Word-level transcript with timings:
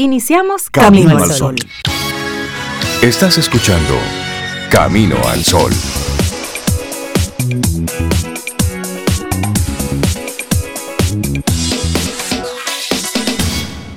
Iniciamos 0.00 0.70
Camino, 0.70 1.18
al 1.18 1.28
Sol. 1.32 1.56
Estás 3.02 3.36
escuchando 3.36 3.94
Camino 4.70 5.16
al 5.26 5.42
Sol. 5.42 5.72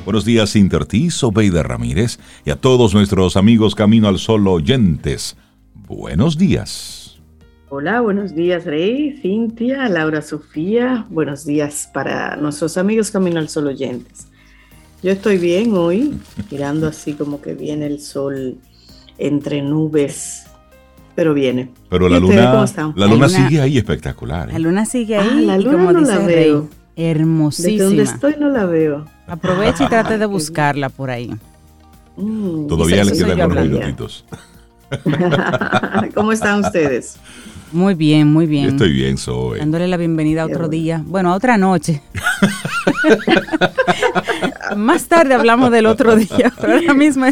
Buenos 0.03 0.25
días, 0.25 0.55
Intertis, 0.55 1.23
Obeida 1.23 1.61
Ramírez 1.61 2.18
y 2.46 2.49
a 2.49 2.56
todos 2.56 2.96
nuestros 2.96 3.38
amigos 3.38 3.76
Camino 3.76 4.08
al 4.08 4.18
Sol 4.18 4.47
oyentes. 4.47 5.38
Buenos 5.88 6.36
días. 6.36 7.22
Hola, 7.70 8.02
buenos 8.02 8.33
días, 8.33 8.65
Rey, 8.65 9.20
Cintia, 9.22 9.88
Laura 9.88 10.24
Sofía. 10.24 11.06
Buenos 11.12 11.46
días 11.46 11.92
para 11.94 12.38
nuestros 12.38 12.79
amigos 12.79 13.12
Camino 13.12 13.38
al 13.38 13.49
Sol 13.49 13.68
oyentes. 13.68 14.30
Yo 15.04 15.12
estoy 15.12 15.38
bien 15.38 15.74
hoy, 15.76 16.20
mirando 16.52 16.88
así 16.88 17.13
como 17.13 17.41
que 17.41 17.55
viene 17.55 17.88
el 17.88 18.00
sol 18.00 18.58
entre 19.18 19.64
nubes, 19.64 20.44
pero 21.16 21.34
viene. 21.34 21.72
Pero 21.90 22.08
la 22.08 22.20
luna, 22.20 22.66
la 22.96 23.08
luna, 23.08 23.28
sigue 23.28 23.62
ahí 23.62 23.80
espectacular. 23.80 24.50
¿eh? 24.50 24.54
La 24.54 24.59
luna 24.59 24.86
sigue 24.86 25.18
ahí. 25.18 25.28
Ah, 25.32 25.42
la 25.42 25.58
luna 25.58 25.72
como 25.72 25.92
no 25.94 26.02
la 26.02 26.20
veo. 26.20 26.70
hermosísima. 26.95 27.78
De 27.78 27.84
donde 27.84 28.04
estoy 28.04 28.36
no 28.40 28.50
la 28.50 28.66
veo. 28.66 29.06
Aprovecha 29.26 29.86
y 29.86 29.88
trate 29.90 30.20
de 30.20 30.26
buscarla 30.28 30.90
por 30.90 31.09
ahí. 31.09 31.31
Mm, 32.18 32.68
Todavía 32.68 33.04
le 33.04 33.14
quedan 33.14 33.52
unos 33.52 33.66
minutitos. 33.66 34.26
¿Cómo 36.14 36.31
están 36.31 36.59
ustedes? 36.59 37.18
Muy 37.72 37.95
bien, 37.95 38.28
muy 38.28 38.45
bien. 38.45 38.66
estoy 38.66 38.92
bien, 38.92 39.18
soy. 39.18 39.59
Dándole 39.59 39.88
la 39.88 39.98
bienvenida 39.98 40.44
a 40.44 40.45
otro 40.45 40.68
día. 40.68 41.02
Bueno, 41.06 41.31
a 41.31 41.36
otra 41.36 41.58
noche. 41.58 42.02
Más 44.75 45.05
tarde 45.05 45.34
hablamos 45.34 45.71
del 45.71 45.85
otro 45.85 46.16
día, 46.16 46.52
pero 46.61 46.73
ahora 46.73 46.93
mismo 46.93 47.25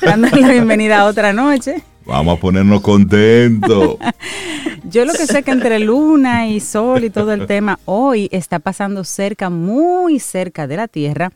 dándole 0.00 0.40
la 0.40 0.50
bienvenida 0.50 1.00
a 1.00 1.06
otra 1.06 1.32
noche. 1.32 1.82
Vamos 2.04 2.38
a 2.38 2.40
ponernos 2.40 2.80
contentos. 2.80 3.96
Yo 4.84 5.04
lo 5.04 5.12
que 5.12 5.26
sé 5.26 5.42
que 5.42 5.52
entre 5.52 5.78
luna 5.78 6.48
y 6.48 6.60
sol 6.60 7.04
y 7.04 7.10
todo 7.10 7.32
el 7.32 7.46
tema, 7.46 7.78
hoy 7.84 8.28
está 8.32 8.58
pasando 8.58 9.04
cerca, 9.04 9.48
muy 9.48 10.18
cerca 10.18 10.66
de 10.66 10.76
la 10.76 10.88
Tierra, 10.88 11.32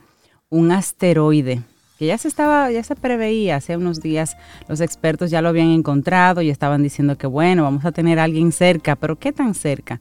un 0.51 0.73
asteroide 0.73 1.63
que 1.99 2.07
ya 2.07 2.19
se 2.19 2.29
estaba, 2.29 2.71
ya 2.71 2.83
se 2.83 2.95
preveía 2.95 3.57
hace 3.57 3.77
unos 3.77 4.01
días, 4.01 4.37
los 4.69 4.81
expertos 4.81 5.31
ya 5.31 5.41
lo 5.41 5.49
habían 5.49 5.71
encontrado 5.71 6.43
y 6.43 6.51
estaban 6.51 6.83
diciendo 6.83 7.17
que 7.17 7.27
bueno, 7.27 7.63
vamos 7.63 7.85
a 7.85 7.93
tener 7.93 8.19
a 8.19 8.25
alguien 8.25 8.53
cerca, 8.53 8.97
pero 8.97 9.17
¿qué 9.17 9.33
tan 9.33 9.55
cerca? 9.55 10.01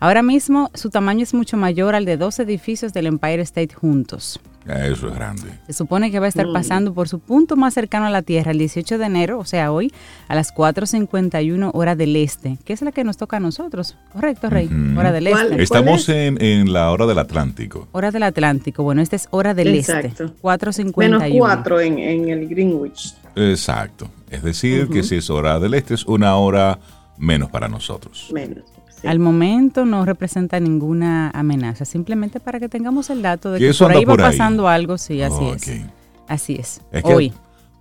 Ahora 0.00 0.22
mismo 0.22 0.70
su 0.74 0.90
tamaño 0.90 1.22
es 1.22 1.34
mucho 1.34 1.56
mayor 1.56 1.94
al 1.94 2.04
de 2.04 2.16
dos 2.16 2.38
edificios 2.38 2.92
del 2.92 3.06
Empire 3.06 3.42
State 3.42 3.74
juntos. 3.74 4.40
Eso 4.66 5.08
es 5.08 5.14
grande. 5.14 5.50
Se 5.66 5.74
supone 5.74 6.10
que 6.10 6.18
va 6.18 6.26
a 6.26 6.28
estar 6.28 6.46
mm. 6.46 6.52
pasando 6.52 6.94
por 6.94 7.08
su 7.08 7.18
punto 7.18 7.54
más 7.56 7.74
cercano 7.74 8.06
a 8.06 8.10
la 8.10 8.22
Tierra 8.22 8.50
el 8.50 8.58
18 8.58 8.96
de 8.96 9.04
enero, 9.04 9.38
o 9.38 9.44
sea, 9.44 9.70
hoy, 9.70 9.92
a 10.26 10.34
las 10.34 10.54
4.51 10.54 11.70
hora 11.74 11.94
del 11.96 12.16
este, 12.16 12.56
que 12.64 12.72
es 12.72 12.80
la 12.80 12.90
que 12.90 13.04
nos 13.04 13.18
toca 13.18 13.36
a 13.36 13.40
nosotros. 13.40 13.96
Correcto, 14.12 14.48
Rey. 14.48 14.70
Hora 14.96 15.12
del 15.12 15.26
este. 15.26 15.62
Estamos 15.62 16.08
en, 16.08 16.72
la 16.72 16.90
hora 16.90 17.06
del 17.06 17.18
Atlántico. 17.18 17.88
Hora 17.92 18.10
del 18.10 18.22
Atlántico. 18.22 18.82
Bueno, 18.82 19.02
esta 19.02 19.16
es 19.16 19.28
hora 19.30 19.52
del 19.52 19.74
este. 19.74 20.12
4.51. 20.12 20.96
Menos 20.96 21.22
4 21.36 21.80
en, 21.80 21.98
en, 21.98 22.28
el 22.30 22.48
Greenwich. 22.48 23.14
Exacto. 23.36 24.10
Es 24.30 24.42
decir, 24.42 24.88
que 24.88 25.02
si 25.02 25.16
es 25.16 25.28
hora 25.28 25.60
del 25.60 25.74
este, 25.74 25.92
es 25.94 26.06
una 26.06 26.36
hora 26.36 26.78
menos 27.18 27.50
para 27.50 27.68
nosotros. 27.68 28.30
Menos. 28.32 28.64
Al 29.06 29.18
momento 29.18 29.84
no 29.84 30.04
representa 30.04 30.60
ninguna 30.60 31.30
amenaza, 31.30 31.84
simplemente 31.84 32.40
para 32.40 32.60
que 32.60 32.68
tengamos 32.68 33.10
el 33.10 33.22
dato 33.22 33.52
de 33.52 33.58
que, 33.58 33.72
por 33.74 33.92
ahí 33.92 34.04
va 34.04 34.16
pasando 34.16 34.68
algo, 34.68 34.98
sí, 34.98 35.22
así 35.22 35.44
es. 35.48 35.82
Así 36.26 36.56
es. 36.56 36.80
Hoy. 37.02 37.32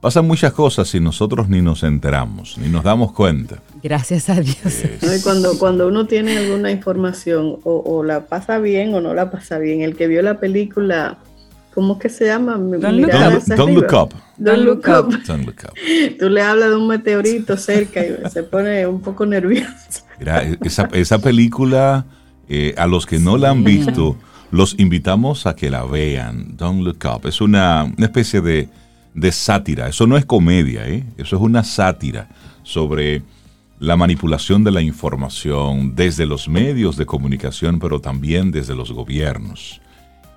Pasan 0.03 0.27
muchas 0.27 0.51
cosas 0.51 0.93
y 0.95 0.99
nosotros 0.99 1.47
ni 1.47 1.61
nos 1.61 1.81
enteramos, 1.81 2.57
ni 2.57 2.67
nos 2.67 2.83
damos 2.83 3.13
cuenta. 3.13 3.59
Gracias 3.81 4.29
a 4.29 4.41
Dios. 4.41 4.83
Cuando, 5.23 5.57
cuando 5.57 5.87
uno 5.87 6.07
tiene 6.07 6.37
alguna 6.37 6.71
información 6.71 7.59
o, 7.63 8.03
la 8.03 8.25
pasa 8.25 8.59
bien 8.59 8.93
o 8.93 8.99
no 8.99 9.13
la 9.13 9.31
pasa 9.31 9.59
bien, 9.59 9.79
el 9.79 9.95
que 9.95 10.07
vio 10.07 10.21
la 10.21 10.41
película, 10.41 11.19
¿cómo 11.73 11.97
que 11.99 12.09
se 12.09 12.25
llama? 12.25 12.53
Don't, 12.53 12.99
look, 12.99 13.13
up. 13.13 13.55
Don't 13.55 13.73
look 13.73 13.93
up. 13.93 14.13
Don't 14.37 14.63
look 14.63 14.87
up. 14.87 15.09
Don't 15.25 15.45
look 15.45 15.63
up. 15.63 15.73
Tú 16.19 16.29
le 16.29 16.41
hablas 16.41 16.69
de 16.69 16.75
un 16.75 16.87
meteorito 16.87 17.57
cerca 17.57 18.05
y 18.05 18.17
se 18.31 18.43
pone 18.43 18.85
un 18.87 19.01
poco 19.01 19.25
nervioso. 19.25 20.05
Mira, 20.19 20.43
esa, 20.63 20.89
esa 20.93 21.19
película, 21.19 22.05
eh, 22.47 22.75
a 22.77 22.87
los 22.87 23.05
que 23.05 23.19
no 23.19 23.37
la 23.37 23.49
han 23.49 23.63
visto, 23.63 24.17
los 24.51 24.75
invitamos 24.77 25.47
a 25.47 25.55
que 25.55 25.69
la 25.69 25.83
vean. 25.83 26.55
Don't 26.55 26.83
Look 26.83 26.99
Up. 27.05 27.27
Es 27.27 27.41
una, 27.41 27.91
especie 27.97 28.41
de, 28.41 28.69
de, 29.13 29.31
sátira. 29.31 29.87
Eso 29.87 30.05
no 30.05 30.15
es 30.15 30.25
comedia, 30.25 30.87
¿eh? 30.87 31.03
Eso 31.17 31.35
es 31.37 31.41
una 31.41 31.63
sátira 31.63 32.29
sobre 32.61 33.23
la 33.79 33.97
manipulación 33.97 34.63
de 34.63 34.71
la 34.71 34.81
información 34.81 35.95
desde 35.95 36.25
los 36.25 36.47
medios 36.47 36.95
de 36.95 37.05
comunicación, 37.05 37.79
pero 37.79 37.99
también 37.99 38.51
desde 38.51 38.75
los 38.75 38.91
gobiernos. 38.91 39.81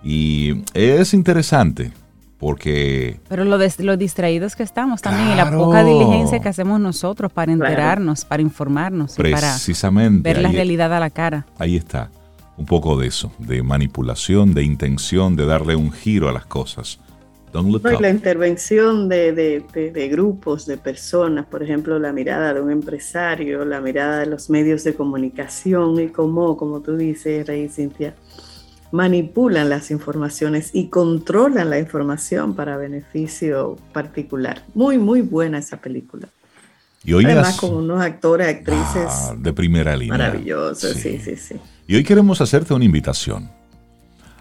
Y 0.08 0.62
es 0.72 1.14
interesante 1.14 1.90
porque... 2.38 3.18
Pero 3.28 3.44
lo, 3.44 3.58
lo 3.58 3.96
distraídos 3.96 4.54
que 4.54 4.62
estamos 4.62 5.02
también 5.02 5.32
y 5.32 5.34
la 5.34 5.50
poca 5.50 5.82
diligencia 5.82 6.38
que 6.38 6.48
hacemos 6.48 6.78
nosotros 6.78 7.32
para 7.32 7.50
enterarnos, 7.50 8.24
para 8.24 8.40
informarnos 8.40 9.16
Precisamente, 9.16 10.30
y 10.30 10.32
para 10.32 10.42
ver 10.42 10.42
la 10.42 10.52
realidad 10.52 10.94
a 10.94 11.00
la 11.00 11.10
cara. 11.10 11.44
Ahí 11.58 11.74
está, 11.74 12.08
un 12.56 12.66
poco 12.66 12.96
de 12.96 13.08
eso, 13.08 13.32
de 13.38 13.64
manipulación, 13.64 14.54
de 14.54 14.62
intención, 14.62 15.34
de 15.34 15.44
darle 15.44 15.74
un 15.74 15.90
giro 15.90 16.28
a 16.28 16.32
las 16.32 16.46
cosas. 16.46 17.00
la 17.52 18.08
intervención 18.08 19.08
de, 19.08 19.32
de, 19.32 20.08
grupos, 20.08 20.66
de 20.66 20.76
personas, 20.76 21.46
por 21.46 21.64
ejemplo, 21.64 21.98
la 21.98 22.12
mirada 22.12 22.54
de 22.54 22.60
un 22.60 22.70
empresario, 22.70 23.64
la 23.64 23.80
mirada 23.80 24.20
de 24.20 24.26
los 24.26 24.50
medios 24.50 24.84
de 24.84 24.94
comunicación 24.94 26.00
y 26.00 26.10
cómo, 26.10 26.56
como 26.56 26.80
tú 26.80 26.96
dices, 26.96 27.44
Rey 27.44 27.68
Cintia, 27.68 28.14
manipulan 28.92 29.68
las 29.68 29.90
informaciones 29.90 30.70
y 30.72 30.88
controlan 30.88 31.70
la 31.70 31.78
información 31.78 32.54
para 32.54 32.76
beneficio 32.76 33.76
particular. 33.92 34.62
Muy, 34.74 34.98
muy 34.98 35.22
buena 35.22 35.58
esa 35.58 35.78
película. 35.78 36.28
Y 37.04 37.12
hoy 37.12 37.24
Además, 37.24 37.56
con 37.56 37.74
unos 37.74 38.00
actores, 38.00 38.48
actrices. 38.48 39.06
Ah, 39.06 39.34
de 39.38 39.52
primera 39.52 39.96
línea. 39.96 40.18
Maravillosos, 40.18 40.92
sí. 40.94 41.18
sí, 41.18 41.36
sí, 41.36 41.54
Y 41.86 41.94
hoy 41.94 42.02
queremos 42.02 42.40
hacerte 42.40 42.74
una 42.74 42.84
invitación 42.84 43.48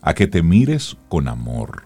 a 0.02 0.14
que 0.14 0.26
te 0.28 0.42
mires 0.42 0.98
con 1.08 1.28
amor. 1.28 1.84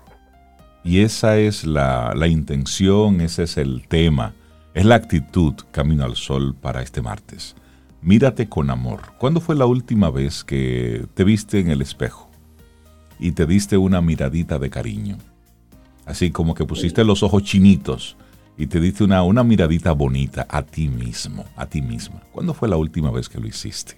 Y 0.84 1.02
esa 1.02 1.38
es 1.38 1.66
la, 1.66 2.14
la 2.16 2.28
intención, 2.28 3.19
ese 3.19 3.44
es 3.44 3.58
el 3.58 3.88
tema, 3.90 4.34
es 4.74 4.86
la 4.86 4.96
actitud 4.96 5.53
Camino 5.72 6.06
al 6.06 6.16
Sol 6.16 6.56
para 6.56 6.81
este 6.81 7.02
martes. 7.02 7.56
Mírate 8.02 8.48
con 8.48 8.69
amor. 8.69 9.02
¿Cuándo 9.18 9.42
fue 9.42 9.56
la 9.56 9.66
última 9.66 10.09
vez 10.09 10.46
que 10.46 11.06
te 11.14 11.25
viste 11.25 11.59
en 11.59 11.69
el 11.69 11.81
espejo? 11.81 12.28
Y 13.19 13.34
te 13.34 13.46
diste 13.46 13.78
una 13.78 14.02
miradita 14.02 14.57
de 14.57 14.69
cariño. 14.69 15.18
Así 16.06 16.31
como 16.31 16.56
que 16.56 16.66
pusiste 16.66 17.03
los 17.03 17.22
ojos 17.22 17.44
chinitos 17.44 18.16
y 18.57 18.68
te 18.68 18.80
diste 18.80 19.03
una, 19.03 19.24
una 19.24 19.44
miradita 19.44 19.91
bonita 19.91 20.47
a 20.50 20.63
ti 20.63 20.88
mismo, 20.88 21.46
a 21.56 21.66
ti 21.66 21.81
misma. 21.81 22.22
¿Cuándo 22.31 22.53
fue 22.53 22.68
la 22.68 22.78
última 22.78 23.12
vez 23.12 23.30
que 23.30 23.40
lo 23.40 23.47
hiciste? 23.47 23.96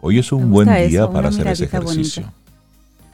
Hoy 0.00 0.18
es 0.18 0.30
un 0.32 0.50
buen 0.50 0.68
día 0.88 1.08
para 1.08 1.28
hacer 1.28 1.46
ese 1.48 1.64
ejercicio. 1.64 2.30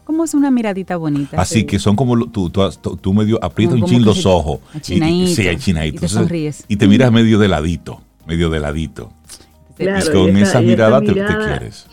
¿Cómo 0.05 0.25
es 0.25 0.35
una 0.35 0.51
miradita 0.51 0.97
bonita? 0.97 1.41
Así 1.41 1.65
que 1.65 1.79
son 1.79 1.95
como 1.95 2.27
tú, 2.27 2.51
tú, 2.51 3.15
medio 3.15 3.39
aprietas 3.45 3.77
un 3.81 3.85
chin 3.85 4.05
los 4.05 4.27
ojos. 4.27 4.59
Y, 4.75 5.27
sí, 5.29 5.47
Y 5.49 5.93
te 5.93 6.09
sonríes. 6.09 6.65
Y 6.67 6.77
te 6.77 6.89
miras 6.89 7.13
medio 7.13 7.39
de 7.39 7.47
ladito, 7.47 8.01
medio 8.27 8.51
de 8.51 8.59
ladito. 8.59 9.13
y 9.79 9.85
con 10.11 10.37
esa, 10.37 10.61
mirada, 10.61 11.01
te, 11.01 11.13
quieres 11.13 11.87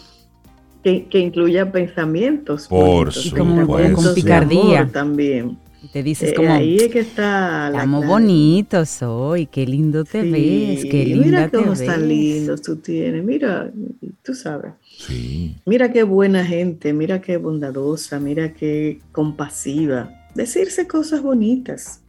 que, 0.84 1.20
incluya 1.20 1.72
pensamientos. 1.72 2.68
Por 2.68 3.12
con 3.36 4.14
picardía. 4.16 4.88
También. 4.92 5.58
Y 5.82 5.90
te 5.90 6.02
dices 6.02 6.32
eh, 6.32 6.34
como, 6.34 6.52
ahí 6.52 6.78
es 6.78 6.88
que 6.88 7.00
está 7.00 7.70
la 7.70 7.86
bonito 7.86 8.84
soy, 8.86 9.46
qué 9.46 9.66
lindo 9.68 10.04
te 10.04 10.24
ves, 10.24 10.86
qué 10.86 11.06
linda 11.06 11.26
mira 11.26 11.50
te 11.50 11.58
ves. 11.58 11.86
tan 11.86 12.08
lindos 12.08 12.64
tú 12.64 12.78
tienes, 12.78 13.24
mira, 13.24 13.72
tú 14.24 14.34
sabes. 14.34 14.72
Sí. 14.98 15.56
Mira 15.66 15.92
qué 15.92 16.02
buena 16.02 16.44
gente, 16.44 16.94
mira 16.94 17.22
qué 17.22 17.38
bondadosa, 17.38 18.20
mira 18.20 18.54
qué 18.54 19.02
compasiva. 19.12 20.10
Decirse 20.34 20.88
cosas 20.88 21.22
bonitas. 21.22 22.02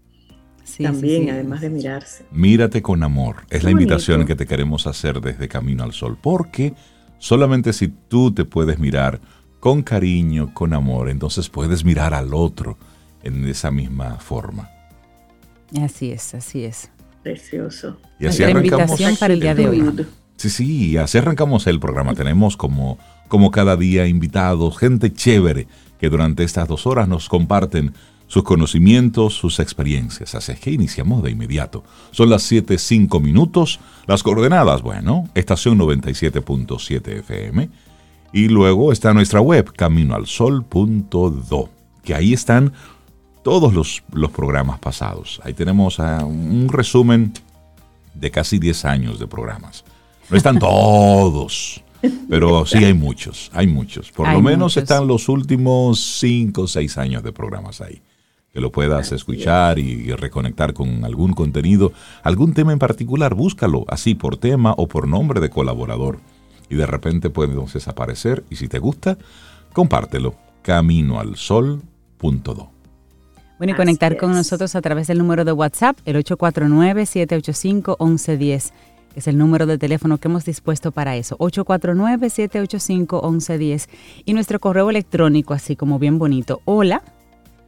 También, 0.76 1.30
además 1.30 1.60
de 1.60 1.70
mirarse. 1.70 2.24
Mírate 2.30 2.82
con 2.82 3.02
amor. 3.02 3.36
Es 3.48 3.64
la 3.64 3.70
invitación 3.70 4.26
que 4.26 4.36
te 4.36 4.46
queremos 4.46 4.86
hacer 4.86 5.20
desde 5.20 5.48
Camino 5.48 5.82
al 5.82 5.92
Sol. 5.92 6.18
Porque 6.20 6.74
Solamente 7.18 7.72
si 7.72 7.88
tú 7.88 8.32
te 8.32 8.44
puedes 8.44 8.78
mirar 8.78 9.20
con 9.60 9.82
cariño, 9.82 10.52
con 10.54 10.72
amor, 10.72 11.08
entonces 11.08 11.48
puedes 11.48 11.84
mirar 11.84 12.14
al 12.14 12.32
otro 12.32 12.78
en 13.22 13.46
esa 13.46 13.70
misma 13.70 14.16
forma. 14.16 14.70
Así 15.82 16.12
es, 16.12 16.34
así 16.34 16.64
es. 16.64 16.90
Precioso. 17.22 17.98
Y 18.18 18.26
así 18.26 18.42
arrancamos 18.42 19.00
para 19.18 19.34
el 19.34 19.40
día 19.40 19.54
de 19.54 19.68
hoy. 19.68 20.06
Sí, 20.36 20.50
sí, 20.50 20.96
así 20.96 21.18
arrancamos 21.18 21.66
el 21.66 21.80
programa. 21.80 22.14
Tenemos 22.14 22.56
como, 22.56 22.98
como 23.26 23.50
cada 23.50 23.76
día 23.76 24.06
invitados, 24.06 24.78
gente 24.78 25.12
chévere, 25.12 25.66
que 25.98 26.08
durante 26.08 26.44
estas 26.44 26.68
dos 26.68 26.86
horas 26.86 27.08
nos 27.08 27.28
comparten 27.28 27.92
sus 28.28 28.44
conocimientos, 28.44 29.34
sus 29.34 29.58
experiencias. 29.58 30.34
Así 30.36 30.52
es 30.52 30.60
que 30.60 30.70
iniciamos 30.70 31.22
de 31.22 31.30
inmediato. 31.30 31.82
Son 32.12 32.30
las 32.30 32.50
7.05 32.50 33.20
minutos. 33.20 33.80
Las 34.06 34.22
coordenadas, 34.22 34.82
bueno, 34.82 35.28
estación 35.34 35.78
97.7 35.78 37.08
FM. 37.20 37.68
Y 38.32 38.48
luego 38.48 38.92
está 38.92 39.14
nuestra 39.14 39.40
web, 39.40 39.72
caminoalsol.do, 39.74 41.70
que 42.04 42.14
ahí 42.14 42.34
están 42.34 42.74
todos 43.42 43.72
los, 43.72 44.02
los 44.12 44.30
programas 44.30 44.78
pasados. 44.78 45.40
Ahí 45.42 45.54
tenemos 45.54 45.98
uh, 45.98 46.26
un 46.26 46.68
resumen 46.70 47.32
de 48.12 48.30
casi 48.30 48.58
10 48.58 48.84
años 48.84 49.18
de 49.18 49.26
programas. 49.26 49.84
No 50.28 50.36
están 50.36 50.58
todos, 50.60 51.82
pero 52.28 52.66
sí 52.66 52.84
hay 52.84 52.92
muchos, 52.92 53.50
hay 53.54 53.66
muchos. 53.66 54.12
Por 54.12 54.26
Hay 54.26 54.34
lo 54.34 54.42
menos 54.42 54.76
muchos. 54.76 54.82
están 54.82 55.06
los 55.06 55.30
últimos 55.30 55.98
5 56.20 56.60
o 56.60 56.66
6 56.66 56.98
años 56.98 57.22
de 57.22 57.32
programas 57.32 57.80
ahí. 57.80 58.02
Que 58.52 58.60
lo 58.60 58.72
puedas 58.72 59.12
escuchar 59.12 59.78
y, 59.78 60.12
reconectar 60.12 60.74
con 60.74 61.04
algún 61.04 61.32
contenido, 61.32 61.92
algún 62.22 62.54
tema 62.54 62.72
en 62.72 62.78
particular, 62.78 63.34
búscalo 63.34 63.84
así 63.88 64.14
por 64.14 64.36
tema 64.36 64.74
o 64.76 64.88
por 64.88 65.06
nombre 65.06 65.40
de 65.40 65.50
colaborador. 65.50 66.18
Y 66.70 66.76
de 66.76 66.86
repente 66.86 67.30
puede 67.30 67.50
entonces 67.50 67.88
aparecer 67.88 68.44
y 68.50 68.56
si 68.56 68.68
te 68.68 68.78
gusta, 68.78 69.16
compártelo. 69.72 70.34
Caminoalsol.do. 70.62 72.70
Bueno, 73.58 73.72
y 73.72 73.72
Así 73.72 73.76
conectar 73.76 74.16
con 74.16 74.32
nosotros 74.32 74.76
a 74.76 74.80
través 74.80 75.08
del 75.08 75.18
número 75.18 75.44
de 75.44 75.52
WhatsApp, 75.52 75.98
el 76.04 76.16
849-785-1110, 76.24 78.70
que 79.12 79.20
es 79.20 79.26
el 79.26 79.36
número 79.36 79.66
de 79.66 79.78
teléfono 79.78 80.18
que 80.18 80.28
hemos 80.28 80.44
dispuesto 80.44 80.92
para 80.92 81.16
eso, 81.16 81.36
849-785-1110. 81.38 83.88
Y 84.24 84.32
nuestro 84.32 84.60
correo 84.60 84.90
electrónico, 84.90 85.54
así 85.54 85.74
como 85.74 85.98
bien 85.98 86.18
bonito, 86.18 86.60
hola, 86.66 87.02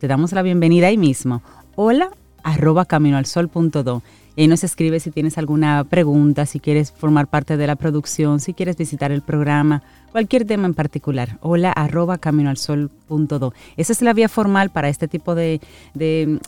te 0.01 0.09
damos 0.09 0.33
la 0.33 0.41
bienvenida 0.41 0.87
ahí 0.87 0.97
mismo, 0.97 1.43
hola, 1.77 2.11
arroba 2.43 2.87
caminoalsol.do. 2.87 4.03
Y 4.35 4.47
nos 4.47 4.65
escribe 4.65 4.99
si 4.99 5.11
tienes 5.11 5.37
alguna 5.37 5.85
pregunta, 5.85 6.47
si 6.47 6.59
quieres 6.59 6.91
formar 6.91 7.27
parte 7.27 7.59
de 7.59 7.67
la 7.67 7.77
producción, 7.77 8.41
si 8.41 8.55
quieres 8.55 8.79
visitar 8.79 9.13
el 9.13 9.21
programa, 9.21 9.83
cualquier 10.11 10.45
tema 10.45 10.67
en 10.67 10.75
particular. 10.75 11.39
Hola 11.41 11.73
arroba 11.73 12.19
caminoalsol.do. 12.19 13.55
Esa 13.77 13.93
es 13.93 14.03
la 14.03 14.13
vía 14.13 14.29
formal 14.29 14.71
para 14.71 14.89
este 14.89 15.09
tipo 15.09 15.35
de, 15.35 15.61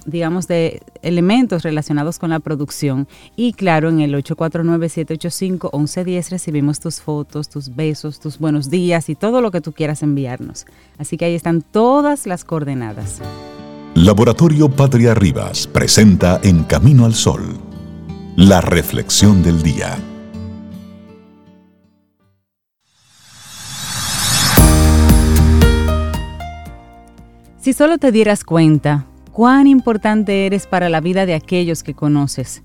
digamos, 0.06 0.46
de 0.48 0.80
elementos 1.02 1.62
relacionados 1.62 2.18
con 2.18 2.30
la 2.30 2.40
producción. 2.40 3.06
Y 3.36 3.52
claro, 3.52 3.88
en 3.88 4.00
el 4.00 4.14
849-785-1110 4.14 6.30
recibimos 6.30 6.80
tus 6.80 7.00
fotos, 7.00 7.48
tus 7.48 7.74
besos, 7.74 8.20
tus 8.20 8.38
buenos 8.38 8.70
días 8.70 9.08
y 9.08 9.14
todo 9.14 9.40
lo 9.40 9.50
que 9.50 9.60
tú 9.60 9.72
quieras 9.72 10.02
enviarnos. 10.02 10.66
Así 10.98 11.16
que 11.16 11.24
ahí 11.24 11.34
están 11.34 11.62
todas 11.62 12.26
las 12.26 12.44
coordenadas. 12.44 13.20
Laboratorio 13.94 14.70
Patria 14.70 15.14
Rivas 15.14 15.66
presenta 15.66 16.40
En 16.42 16.64
Camino 16.64 17.04
al 17.04 17.14
Sol, 17.14 17.42
la 18.36 18.62
reflexión 18.62 19.42
del 19.42 19.62
día. 19.62 19.98
Si 27.62 27.72
solo 27.72 27.98
te 27.98 28.10
dieras 28.10 28.42
cuenta 28.42 29.06
cuán 29.30 29.68
importante 29.68 30.46
eres 30.46 30.66
para 30.66 30.88
la 30.88 31.00
vida 31.00 31.26
de 31.26 31.34
aquellos 31.34 31.84
que 31.84 31.94
conoces, 31.94 32.64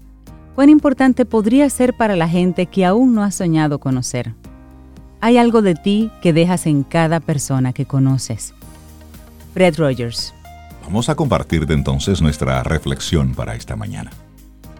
cuán 0.55 0.69
importante 0.69 1.23
podría 1.23 1.69
ser 1.69 1.95
para 1.95 2.15
la 2.15 2.27
gente 2.27 2.65
que 2.65 2.83
aún 2.83 3.13
no 3.13 3.21
has 3.21 3.35
soñado 3.35 3.79
conocer. 3.79 4.33
Hay 5.21 5.37
algo 5.37 5.61
de 5.61 5.75
ti 5.75 6.09
que 6.23 6.33
dejas 6.33 6.65
en 6.65 6.81
cada 6.81 7.19
persona 7.19 7.73
que 7.73 7.85
conoces. 7.85 8.55
Fred 9.53 9.77
Rogers. 9.77 10.33
Vamos 10.83 11.09
a 11.09 11.15
compartir 11.15 11.67
de 11.67 11.75
entonces 11.75 12.19
nuestra 12.19 12.63
reflexión 12.63 13.35
para 13.35 13.53
esta 13.53 13.75
mañana. 13.75 14.09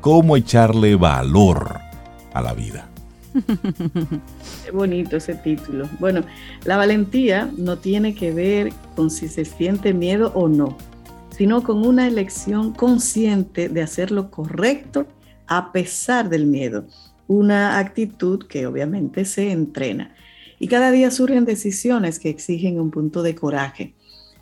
¿Cómo 0.02 0.36
echarle 0.36 0.96
valor 0.96 1.80
a 2.34 2.42
la 2.42 2.54
vida? 2.54 2.90
Qué 4.66 4.72
bonito 4.72 5.18
ese 5.18 5.36
título. 5.36 5.89
Bueno, 6.00 6.24
la 6.66 6.78
valentía 6.78 7.51
no 7.57 7.78
tiene 7.78 8.16
que 8.16 8.31
ver 8.31 8.74
con 8.95 9.10
si 9.10 9.28
se 9.28 9.45
siente 9.45 9.94
miedo 9.94 10.31
o 10.34 10.48
no, 10.48 10.78
sino 11.30 11.63
con 11.63 11.86
una 11.86 12.07
elección 12.07 12.74
consciente 12.74 13.69
de 13.69 13.81
hacer 13.81 14.12
lo 14.12 14.31
correcto 14.31 15.07
a 15.48 15.72
pesar 15.72 16.30
del 16.30 16.45
miedo. 16.45 16.86
Una 17.28 17.80
actitud 17.80 18.45
que 18.48 18.68
obviamente 18.68 19.25
se 19.25 19.51
entrena. 19.51 20.16
Y 20.60 20.68
cada 20.68 20.92
día 20.92 21.12
surgen 21.12 21.45
decisiones 21.45 22.19
que 22.19 22.30
exigen 22.30 22.80
un 22.80 22.90
punto 22.90 23.22
de 23.22 23.36
coraje. 23.36 23.94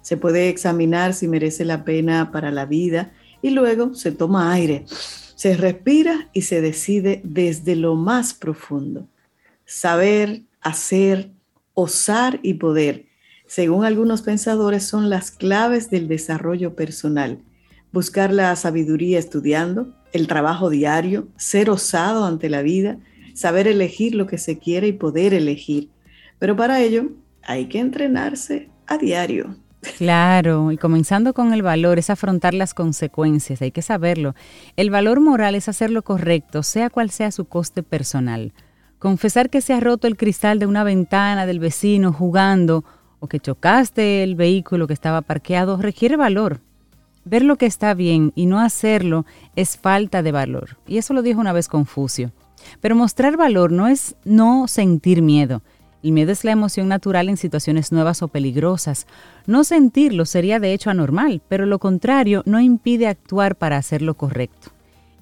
Se 0.01 0.18
puede 0.18 0.50
examinar 0.50 1.13
si 1.13 1.27
merece 1.27 1.65
la 1.65 1.83
pena 1.83 2.31
para 2.31 2.51
la 2.51 2.65
vida 2.65 3.12
y 3.41 3.50
luego 3.50 3.95
se 3.95 4.12
toma 4.12 4.53
aire, 4.53 4.86
se 5.36 5.56
respira 5.56 6.30
y 6.34 6.42
se 6.44 6.62
decide 6.62 7.22
desde 7.24 7.76
lo 7.76 7.96
más 7.96 8.34
profundo 8.34 9.08
saber, 9.66 10.44
hacer, 10.62 11.32
osar 11.74 12.40
y 12.44 12.56
poder, 12.56 13.06
según 13.48 13.86
algunos 13.86 14.22
pensadores, 14.22 14.84
son 14.86 15.10
las 15.10 15.32
claves 15.32 15.90
del 15.90 16.08
desarrollo 16.08 16.76
personal. 16.76 17.40
Buscar 17.92 18.34
la 18.34 18.56
sabiduría 18.56 19.20
estudiando, 19.20 19.94
el 20.14 20.28
trabajo 20.28 20.70
diario, 20.70 21.28
ser 21.38 21.70
osado 21.70 22.26
ante 22.26 22.50
la 22.50 22.62
vida, 22.62 22.98
saber 23.34 23.68
elegir 23.68 24.16
lo 24.16 24.26
que 24.26 24.38
se 24.38 24.58
quiere 24.58 24.88
y 24.88 24.94
poder 24.94 25.34
elegir. 25.34 25.90
Pero 26.40 26.56
para 26.56 26.82
ello 26.82 27.12
hay 27.44 27.68
que 27.68 27.80
entrenarse 27.80 28.70
a 28.88 28.98
diario. 28.98 29.56
Claro, 29.98 30.72
y 30.72 30.78
comenzando 30.78 31.34
con 31.34 31.54
el 31.54 31.62
valor 31.62 32.00
es 32.00 32.10
afrontar 32.10 32.54
las 32.54 32.74
consecuencias, 32.74 33.62
hay 33.62 33.72
que 33.72 33.82
saberlo. 33.82 34.36
El 34.76 34.90
valor 34.90 35.22
moral 35.22 35.56
es 35.56 35.70
hacer 35.70 35.90
lo 35.90 36.04
correcto, 36.04 36.64
sea 36.64 36.90
cual 36.90 37.10
sea 37.10 37.32
su 37.32 37.46
coste 37.46 37.82
personal. 37.82 38.54
Confesar 39.00 39.50
que 39.50 39.62
se 39.62 39.74
ha 39.74 39.80
roto 39.80 40.08
el 40.08 40.18
cristal 40.18 40.60
de 40.60 40.66
una 40.66 40.84
ventana 40.84 41.46
del 41.46 41.60
vecino 41.60 42.12
jugando 42.12 42.84
o 43.20 43.28
que 43.28 43.40
chocaste 43.40 44.24
el 44.24 44.36
vehículo 44.36 44.88
que 44.88 44.94
estaba 44.94 45.22
parqueado 45.22 45.78
requiere 45.78 46.18
valor. 46.18 46.60
Ver 47.24 47.44
lo 47.44 47.56
que 47.56 47.66
está 47.66 47.94
bien 47.94 48.32
y 48.36 48.46
no 48.46 48.60
hacerlo 48.60 49.26
es 49.56 49.78
falta 49.78 50.22
de 50.22 50.32
valor. 50.32 50.78
Y 50.88 50.98
eso 50.98 51.14
lo 51.14 51.22
dijo 51.22 51.40
una 51.40 51.54
vez 51.54 51.68
Confucio. 51.68 52.32
Pero 52.82 52.96
mostrar 52.96 53.38
valor 53.38 53.72
no 53.72 53.88
es 53.88 54.16
no 54.26 54.68
sentir 54.68 55.22
miedo. 55.22 55.62
El 56.06 56.12
miedo 56.12 56.31
es 56.31 56.44
la 56.44 56.52
emoción 56.52 56.88
natural 56.88 57.30
en 57.30 57.36
situaciones 57.36 57.92
nuevas 57.92 58.22
o 58.22 58.28
peligrosas. 58.28 59.07
No 59.48 59.63
sentirlo 59.63 60.25
sería 60.25 60.60
de 60.60 60.72
hecho 60.72 60.92
anormal, 60.92 61.42
pero 61.50 61.66
lo 61.66 61.80
contrario 61.80 62.44
no 62.46 62.60
impide 62.60 63.07
actuar 63.07 63.56
para 63.56 63.78
hacer 63.78 64.04
lo 64.04 64.13
correcto. 64.13 64.69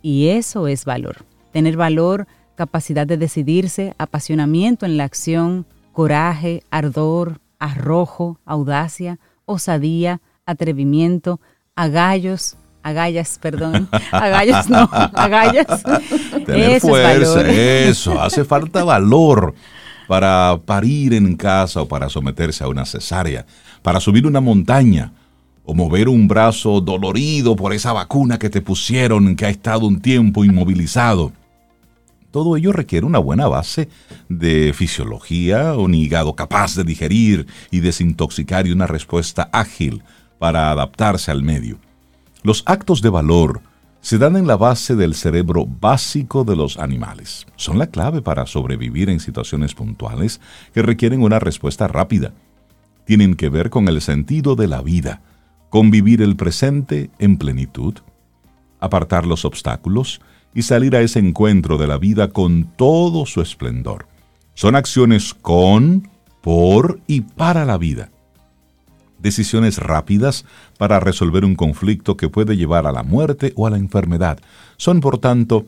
Y 0.02 0.28
eso 0.28 0.68
es 0.68 0.84
valor. 0.84 1.24
Tener 1.54 1.78
valor, 1.78 2.28
capacidad 2.56 3.08
de 3.08 3.16
decidirse, 3.16 3.96
apasionamiento 3.98 4.86
en 4.86 4.98
la 4.98 5.06
acción, 5.06 5.66
coraje, 5.94 6.64
ardor, 6.70 7.40
arrojo, 7.60 8.42
audacia, 8.44 9.20
osadía, 9.46 10.20
atrevimiento, 10.46 11.40
agallos, 11.78 12.58
agallas, 12.82 13.40
perdón, 13.42 13.88
agallas 14.12 14.70
no, 14.70 14.90
agallas. 14.92 15.82
Tener 16.46 16.72
Eso 16.72 16.74
es 16.74 16.82
fuerza, 16.82 17.36
valor. 17.36 17.50
eso. 17.52 18.22
Hace 18.22 18.44
falta 18.44 18.84
valor 18.84 19.56
para 20.08 20.60
parir 20.66 21.14
en 21.14 21.36
casa 21.36 21.82
o 21.82 21.88
para 21.88 22.10
someterse 22.10 22.64
a 22.64 22.68
una 22.68 22.86
cesárea, 22.86 23.46
para 23.82 24.00
subir 24.00 24.26
una 24.28 24.42
montaña 24.42 25.12
o 25.66 25.74
mover 25.74 26.10
un 26.10 26.28
brazo 26.28 26.82
dolorido 26.82 27.56
por 27.56 27.74
esa 27.74 27.94
vacuna 27.94 28.38
que 28.38 28.50
te 28.50 28.62
pusieron 28.62 29.36
que 29.36 29.46
ha 29.46 29.50
estado 29.50 29.88
un 29.88 30.02
tiempo 30.02 30.44
inmovilizado. 30.44 31.32
Todo 32.32 32.58
ello 32.58 32.72
requiere 32.72 33.06
una 33.06 33.20
buena 33.20 33.48
base 33.48 33.90
de 34.28 34.74
fisiología, 34.74 35.76
un 35.76 35.94
hígado 35.94 36.36
capaz 36.36 36.76
de 36.76 36.84
digerir 36.84 37.46
y 37.70 37.80
desintoxicar 37.80 38.66
y 38.66 38.72
una 38.72 38.88
respuesta 38.88 39.50
ágil 39.54 40.02
para 40.40 40.72
adaptarse 40.72 41.30
al 41.30 41.44
medio. 41.44 41.78
Los 42.42 42.64
actos 42.66 43.02
de 43.02 43.10
valor 43.10 43.62
se 44.04 44.18
dan 44.18 44.36
en 44.36 44.48
la 44.48 44.58
base 44.58 44.98
del 44.98 45.16
cerebro 45.16 45.66
básico 45.66 46.44
de 46.44 46.58
los 46.58 46.78
animales. 46.78 47.48
Son 47.56 47.80
la 47.80 47.88
clave 47.88 48.22
para 48.22 48.46
sobrevivir 48.46 49.10
en 49.10 49.22
situaciones 49.22 49.74
puntuales 49.74 50.42
que 50.74 50.82
requieren 50.82 51.24
una 51.24 51.40
respuesta 51.40 51.88
rápida. 51.88 52.34
Tienen 53.06 53.36
que 53.36 53.48
ver 53.48 53.70
con 53.70 53.88
el 53.88 54.02
sentido 54.02 54.58
de 54.58 54.68
la 54.68 54.82
vida, 54.82 55.22
con 55.70 55.90
vivir 55.90 56.22
el 56.22 56.36
presente 56.36 57.12
en 57.18 57.38
plenitud, 57.38 57.94
apartar 58.82 59.26
los 59.26 59.46
obstáculos 59.46 60.20
y 60.54 60.64
salir 60.64 60.98
a 60.98 61.02
ese 61.02 61.20
encuentro 61.20 61.78
de 61.78 61.88
la 61.88 61.98
vida 61.98 62.28
con 62.28 62.66
todo 62.76 63.26
su 63.26 63.40
esplendor. 63.40 64.08
Son 64.54 64.76
acciones 64.76 65.34
con, 65.34 66.10
por 66.42 67.00
y 67.08 67.22
para 67.22 67.64
la 67.64 67.78
vida 67.78 68.10
decisiones 69.24 69.80
rápidas 69.80 70.46
para 70.78 71.00
resolver 71.00 71.46
un 71.46 71.56
conflicto 71.56 72.16
que 72.18 72.30
puede 72.30 72.56
llevar 72.56 72.86
a 72.86 72.92
la 72.92 73.02
muerte 73.02 73.54
o 73.56 73.66
a 73.66 73.72
la 73.72 73.78
enfermedad. 73.78 74.38
Son, 74.78 75.00
por 75.00 75.18
tanto, 75.18 75.66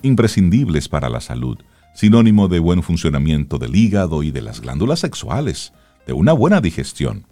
imprescindibles 0.00 0.88
para 0.88 1.10
la 1.10 1.20
salud, 1.20 1.58
sinónimo 1.94 2.48
de 2.48 2.60
buen 2.60 2.82
funcionamiento 2.82 3.58
del 3.58 3.76
hígado 3.76 4.22
y 4.22 4.30
de 4.30 4.40
las 4.40 4.60
glándulas 4.60 5.00
sexuales, 5.00 5.72
de 6.06 6.14
una 6.14 6.32
buena 6.32 6.60
digestión. 6.60 7.24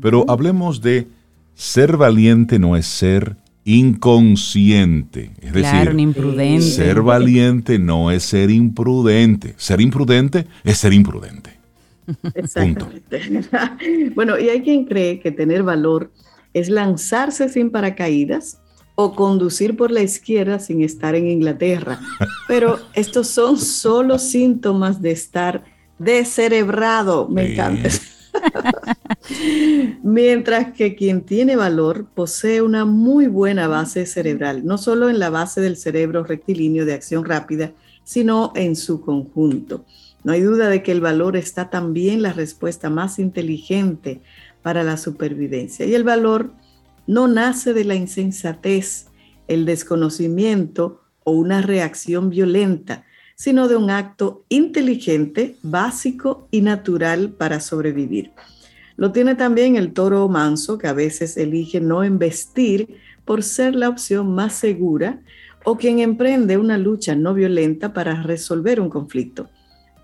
Pero 0.00 0.26
hablemos 0.28 0.82
de 0.82 1.06
ser 1.54 1.96
valiente 1.96 2.58
no 2.58 2.76
es 2.76 2.86
ser 2.86 3.36
inconsciente. 3.64 5.30
Es 5.40 5.52
Claro, 5.52 5.94
decir, 5.94 6.62
ser 6.62 7.02
valiente 7.02 7.78
no 7.78 8.10
es 8.10 8.24
ser 8.24 8.50
imprudente. 8.50 9.54
Ser 9.56 9.80
imprudente 9.80 10.46
es 10.64 10.78
ser 10.78 10.92
imprudente. 10.92 11.51
Exactamente. 12.34 13.20
bueno, 14.14 14.38
y 14.38 14.48
hay 14.48 14.62
quien 14.62 14.84
cree 14.84 15.20
que 15.20 15.30
tener 15.30 15.62
valor 15.62 16.10
es 16.52 16.68
lanzarse 16.68 17.48
sin 17.48 17.70
paracaídas 17.70 18.60
o 18.94 19.14
conducir 19.14 19.76
por 19.76 19.90
la 19.90 20.02
izquierda 20.02 20.58
sin 20.58 20.82
estar 20.82 21.14
en 21.14 21.28
Inglaterra. 21.28 21.98
Pero 22.48 22.78
estos 22.94 23.28
son 23.28 23.58
solo 23.58 24.18
síntomas 24.18 25.00
de 25.00 25.12
estar 25.12 25.64
descerebrado. 25.98 27.28
Me 27.28 27.46
Sí. 27.46 27.52
encanta. 27.52 27.88
Mientras 30.02 30.72
que 30.72 30.94
quien 30.94 31.22
tiene 31.22 31.56
valor 31.56 32.06
posee 32.14 32.62
una 32.62 32.84
muy 32.84 33.26
buena 33.26 33.68
base 33.68 34.06
cerebral, 34.06 34.64
no 34.64 34.78
solo 34.78 35.08
en 35.08 35.18
la 35.18 35.30
base 35.30 35.60
del 35.60 35.76
cerebro 35.76 36.24
rectilíneo 36.24 36.84
de 36.84 36.94
acción 36.94 37.24
rápida, 37.24 37.72
sino 38.04 38.52
en 38.56 38.74
su 38.76 39.00
conjunto. 39.00 39.84
No 40.24 40.32
hay 40.32 40.42
duda 40.42 40.68
de 40.68 40.82
que 40.82 40.92
el 40.92 41.00
valor 41.00 41.36
está 41.36 41.70
también 41.70 42.22
la 42.22 42.32
respuesta 42.32 42.90
más 42.90 43.18
inteligente 43.18 44.20
para 44.62 44.82
la 44.82 44.96
supervivencia. 44.96 45.84
Y 45.86 45.94
el 45.94 46.04
valor 46.04 46.52
no 47.06 47.28
nace 47.28 47.72
de 47.72 47.84
la 47.84 47.94
insensatez, 47.94 49.06
el 49.48 49.64
desconocimiento 49.64 51.02
o 51.24 51.32
una 51.32 51.60
reacción 51.62 52.30
violenta, 52.30 53.04
sino 53.34 53.66
de 53.66 53.76
un 53.76 53.90
acto 53.90 54.44
inteligente, 54.48 55.56
básico 55.62 56.46
y 56.50 56.60
natural 56.60 57.30
para 57.30 57.58
sobrevivir. 57.60 58.30
Lo 58.96 59.10
tiene 59.10 59.34
también 59.34 59.76
el 59.76 59.92
toro 59.92 60.28
manso, 60.28 60.78
que 60.78 60.86
a 60.86 60.92
veces 60.92 61.36
elige 61.36 61.80
no 61.80 62.04
embestir 62.04 62.98
por 63.24 63.42
ser 63.42 63.74
la 63.74 63.88
opción 63.88 64.32
más 64.32 64.52
segura, 64.52 65.22
o 65.64 65.76
quien 65.76 65.98
emprende 66.00 66.56
una 66.56 66.78
lucha 66.78 67.14
no 67.14 67.34
violenta 67.34 67.92
para 67.92 68.22
resolver 68.22 68.80
un 68.80 68.90
conflicto. 68.90 69.48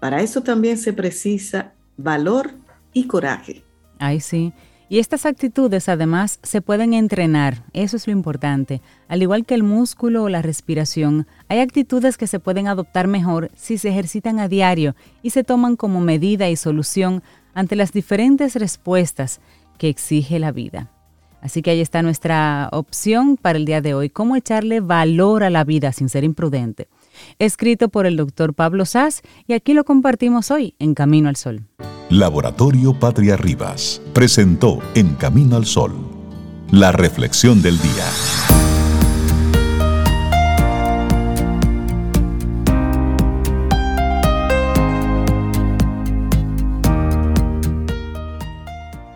Para 0.01 0.23
eso 0.23 0.43
también 0.43 0.79
se 0.79 0.93
precisa 0.93 1.73
valor 1.97 2.53
y 2.93 3.07
coraje. 3.07 3.65
Ay, 3.99 4.21
sí. 4.21 4.53
Y 4.91 5.01
estas 5.01 5.27
actitudes 5.27 5.89
además 5.91 6.41
se 6.43 6.63
pueden 6.63 6.95
entrenar, 6.95 7.63
eso 7.75 7.97
es 7.99 8.07
lo 8.07 8.13
importante. 8.15 8.81
Al 9.09 9.21
igual 9.21 9.45
que 9.45 9.55
el 9.55 9.63
músculo 9.63 10.23
o 10.23 10.29
la 10.31 10.41
respiración, 10.41 11.27
hay 11.49 11.59
actitudes 11.59 12.17
que 12.17 12.27
se 12.27 12.41
pueden 12.41 12.69
adoptar 12.69 13.07
mejor 13.07 13.51
si 13.55 13.77
se 13.77 13.91
ejercitan 13.91 14.39
a 14.39 14.49
diario 14.49 14.97
y 15.23 15.31
se 15.31 15.45
toman 15.45 15.77
como 15.77 16.01
medida 16.01 16.49
y 16.49 16.57
solución 16.57 17.23
ante 17.53 17.77
las 17.77 17.93
diferentes 17.93 18.55
respuestas 18.55 19.41
que 19.77 19.91
exige 19.91 20.39
la 20.39 20.53
vida. 20.53 20.91
Así 21.43 21.61
que 21.61 21.71
ahí 21.71 21.81
está 21.81 22.03
nuestra 22.03 22.71
opción 22.73 23.37
para 23.37 23.59
el 23.59 23.67
día 23.67 23.83
de 23.83 23.95
hoy, 23.95 24.09
cómo 24.09 24.37
echarle 24.37 24.81
valor 24.81 25.45
a 25.45 25.51
la 25.51 25.65
vida 25.65 25.93
sin 25.93 26.09
ser 26.09 26.25
imprudente. 26.25 26.89
Escrito 27.39 27.89
por 27.89 28.07
el 28.07 28.17
doctor 28.17 28.55
Pablo 28.55 28.85
Sass 28.85 29.23
y 29.47 29.53
aquí 29.53 29.75
lo 29.75 29.85
compartimos 29.85 30.51
hoy 30.51 30.75
en 30.79 30.95
Camino 30.95 31.29
al 31.29 31.37
Sol. 31.37 31.67
Laboratorio 32.11 32.99
Patria 32.99 33.37
Rivas 33.37 34.01
presentó 34.13 34.79
En 34.95 35.15
Camino 35.15 35.57
al 35.57 35.67
Sol, 35.67 35.93
la 36.71 36.91
reflexión 36.91 37.61
del 37.61 37.79
día. 37.79 38.05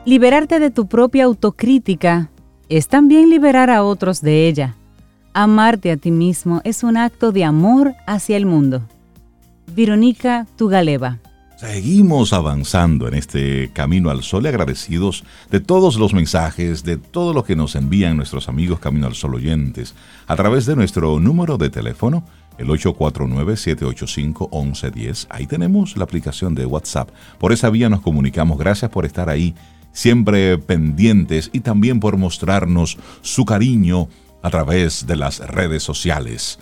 Liberarte 0.04 0.58
de 0.58 0.70
tu 0.70 0.88
propia 0.88 1.24
autocrítica 1.24 2.30
es 2.68 2.88
también 2.88 3.30
liberar 3.30 3.70
a 3.70 3.84
otros 3.84 4.20
de 4.20 4.48
ella. 4.48 4.76
Amarte 5.34 5.90
a 5.90 5.96
ti 5.96 6.10
mismo 6.10 6.60
es 6.62 6.82
un 6.82 6.98
acto 6.98 7.32
de 7.32 7.44
amor 7.44 7.94
hacia 8.06 8.36
el 8.36 8.44
mundo. 8.44 8.82
Verónica 9.74 10.46
Tugaleva. 10.56 11.20
Seguimos 11.56 12.34
avanzando 12.34 13.08
en 13.08 13.14
este 13.14 13.70
camino 13.72 14.10
al 14.10 14.22
sol 14.22 14.44
agradecidos 14.44 15.24
de 15.50 15.60
todos 15.60 15.96
los 15.96 16.12
mensajes, 16.12 16.84
de 16.84 16.98
todo 16.98 17.32
lo 17.32 17.44
que 17.44 17.56
nos 17.56 17.76
envían 17.76 18.18
nuestros 18.18 18.50
amigos 18.50 18.78
Camino 18.78 19.06
al 19.06 19.14
Sol 19.14 19.36
oyentes 19.36 19.94
a 20.26 20.36
través 20.36 20.66
de 20.66 20.76
nuestro 20.76 21.18
número 21.18 21.56
de 21.56 21.70
teléfono, 21.70 22.24
el 22.58 22.68
849-785-1110. 22.68 25.28
Ahí 25.30 25.46
tenemos 25.46 25.96
la 25.96 26.04
aplicación 26.04 26.54
de 26.54 26.66
WhatsApp. 26.66 27.08
Por 27.38 27.52
esa 27.52 27.70
vía 27.70 27.88
nos 27.88 28.02
comunicamos. 28.02 28.58
Gracias 28.58 28.90
por 28.90 29.06
estar 29.06 29.30
ahí, 29.30 29.54
siempre 29.92 30.58
pendientes 30.58 31.48
y 31.54 31.60
también 31.60 32.00
por 32.00 32.18
mostrarnos 32.18 32.98
su 33.22 33.46
cariño 33.46 34.08
a 34.42 34.50
través 34.50 35.06
de 35.06 35.16
las 35.16 35.38
redes 35.38 35.82
sociales. 35.82 36.58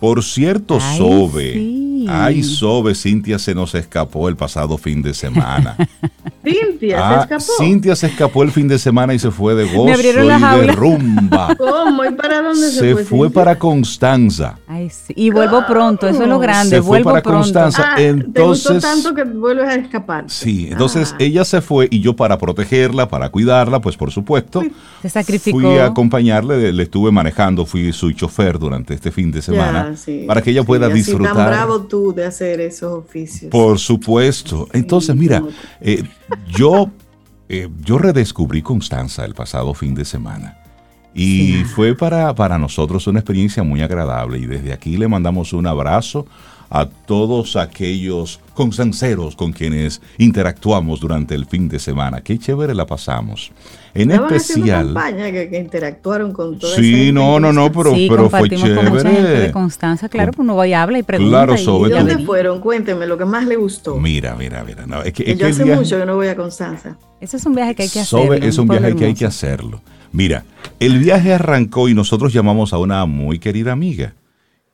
Por 0.00 0.22
cierto, 0.24 0.78
Ay, 0.80 0.98
Sobe. 0.98 1.52
sí. 1.52 1.91
Ay, 2.08 2.42
Sobe, 2.42 2.94
Cintia 2.94 3.38
se 3.38 3.54
nos 3.54 3.74
escapó 3.74 4.28
el 4.28 4.36
pasado 4.36 4.76
fin 4.78 5.02
de 5.02 5.14
semana. 5.14 5.76
Cintia, 6.44 6.98
Ah, 6.98 7.14
se 7.28 7.34
escapó. 7.34 7.64
Cintia 7.64 7.96
se 7.96 8.06
escapó 8.08 8.42
el 8.42 8.50
fin 8.50 8.66
de 8.68 8.78
semana 8.78 9.14
y 9.14 9.18
se 9.18 9.30
fue 9.30 9.54
de 9.54 9.64
gozo 9.64 9.84
Me 9.84 9.92
abrieron 9.92 10.26
la 10.26 10.56
y 10.56 10.66
de 10.66 10.72
rumba. 10.72 11.54
¿Cómo? 11.58 12.04
¿Y 12.04 12.10
para 12.12 12.42
dónde 12.42 12.68
se, 12.68 12.80
se 12.80 12.92
fue? 12.94 13.04
fue 13.04 13.18
Cintia? 13.28 13.30
para 13.44 13.58
Constanza. 13.58 14.58
Ay, 14.66 14.90
sí. 14.90 15.12
Y 15.16 15.30
vuelvo 15.30 15.64
pronto, 15.66 16.08
eso 16.08 16.22
es 16.22 16.28
lo 16.28 16.38
grande, 16.38 16.76
Se 16.76 16.82
fue 16.82 16.88
vuelvo 17.02 17.10
para 17.10 17.22
pronto. 17.22 17.38
Constanza. 17.40 17.92
Ah, 17.92 17.96
te 17.96 18.12
gustó 18.12 18.72
entonces- 18.72 18.82
tanto 18.82 19.14
que 19.14 19.24
vuelves 19.24 19.66
a 19.68 19.74
escapar. 19.76 20.24
Sí, 20.28 20.68
entonces 20.70 21.12
Ah. 21.12 21.16
ella 21.20 21.44
se 21.44 21.60
fue 21.60 21.86
y 21.90 22.00
yo 22.00 22.16
para 22.16 22.38
protegerla, 22.38 23.08
para 23.08 23.28
cuidarla, 23.28 23.80
pues 23.80 23.96
por 23.96 24.10
supuesto, 24.10 24.62
Se 25.02 25.08
sacrificó. 25.08 25.60
fui 25.60 25.78
a 25.78 25.86
acompañarle, 25.86 26.72
le 26.72 26.82
estuve 26.82 27.10
manejando, 27.12 27.66
fui 27.66 27.92
su 27.92 28.10
chofer 28.12 28.58
durante 28.58 28.94
este 28.94 29.10
fin 29.12 29.30
de 29.30 29.42
semana 29.42 29.90
Ya, 29.90 29.96
sí, 29.96 30.24
para 30.26 30.42
que 30.42 30.50
ella 30.50 30.62
sí, 30.62 30.66
pueda 30.66 30.88
disfrutar. 30.88 31.34
tan 31.36 31.46
bravo 31.46 31.80
de 32.14 32.24
hacer 32.24 32.60
esos 32.60 32.92
oficios. 32.92 33.50
Por 33.50 33.78
supuesto. 33.78 34.68
Entonces, 34.72 35.14
mira, 35.14 35.42
eh, 35.80 36.02
yo, 36.48 36.90
eh, 37.48 37.68
yo 37.80 37.98
redescubrí 37.98 38.62
Constanza 38.62 39.24
el 39.24 39.34
pasado 39.34 39.74
fin 39.74 39.94
de 39.94 40.04
semana. 40.04 40.58
Y 41.14 41.64
fue 41.64 41.94
para, 41.94 42.34
para 42.34 42.56
nosotros 42.58 43.06
una 43.06 43.18
experiencia 43.18 43.62
muy 43.62 43.82
agradable. 43.82 44.38
Y 44.38 44.46
desde 44.46 44.72
aquí 44.72 44.96
le 44.96 45.08
mandamos 45.08 45.52
un 45.52 45.66
abrazo 45.66 46.26
a 46.74 46.86
todos 46.86 47.56
aquellos 47.56 48.40
constanceros 48.54 49.36
con 49.36 49.52
quienes 49.52 50.00
interactuamos 50.16 51.00
durante 51.00 51.34
el 51.34 51.44
fin 51.44 51.68
de 51.68 51.78
semana. 51.78 52.22
Qué 52.22 52.38
chévere 52.38 52.74
la 52.74 52.86
pasamos. 52.86 53.52
En 53.94 54.10
especial. 54.10 54.86
campaña 54.94 55.30
que, 55.30 55.50
que 55.50 55.58
interactuaron 55.58 56.32
con 56.32 56.58
toda 56.58 56.72
esa 56.72 56.80
Sí, 56.80 56.90
gente 56.94 57.12
no, 57.12 57.38
no, 57.38 57.52
no, 57.52 57.70
pero, 57.70 57.94
sí, 57.94 58.06
pero 58.08 58.30
fue 58.30 58.40
compartimos 58.48 58.70
con 58.70 58.88
mucha 58.88 59.02
gente 59.10 59.22
de 59.22 59.34
chévere. 59.34 59.52
Constanza, 59.52 60.08
claro, 60.08 60.32
pues 60.32 60.44
uno 60.44 60.56
va 60.56 60.66
y 60.66 60.72
habla 60.72 60.98
y 60.98 61.02
pregunta. 61.02 61.30
Claro, 61.30 61.54
y- 61.54 61.58
sobre 61.58 61.90
¿Y 61.90 61.92
todo. 61.98 62.06
dónde 62.06 62.24
fueron? 62.24 62.60
Cuénteme 62.60 63.06
lo 63.06 63.18
que 63.18 63.26
más 63.26 63.46
le 63.46 63.56
gustó. 63.56 63.96
Mira, 63.98 64.34
mira, 64.34 64.64
mira. 64.64 64.86
no, 64.86 65.02
es 65.02 65.12
que, 65.12 65.24
es 65.30 65.38
yo 65.38 65.44
que 65.46 65.52
hace 65.52 65.64
viaje- 65.64 65.78
mucho 65.82 65.98
que 65.98 66.06
no 66.06 66.14
voy 66.16 66.28
a 66.28 66.36
Constanza. 66.36 66.96
Eso 67.20 67.36
es 67.36 67.44
un 67.44 67.54
viaje 67.54 67.74
que 67.74 67.82
hay 67.82 67.88
que 67.90 68.00
hacer. 68.00 68.18
Sobe 68.24 68.46
es 68.48 68.56
un 68.56 68.66
viaje 68.68 68.96
que 68.96 69.04
hay 69.04 69.14
que 69.14 69.26
hacerlo. 69.26 69.82
Mira, 70.10 70.44
el 70.80 70.98
viaje 70.98 71.34
arrancó 71.34 71.88
y 71.90 71.94
nosotros 71.94 72.32
llamamos 72.32 72.72
a 72.72 72.78
una 72.78 73.04
muy 73.04 73.38
querida 73.38 73.72
amiga 73.72 74.14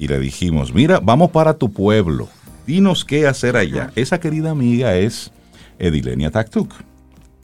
y 0.00 0.07
le 0.07 0.21
dijimos, 0.21 0.73
mira, 0.73 1.00
vamos 1.00 1.33
para 1.33 1.55
tu 1.55 1.73
pueblo, 1.73 2.28
dinos 2.69 3.05
qué 3.05 3.26
hacer 3.26 3.57
allá. 3.57 3.90
Esa 3.97 4.21
querida 4.21 4.50
amiga 4.50 4.95
es 4.97 5.33
Edilenia 5.81 6.31
Taktuk, 6.31 6.73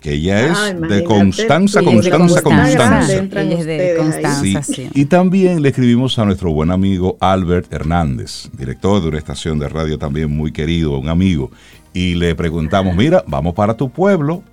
que 0.00 0.12
ella 0.12 0.46
es 0.46 0.56
Ah, 0.56 0.72
de 0.72 1.02
Constanza, 1.02 1.82
Constanza, 1.82 2.10
de 2.10 2.16
Constanza. 2.16 2.42
Constanza. 2.42 3.12
Es. 3.12 3.98
Constanza, 3.98 4.62
Sí. 4.62 4.72
sí. 4.72 4.88
Y 4.94 5.06
también 5.06 5.62
le 5.62 5.70
escribimos 5.70 6.16
a 6.20 6.24
nuestro 6.24 6.52
buen 6.52 6.70
amigo 6.70 7.16
Albert 7.18 7.72
Hernández, 7.72 8.48
director 8.56 9.02
de 9.02 9.08
una 9.08 9.18
estación 9.18 9.58
de 9.58 9.68
radio 9.68 9.98
también 9.98 10.30
muy 10.30 10.52
querido, 10.52 10.96
un 10.96 11.08
amigo, 11.08 11.50
y 11.92 12.14
le 12.14 12.36
preguntamos, 12.36 12.94
mira, 12.94 13.24
vamos 13.26 13.54
para 13.54 13.76
tu 13.76 13.90
pueblo, 13.90 14.44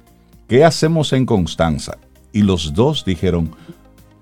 ¿qué 0.48 0.64
hacemos 0.66 1.14
en 1.14 1.28
Constanza? 1.28 2.00
Y 2.34 2.42
los 2.42 2.74
dos 2.74 3.06
dijeron, 3.06 3.52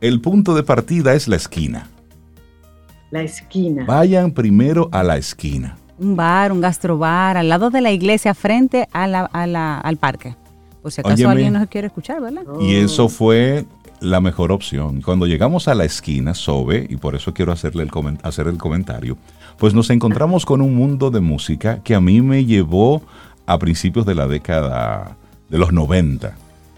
el 0.01 0.19
punto 0.19 0.53
de 0.53 0.63
partida 0.63 1.13
es 1.13 1.29
la 1.29 1.37
esquina. 1.37 1.87
La 3.11 3.21
esquina. 3.23 3.85
Vayan 3.85 4.31
primero 4.31 4.89
a 4.91 5.03
la 5.03 5.17
esquina. 5.17 5.75
Un 5.97 6.15
bar, 6.15 6.51
un 6.51 6.61
gastrobar, 6.61 7.37
al 7.37 7.49
lado 7.49 7.69
de 7.69 7.81
la 7.81 7.91
iglesia, 7.91 8.33
frente 8.33 8.87
a 8.93 9.07
la, 9.07 9.21
a 9.25 9.47
la- 9.47 9.79
al 9.79 9.97
parque. 9.97 10.35
Por 10.81 10.91
si 10.91 11.01
acaso 11.01 11.15
Óyeme. 11.15 11.31
alguien 11.31 11.53
nos 11.53 11.67
quiere 11.67 11.87
escuchar, 11.87 12.21
¿verdad? 12.21 12.43
Y 12.61 12.75
eso 12.75 13.09
fue 13.09 13.65
la 13.99 14.21
mejor 14.21 14.51
opción. 14.53 15.01
Cuando 15.01 15.25
llegamos 15.25 15.67
a 15.67 15.75
la 15.75 15.83
esquina, 15.83 16.33
Sobe, 16.33 16.87
y 16.89 16.95
por 16.95 17.15
eso 17.15 17.33
quiero 17.33 17.51
hacerle 17.51 17.83
el 17.83 17.91
hacer 18.23 18.47
el 18.47 18.57
comentario, 18.57 19.17
pues 19.57 19.73
nos 19.73 19.89
encontramos 19.89 20.45
con 20.45 20.61
un 20.61 20.73
mundo 20.73 21.11
de 21.11 21.19
música 21.19 21.79
que 21.83 21.95
a 21.95 21.99
mí 21.99 22.21
me 22.21 22.45
llevó 22.45 23.01
a 23.45 23.57
principios 23.59 24.05
de 24.05 24.15
la 24.15 24.27
década 24.27 25.17
de 25.49 25.57
los 25.57 25.73
90. 25.73 26.33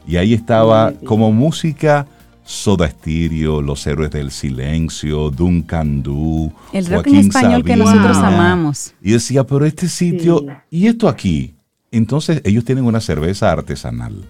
Y 0.07 0.15
ahí 0.17 0.33
estaba 0.33 0.93
como 1.05 1.31
música 1.31 2.07
Soda 2.51 2.89
Stereo, 2.89 3.61
Los 3.61 3.87
Héroes 3.87 4.11
del 4.11 4.29
Silencio, 4.29 5.29
Duncan 5.31 6.03
Du, 6.03 6.51
El 6.73 6.85
rock 6.85 7.07
en 7.07 7.15
español 7.15 7.63
que 7.63 7.77
nosotros 7.77 8.17
amamos. 8.17 8.93
Y 9.01 9.11
decía, 9.11 9.45
pero 9.45 9.65
este 9.65 9.87
sitio, 9.87 10.39
Sí. 10.39 10.45
¿y 10.69 10.87
esto 10.87 11.07
aquí? 11.07 11.55
Entonces 11.91 12.41
ellos 12.43 12.65
tienen 12.65 12.83
una 12.85 12.99
cerveza 12.99 13.51
artesanal. 13.51 14.25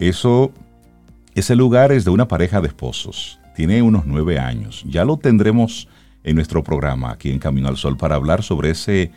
Eso 0.00 0.52
Ese 1.34 1.54
lugar 1.54 1.92
es 1.92 2.04
de 2.04 2.10
una 2.10 2.26
pareja 2.26 2.60
de 2.60 2.66
esposos. 2.68 3.38
Tiene 3.54 3.80
unos 3.82 4.06
nueve 4.06 4.38
años. 4.40 4.82
Ya 4.88 5.04
lo 5.04 5.18
tendremos 5.18 5.86
en 6.24 6.34
nuestro 6.34 6.64
programa 6.64 7.12
aquí 7.12 7.30
en 7.30 7.38
Camino 7.38 7.68
al 7.68 7.76
Sol 7.76 7.96
para 7.96 8.16
hablar 8.16 8.42
sobre 8.42 8.70
ese 8.70 9.12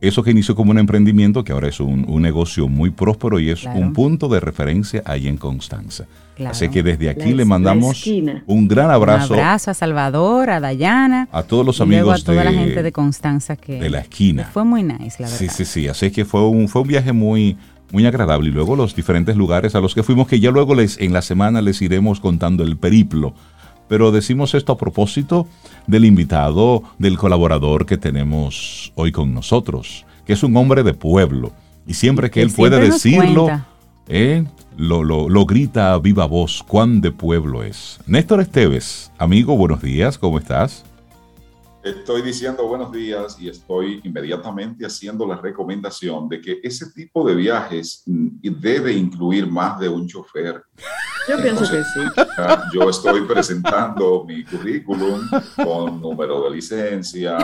eso 0.00 0.22
que 0.22 0.30
inició 0.30 0.54
como 0.54 0.70
un 0.70 0.78
emprendimiento, 0.78 1.42
que 1.42 1.52
ahora 1.52 1.68
es 1.68 1.80
un, 1.80 2.06
negocio 2.22 2.68
muy 2.68 2.90
próspero 2.90 3.40
y 3.40 3.50
es 3.50 3.64
un 3.64 3.92
punto 3.92 4.28
de 4.28 4.40
referencia 4.40 5.02
ahí 5.04 5.28
en 5.28 5.36
Constanza. 5.36 6.06
Así 6.46 6.68
que 6.68 6.82
desde 6.82 7.10
aquí 7.10 7.34
le 7.34 7.44
mandamos 7.44 8.06
un 8.46 8.68
gran 8.68 8.90
abrazo. 8.90 9.34
Un 9.34 9.40
abrazo 9.40 9.70
a 9.72 9.74
Salvador, 9.74 10.50
a 10.50 10.60
Dayana. 10.60 11.28
A 11.32 11.42
todos 11.42 11.66
los 11.66 11.80
amigos. 11.80 12.20
a 12.20 12.24
toda 12.24 12.44
la 12.44 12.52
gente 12.52 12.82
de 12.82 12.92
Constanza 12.92 13.56
que. 13.56 13.80
De 13.80 13.90
la 13.90 14.00
esquina. 14.00 14.44
Fue 14.52 14.64
muy 14.64 14.82
nice, 14.82 15.22
la 15.22 15.28
verdad. 15.28 15.38
Sí, 15.38 15.48
sí, 15.48 15.64
sí. 15.64 15.88
Así 15.88 16.10
que 16.10 16.24
fue 16.24 16.46
un, 16.48 16.68
fue 16.68 16.82
un 16.82 16.88
viaje 16.88 17.12
muy, 17.12 17.56
muy 17.90 18.06
agradable. 18.06 18.50
Y 18.50 18.52
luego 18.52 18.76
los 18.76 18.94
diferentes 18.94 19.36
lugares 19.36 19.74
a 19.74 19.80
los 19.80 19.94
que 19.94 20.02
fuimos, 20.02 20.28
que 20.28 20.38
ya 20.38 20.50
luego 20.50 20.74
les, 20.74 20.98
en 21.00 21.12
la 21.12 21.22
semana 21.22 21.60
les 21.60 21.82
iremos 21.82 22.20
contando 22.20 22.62
el 22.62 22.76
periplo. 22.76 23.34
Pero 23.88 24.12
decimos 24.12 24.54
esto 24.54 24.72
a 24.72 24.78
propósito 24.78 25.46
del 25.86 26.04
invitado, 26.04 26.82
del 26.98 27.16
colaborador 27.18 27.86
que 27.86 27.96
tenemos 27.96 28.92
hoy 28.94 29.12
con 29.12 29.34
nosotros, 29.34 30.04
que 30.26 30.34
es 30.34 30.42
un 30.42 30.56
hombre 30.56 30.82
de 30.82 30.94
pueblo. 30.94 31.52
Y 31.86 31.94
siempre 31.94 32.30
que 32.30 32.42
él 32.42 32.50
puede 32.50 32.78
decirlo, 32.80 33.48
eh, 34.08 34.44
lo, 34.76 35.02
lo, 35.02 35.46
grita 35.46 35.94
a 35.94 35.98
viva 35.98 36.26
voz 36.26 36.62
cuán 36.62 37.00
de 37.00 37.10
pueblo 37.10 37.62
es. 37.62 37.98
Néstor 38.06 38.40
Esteves, 38.40 39.10
amigo, 39.18 39.56
buenos 39.56 39.82
días, 39.82 40.18
¿cómo 40.18 40.38
estás? 40.38 40.84
Estoy 41.82 42.22
diciendo 42.22 42.66
buenos 42.66 42.90
días 42.90 43.36
y 43.40 43.48
estoy 43.48 44.00
inmediatamente 44.02 44.84
haciendo 44.84 45.24
la 45.24 45.36
recomendación 45.36 46.28
de 46.28 46.40
que 46.40 46.60
ese 46.62 46.90
tipo 46.90 47.24
de 47.24 47.36
viajes 47.36 48.02
mm, 48.06 48.28
debe 48.60 48.92
incluir 48.92 49.46
más 49.46 49.78
de 49.78 49.88
un 49.88 50.08
chofer. 50.08 50.60
Yo 51.28 51.40
pienso 51.42 51.62
que 51.62 51.82
sí. 51.84 52.00
Yo 52.72 52.88
estoy 52.88 53.20
presentando 53.22 54.24
mi 54.26 54.44
currículum 54.44 55.20
con 55.62 56.00
número 56.00 56.42
de 56.44 56.56
licencia, 56.56 57.36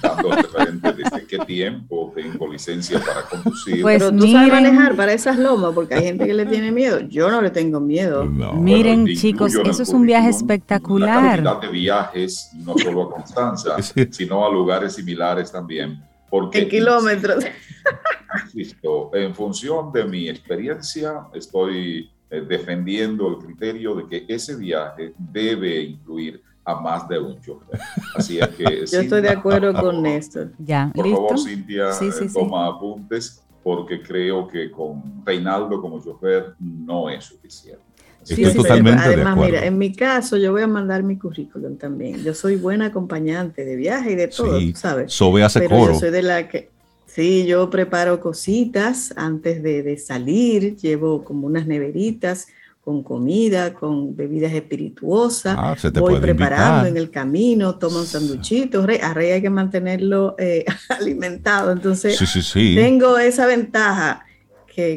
dando 0.00 0.30
referente 0.32 0.92
desde 0.94 1.26
qué 1.26 1.38
tiempo 1.40 2.10
tengo 2.14 2.48
licencia 2.48 2.98
para 3.00 3.22
conducir. 3.22 3.82
Pues 3.82 3.98
Pero 3.98 4.16
tú 4.16 4.32
sabes 4.32 4.50
manejar 4.50 4.96
para 4.96 5.12
esas 5.12 5.38
lomas, 5.38 5.72
porque 5.74 5.94
hay 5.94 6.04
gente 6.04 6.26
que 6.26 6.32
le 6.32 6.46
tiene 6.46 6.72
miedo. 6.72 7.00
Yo 7.00 7.30
no 7.30 7.42
le 7.42 7.50
tengo 7.50 7.80
miedo. 7.80 8.24
miren, 8.24 9.06
chicos, 9.06 9.54
eso 9.54 9.82
es 9.82 9.90
un 9.90 10.06
viaje 10.06 10.30
espectacular. 10.30 11.40
Una 11.40 11.56
de 11.56 11.68
viajes, 11.68 12.50
no 12.54 12.76
solo 12.78 13.02
a 13.04 13.10
Constanza, 13.10 13.67
sino 14.10 14.46
a 14.46 14.50
lugares 14.50 14.94
similares 14.94 15.50
también. 15.52 16.02
Porque, 16.30 16.60
en 16.60 16.68
kilómetros. 16.68 17.44
Insisto, 18.44 19.10
en 19.14 19.34
función 19.34 19.90
de 19.92 20.04
mi 20.04 20.28
experiencia, 20.28 21.26
estoy 21.32 22.10
eh, 22.30 22.42
defendiendo 22.42 23.28
el 23.28 23.38
criterio 23.38 23.94
de 23.94 24.06
que 24.06 24.24
ese 24.28 24.54
viaje 24.56 25.14
debe 25.16 25.80
incluir 25.80 26.42
a 26.64 26.74
más 26.74 27.08
de 27.08 27.18
un 27.18 27.40
chofer. 27.40 27.80
Así 28.14 28.38
es 28.38 28.48
que... 28.48 28.64
Yo 28.92 29.00
estoy 29.00 29.22
de 29.22 29.30
acuerdo 29.30 29.72
con 29.72 30.02
Néstor. 30.02 30.52
Ya, 30.58 30.92
por 30.94 31.08
favor, 31.08 31.38
Cintia, 31.38 31.90
eh, 31.90 32.28
toma 32.32 32.66
apuntes 32.66 33.42
porque 33.62 34.02
creo 34.02 34.46
que 34.46 34.70
con 34.70 35.24
Reinaldo 35.24 35.80
como 35.80 36.02
chofer 36.02 36.54
no 36.58 37.08
es 37.08 37.24
suficiente. 37.24 37.87
Estoy 38.22 38.52
totalmente 38.54 39.02
Además, 39.02 39.36
de 39.36 39.46
mira, 39.46 39.64
en 39.64 39.78
mi 39.78 39.92
caso 39.92 40.36
yo 40.36 40.52
voy 40.52 40.62
a 40.62 40.66
mandar 40.66 41.02
mi 41.02 41.16
currículum 41.16 41.76
también. 41.76 42.22
Yo 42.22 42.34
soy 42.34 42.56
buena 42.56 42.86
acompañante 42.86 43.64
de 43.64 43.76
viaje 43.76 44.12
y 44.12 44.14
de 44.16 44.28
todo, 44.28 44.60
¿sabes? 44.74 45.12
Sobe 45.12 45.42
hace 45.42 45.66
coro. 45.68 45.94
Yo 45.94 46.00
soy 46.00 46.10
de 46.10 46.22
la 46.22 46.48
que, 46.48 46.70
sí, 47.06 47.46
yo 47.46 47.70
preparo 47.70 48.20
cositas 48.20 49.14
antes 49.16 49.62
de, 49.62 49.82
de 49.82 49.96
salir, 49.96 50.76
llevo 50.76 51.24
como 51.24 51.46
unas 51.46 51.66
neveritas 51.66 52.48
con 52.88 53.02
comida, 53.02 53.74
con 53.74 54.16
bebidas 54.16 54.54
espirituosas. 54.54 55.56
Ah, 55.58 55.76
voy 56.00 56.18
preparando 56.20 56.88
en 56.88 56.96
el 56.96 57.10
camino, 57.10 57.74
tomo 57.74 57.98
un 57.98 58.06
sanduchito. 58.06 58.86
A 59.02 59.12
Rey 59.12 59.30
hay 59.30 59.42
que 59.42 59.50
mantenerlo 59.50 60.34
eh, 60.38 60.64
alimentado. 60.88 61.70
Entonces, 61.70 62.18
tengo 62.54 63.18
esa 63.18 63.44
ventaja 63.44 64.24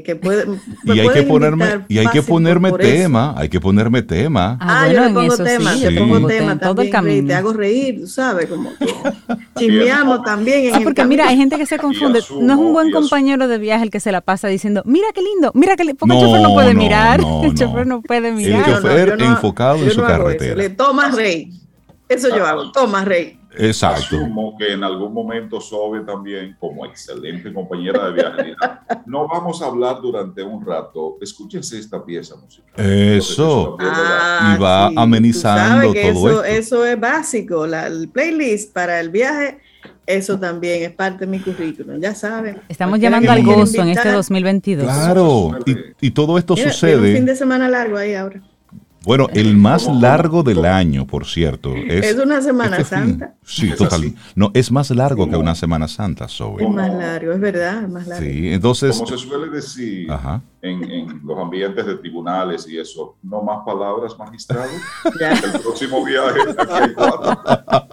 que, 0.03 0.15
puede, 0.15 0.45
y 0.85 0.99
hay 0.99 1.09
que 1.09 1.23
ponerme 1.23 1.85
y 1.87 1.97
hay 1.97 2.07
que 2.07 2.21
ponerme 2.21 2.71
tema 2.73 3.33
hay 3.35 3.49
que 3.49 3.59
ponerme 3.59 4.03
tema. 4.03 4.57
Ah, 4.61 4.83
ah 4.83 4.91
yo 4.91 5.01
le 5.01 5.13
pongo 5.13 5.37
tema 5.37 5.75
yo 5.75 5.89
pongo 5.97 6.27
tema 6.27 6.59
todo 6.59 6.83
el 6.83 6.89
camino. 6.91 7.27
te 7.27 7.33
hago 7.33 7.51
reír 7.51 8.07
sabes 8.07 8.47
como 8.47 8.69
que 8.77 8.85
chismeamos 9.57 10.23
también 10.23 10.73
sí, 10.75 10.83
porque 10.83 11.03
mira 11.05 11.27
hay 11.27 11.37
gente 11.37 11.57
que 11.57 11.65
se 11.65 11.77
confunde. 11.79 12.19
No 12.39 12.53
es 12.53 12.59
un 12.59 12.73
buen 12.73 12.91
compañero 12.91 13.47
de 13.47 13.57
viaje 13.57 13.83
el 13.83 13.89
que 13.89 13.99
se 13.99 14.11
la 14.11 14.21
pasa 14.21 14.47
diciendo 14.47 14.83
mira 14.85 15.07
qué 15.15 15.21
lindo 15.21 15.51
mira 15.55 15.75
que 15.75 15.95
porque 15.95 16.15
el 16.15 16.21
chofer 16.21 16.41
no 16.41 16.53
puede 16.53 16.73
mirar. 16.75 17.21
el 17.43 17.53
chofer 17.55 17.87
no 17.87 18.01
puede 18.01 18.31
mirar. 18.31 18.69
el 18.69 18.75
chofer 18.75 19.17
enfocado 19.19 19.77
en 19.77 19.91
su 19.91 20.01
carretera. 20.01 20.55
Le 20.55 20.69
toma 20.69 21.09
rey. 21.09 21.51
Eso 22.07 22.29
yo 22.35 22.45
hago 22.45 22.71
toma 22.71 23.03
rey 23.03 23.40
Exacto. 23.57 24.15
Asumo 24.15 24.55
que 24.57 24.73
en 24.73 24.83
algún 24.83 25.13
momento 25.13 25.59
Sobe 25.59 26.01
también, 26.01 26.55
como 26.59 26.85
excelente 26.85 27.53
compañera 27.53 28.09
de 28.09 28.13
viaje, 28.13 28.55
no 29.05 29.27
vamos 29.27 29.61
a 29.61 29.67
hablar 29.67 30.01
durante 30.01 30.43
un 30.43 30.65
rato. 30.65 31.17
Escúchense 31.21 31.77
esta 31.77 32.03
pieza 32.03 32.35
musical. 32.35 32.73
Eso. 32.77 33.77
Ah, 33.79 34.55
y 34.55 34.61
va 34.61 34.87
amenizando 34.95 35.93
todo 35.93 36.43
eso, 36.43 36.43
Eso 36.43 36.85
es 36.85 36.99
básico. 36.99 37.67
La, 37.67 37.87
el 37.87 38.09
playlist 38.09 38.73
para 38.73 38.99
el 38.99 39.09
viaje, 39.09 39.59
eso 40.05 40.39
también 40.39 40.83
es 40.83 40.91
parte 40.91 41.25
de 41.25 41.31
mi 41.31 41.39
currículum. 41.39 41.99
Ya 41.99 42.15
saben. 42.15 42.61
Estamos 42.69 42.99
llamando 42.99 43.31
al 43.31 43.43
gozo 43.43 43.81
en 43.81 43.89
este 43.89 44.11
2022. 44.11 44.85
Claro. 44.85 45.51
Y, 45.99 46.11
todo 46.11 46.37
esto 46.37 46.55
sucede. 46.55 47.09
un 47.09 47.15
fin 47.15 47.25
de 47.25 47.35
semana 47.35 47.67
largo 47.67 47.97
ahí 47.97 48.15
ahora. 48.15 48.41
Bueno, 49.03 49.27
el 49.33 49.57
más 49.57 49.87
largo 49.87 50.43
del 50.43 50.63
año, 50.63 51.07
por 51.07 51.25
cierto. 51.25 51.73
Es, 51.75 52.15
una 52.17 52.39
Semana 52.39 52.77
este 52.77 52.95
Santa. 52.95 53.35
Sí, 53.43 53.71
total. 53.75 54.13
No, 54.35 54.51
es 54.53 54.71
más 54.71 54.91
largo 54.91 55.27
que 55.27 55.35
una 55.35 55.55
Semana 55.55 55.87
Santa, 55.87 56.27
Zoe. 56.27 56.63
Es 56.63 56.69
más 56.69 56.93
largo, 56.93 57.31
es 57.31 57.39
verdad, 57.39 57.83
es 57.83 57.89
más 57.89 58.07
largo. 58.07 58.23
Sí, 58.23 58.53
entonces... 58.53 58.95
Como 58.97 59.07
se 59.07 59.17
suele 59.17 59.49
decir 59.49 60.07
en, 60.61 61.21
los 61.25 61.39
ambientes 61.39 61.83
de 61.83 61.95
tribunales 61.95 62.69
y 62.69 62.77
eso, 62.77 63.15
no 63.23 63.41
más 63.41 63.65
palabras, 63.65 64.15
magistrado. 64.19 64.69
El 65.19 65.59
próximo 65.61 66.05
viaje, 66.05 66.39
aquí 66.55 66.71
hay 66.71 66.93
cuatro. 66.93 67.41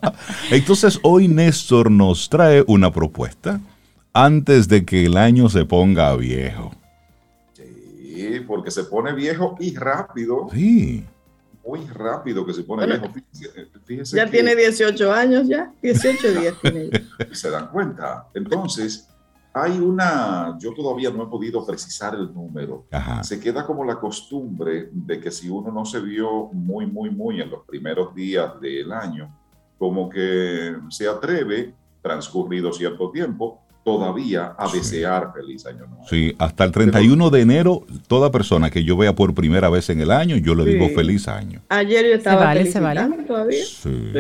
Entonces, 0.51 1.01
hoy 1.03 1.27
Néstor 1.27 1.91
nos 1.91 2.29
trae 2.29 2.65
una 2.67 2.93
propuesta 2.93 3.61
antes 4.13 4.69
de 4.69 4.85
que 4.85 5.07
el 5.07 5.17
año 5.17 5.49
se 5.49 5.65
ponga 5.65 6.15
viejo 6.17 6.73
porque 8.47 8.71
se 8.71 8.85
pone 8.85 9.13
viejo 9.13 9.57
y 9.59 9.75
rápido. 9.75 10.49
Sí. 10.53 11.05
Muy 11.67 11.87
rápido 11.87 12.47
que 12.47 12.55
se 12.55 12.63
pone 12.63 12.87
viejo. 12.87 13.07
ya 14.13 14.27
tiene 14.31 14.57
18 14.57 15.13
años, 15.13 15.49
ya. 15.49 15.73
18 15.83 16.41
días 16.41 16.55
tiene. 16.63 16.91
se 17.33 17.51
dan 17.51 17.69
cuenta. 17.69 18.29
Entonces, 18.35 19.09
hay 19.53 19.79
una, 19.79 20.57
yo 20.59 20.73
todavía 20.73 21.11
no 21.11 21.25
he 21.25 21.27
podido 21.27 21.65
precisar 21.67 22.15
el 22.15 22.33
número. 22.33 22.87
Se 23.23 23.41
queda 23.41 23.67
como 23.67 23.85
la 23.85 23.99
costumbre 23.99 24.89
de 24.93 25.21
que 25.21 25.31
si 25.31 25.49
uno 25.49 25.73
no 25.73 25.85
se 25.85 26.01
vio 26.01 26.47
muy, 26.53 26.87
muy, 26.87 27.11
muy 27.11 27.41
en 27.41 27.51
los 27.51 27.65
primeros 27.65 28.15
días 28.15 28.61
del 28.61 28.93
año, 28.93 29.35
como 29.79 30.09
que 30.09 30.77
se 30.91 31.09
atreve, 31.09 31.75
transcurrido 32.03 32.73
cierto 32.73 33.11
tiempo, 33.11 33.61
todavía 33.89 34.55
a 34.59 34.71
desear 34.71 35.33
feliz 35.33 35.65
año 35.65 35.87
nuevo. 35.87 36.05
Sí, 36.09 36.35
hasta 36.39 36.65
el 36.65 36.73
31 36.73 37.31
de 37.31 37.41
enero, 37.41 37.87
toda 38.07 38.31
persona 38.31 38.71
que 38.71 38.85
yo 38.85 38.99
vea 38.99 39.15
por 39.15 39.33
primera 39.35 39.71
vez 39.71 39.89
en 39.89 40.01
el 40.03 40.11
año, 40.11 40.37
yo 40.37 40.55
le 40.55 40.65
digo 40.65 40.89
feliz 40.95 41.27
año. 41.27 41.63
Ayer 41.71 42.05
yo 42.05 42.15
estaba 42.15 42.55
se 42.65 42.81
vale, 42.81 43.25
todavía. 43.27 43.65
Sí. 43.65 44.13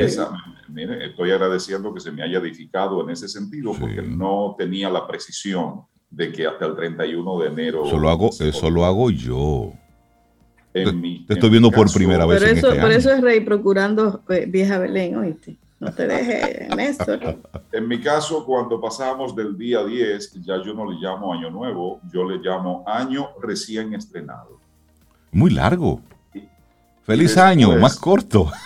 mire, 0.68 1.06
estoy 1.06 1.32
agradeciendo 1.32 1.92
que 1.92 2.00
se 2.00 2.10
me 2.10 2.22
haya 2.22 2.38
edificado 2.38 3.02
en 3.02 3.10
ese 3.10 3.28
sentido, 3.28 3.72
porque 3.78 4.00
no 4.00 4.54
tenía 4.56 4.88
la 4.88 5.06
precisión 5.06 5.82
de 6.10 6.32
que 6.32 6.46
hasta 6.46 6.64
el 6.64 6.74
31 6.74 7.40
de 7.40 7.48
enero... 7.48 7.86
Eso 7.86 7.98
lo 7.98 8.08
hago, 8.08 8.30
eso 8.40 8.70
lo 8.70 8.86
hago 8.86 9.10
yo. 9.10 9.74
te, 10.72 10.82
estoy 11.28 11.50
viendo 11.50 11.70
por 11.70 11.92
primera 11.92 12.24
vez 12.24 12.42
en 12.42 12.56
eso, 12.56 12.68
este 12.68 12.80
Por 12.80 12.90
eso 12.90 13.12
es 13.12 13.20
Rey 13.20 13.40
procurando 13.40 14.22
eh, 14.30 14.46
vieja 14.48 14.78
Belén, 14.78 15.16
¿oíste? 15.16 15.58
No 15.80 15.92
te 15.92 16.06
dejes, 16.08 16.74
Néstor. 16.74 17.38
En 17.70 17.86
mi 17.86 18.00
caso, 18.00 18.44
cuando 18.44 18.80
pasamos 18.80 19.34
del 19.34 19.56
día 19.56 19.84
10, 19.84 20.34
ya 20.42 20.60
yo 20.62 20.74
no 20.74 20.90
le 20.90 20.98
llamo 20.98 21.32
año 21.32 21.50
nuevo, 21.50 22.00
yo 22.12 22.24
le 22.24 22.38
llamo 22.38 22.82
año 22.86 23.28
recién 23.40 23.94
estrenado. 23.94 24.58
Muy 25.30 25.50
largo. 25.50 26.00
Feliz 27.02 27.36
año, 27.38 27.76
más 27.76 27.96
corto. 27.98 28.50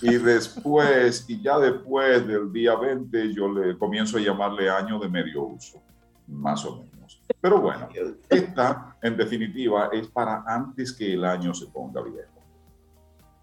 Y 0.00 0.16
después, 0.16 1.26
y 1.28 1.42
ya 1.42 1.58
después 1.58 2.26
del 2.26 2.50
día 2.50 2.74
20, 2.74 3.34
yo 3.34 3.52
le 3.52 3.76
comienzo 3.76 4.16
a 4.16 4.20
llamarle 4.20 4.70
año 4.70 4.98
de 4.98 5.10
medio 5.10 5.42
uso, 5.42 5.82
más 6.26 6.64
o 6.64 6.76
menos. 6.76 7.20
Pero 7.38 7.60
bueno, 7.60 7.86
esta, 8.30 8.96
en 9.02 9.14
definitiva, 9.16 9.90
es 9.92 10.08
para 10.08 10.42
antes 10.46 10.92
que 10.92 11.12
el 11.12 11.24
año 11.24 11.52
se 11.52 11.66
ponga 11.66 12.00
viejo. 12.00 12.40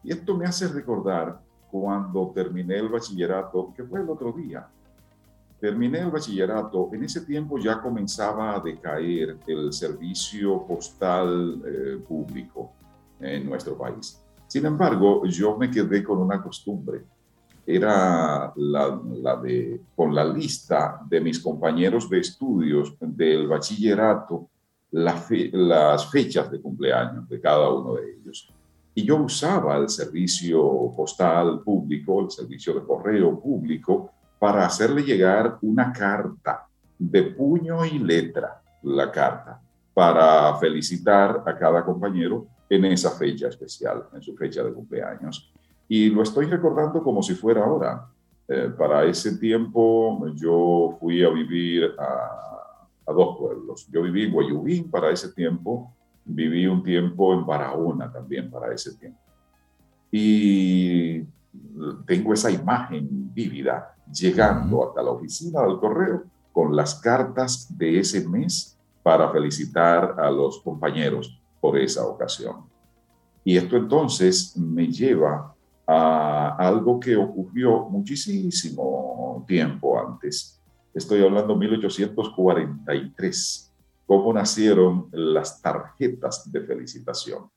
Y 0.04 0.12
esto 0.12 0.36
me 0.36 0.48
hace 0.48 0.68
recordar 0.68 1.40
cuando 1.72 2.32
terminé 2.34 2.78
el 2.78 2.90
bachillerato, 2.90 3.74
que 3.76 3.84
fue 3.84 4.02
el 4.02 4.10
otro 4.10 4.32
día. 4.32 4.68
Terminé 5.60 6.00
el 6.00 6.12
bachillerato, 6.12 6.90
en 6.94 7.04
ese 7.04 7.22
tiempo 7.22 7.58
ya 7.58 7.82
comenzaba 7.82 8.56
a 8.56 8.60
decaer 8.60 9.38
el 9.46 9.74
servicio 9.74 10.66
postal 10.66 11.62
eh, 11.66 11.98
público. 12.08 12.72
en 13.20 13.50
nuestro 13.50 13.78
país. 13.78 14.22
Sin 14.48 14.66
embargo, 14.66 15.26
yo 15.26 15.58
me 15.58 15.70
quedé 15.70 16.04
con 16.04 16.20
una 16.20 16.42
costumbre. 16.42 17.04
Era 17.66 18.52
la, 18.56 19.02
la 19.22 19.36
de, 19.36 19.82
con 19.96 20.16
la 20.16 20.24
lista 20.24 21.02
de 21.08 21.22
mis 21.22 21.40
compañeros 21.40 22.10
de 22.10 22.20
estudios 22.20 22.96
del 23.00 23.48
bachillerato, 23.48 24.50
las 24.92 26.10
fechas 26.10 26.50
de 26.50 26.60
cumpleaños 26.60 27.30
de 27.30 27.40
cada 27.40 27.70
uno 27.70 27.94
de 27.96 28.14
ellos. 28.14 28.52
Y 29.00 29.06
yo 29.06 29.16
usaba 29.16 29.78
el 29.78 29.88
servicio 29.88 30.92
postal 30.94 31.62
público, 31.62 32.20
el 32.20 32.30
servicio 32.30 32.74
de 32.74 32.86
correo 32.86 33.40
público, 33.40 34.12
para 34.38 34.66
hacerle 34.66 35.04
llegar 35.04 35.58
una 35.62 35.94
carta 35.94 36.68
de 36.98 37.24
puño 37.24 37.86
y 37.86 37.98
letra, 37.98 38.62
la 38.84 39.10
carta, 39.10 39.62
para 39.94 40.54
felicitar 40.58 41.44
a 41.46 41.58
cada 41.58 41.86
compañero 41.86 42.46
en 42.70 42.84
esa 42.84 43.12
fecha 43.12 43.48
especial, 43.48 44.04
en 44.14 44.22
su 44.22 44.36
fecha 44.36 44.64
de 44.64 44.74
cumpleaños. 44.74 45.50
Y 45.88 46.10
lo 46.10 46.24
estoy 46.24 46.48
recordando 46.48 47.02
como 47.02 47.24
si 47.24 47.36
fuera 47.36 47.64
ahora. 47.64 48.06
Eh, 48.50 48.70
para 48.78 49.06
ese 49.06 49.38
tiempo 49.38 50.28
yo 50.36 50.98
fui 51.00 51.24
a 51.24 51.30
vivir 51.30 51.96
a, 51.98 52.76
a, 53.08 53.14
dos 53.14 53.38
pueblos. 53.38 53.88
Yo 53.90 54.02
viví 54.02 54.24
en 54.24 54.34
Guayubín 54.34 54.92
para 54.92 55.10
ese 55.10 55.32
tiempo, 55.32 55.96
viví 56.30 56.68
un 56.68 56.84
tiempo 56.84 57.34
en 57.34 57.46
Barahona 57.46 58.12
también 58.12 58.50
para 58.50 58.74
ese 58.74 58.96
tiempo. 58.96 59.20
Y 60.12 61.24
tengo 62.06 62.34
esa 62.34 62.52
imagen 62.52 63.34
vívida 63.34 63.96
llegando 64.12 64.88
hasta 64.88 65.04
la 65.04 65.12
oficina 65.12 65.62
del 65.62 65.80
correo 65.80 66.24
con 66.52 66.76
las 66.76 66.96
cartas 66.96 67.68
de 67.78 68.00
ese 68.00 68.28
mes 68.28 68.78
para 69.04 69.32
felicitar 69.32 70.20
a 70.20 70.30
los 70.30 70.60
compañeros 70.62 71.40
por 71.62 71.78
esa 71.78 72.06
ocasión. 72.06 72.66
Y 73.44 73.58
esto 73.58 73.78
entonces 73.78 74.56
me 74.58 74.88
lleva 74.88 75.56
a 75.88 76.56
algo 76.58 77.00
que 77.00 77.16
ocurrió 77.16 77.88
muchísimo 77.90 79.44
tiempo 79.48 80.00
antes. 80.00 80.62
Estoy 80.94 81.24
hablando 81.24 81.56
1843, 81.56 83.69
cómo 84.10 84.34
nacieron 84.34 85.08
las 85.12 85.62
tarjetas 85.62 86.52
de 86.52 86.62
felicitación. 86.62 87.48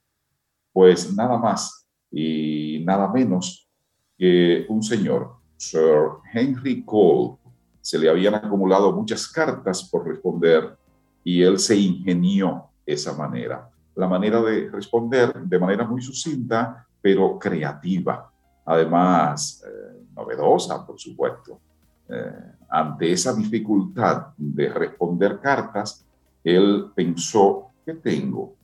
Pues 0.71 1.11
nada 1.15 1.35
más 1.39 1.87
y 2.11 2.83
nada 2.85 3.07
menos 3.11 3.67
que 4.15 4.67
un 4.69 4.83
señor, 4.83 5.37
Sir 5.57 6.09
Henry 6.31 6.85
Cole, 6.85 7.37
se 7.81 7.97
le 7.97 8.07
habían 8.07 8.35
acumulado 8.35 8.91
muchas 8.91 9.27
cartas 9.27 9.89
por 9.89 10.07
responder 10.07 10.77
y 11.23 11.41
él 11.41 11.57
se 11.57 11.75
ingenió 11.75 12.65
esa 12.85 13.17
manera 13.17 13.73
la 13.95 14.07
manera 14.07 14.41
de 14.41 14.69
responder 14.69 15.33
de 15.33 15.59
manera 15.59 15.85
muy 15.85 16.01
sucinta, 16.01 16.85
pero 17.01 17.37
creativa. 17.37 18.31
Además, 18.65 19.63
eh, 19.65 20.05
novedosa, 20.15 20.85
por 20.85 20.99
supuesto. 20.99 21.59
Eh, 22.09 22.53
ante 22.69 23.11
esa 23.11 23.33
dificultad 23.33 24.27
de 24.37 24.69
responder 24.69 25.39
cartas, 25.39 26.05
él 26.43 26.91
pensó, 26.95 27.67
¿qué 27.85 27.93
tengo? 27.93 28.55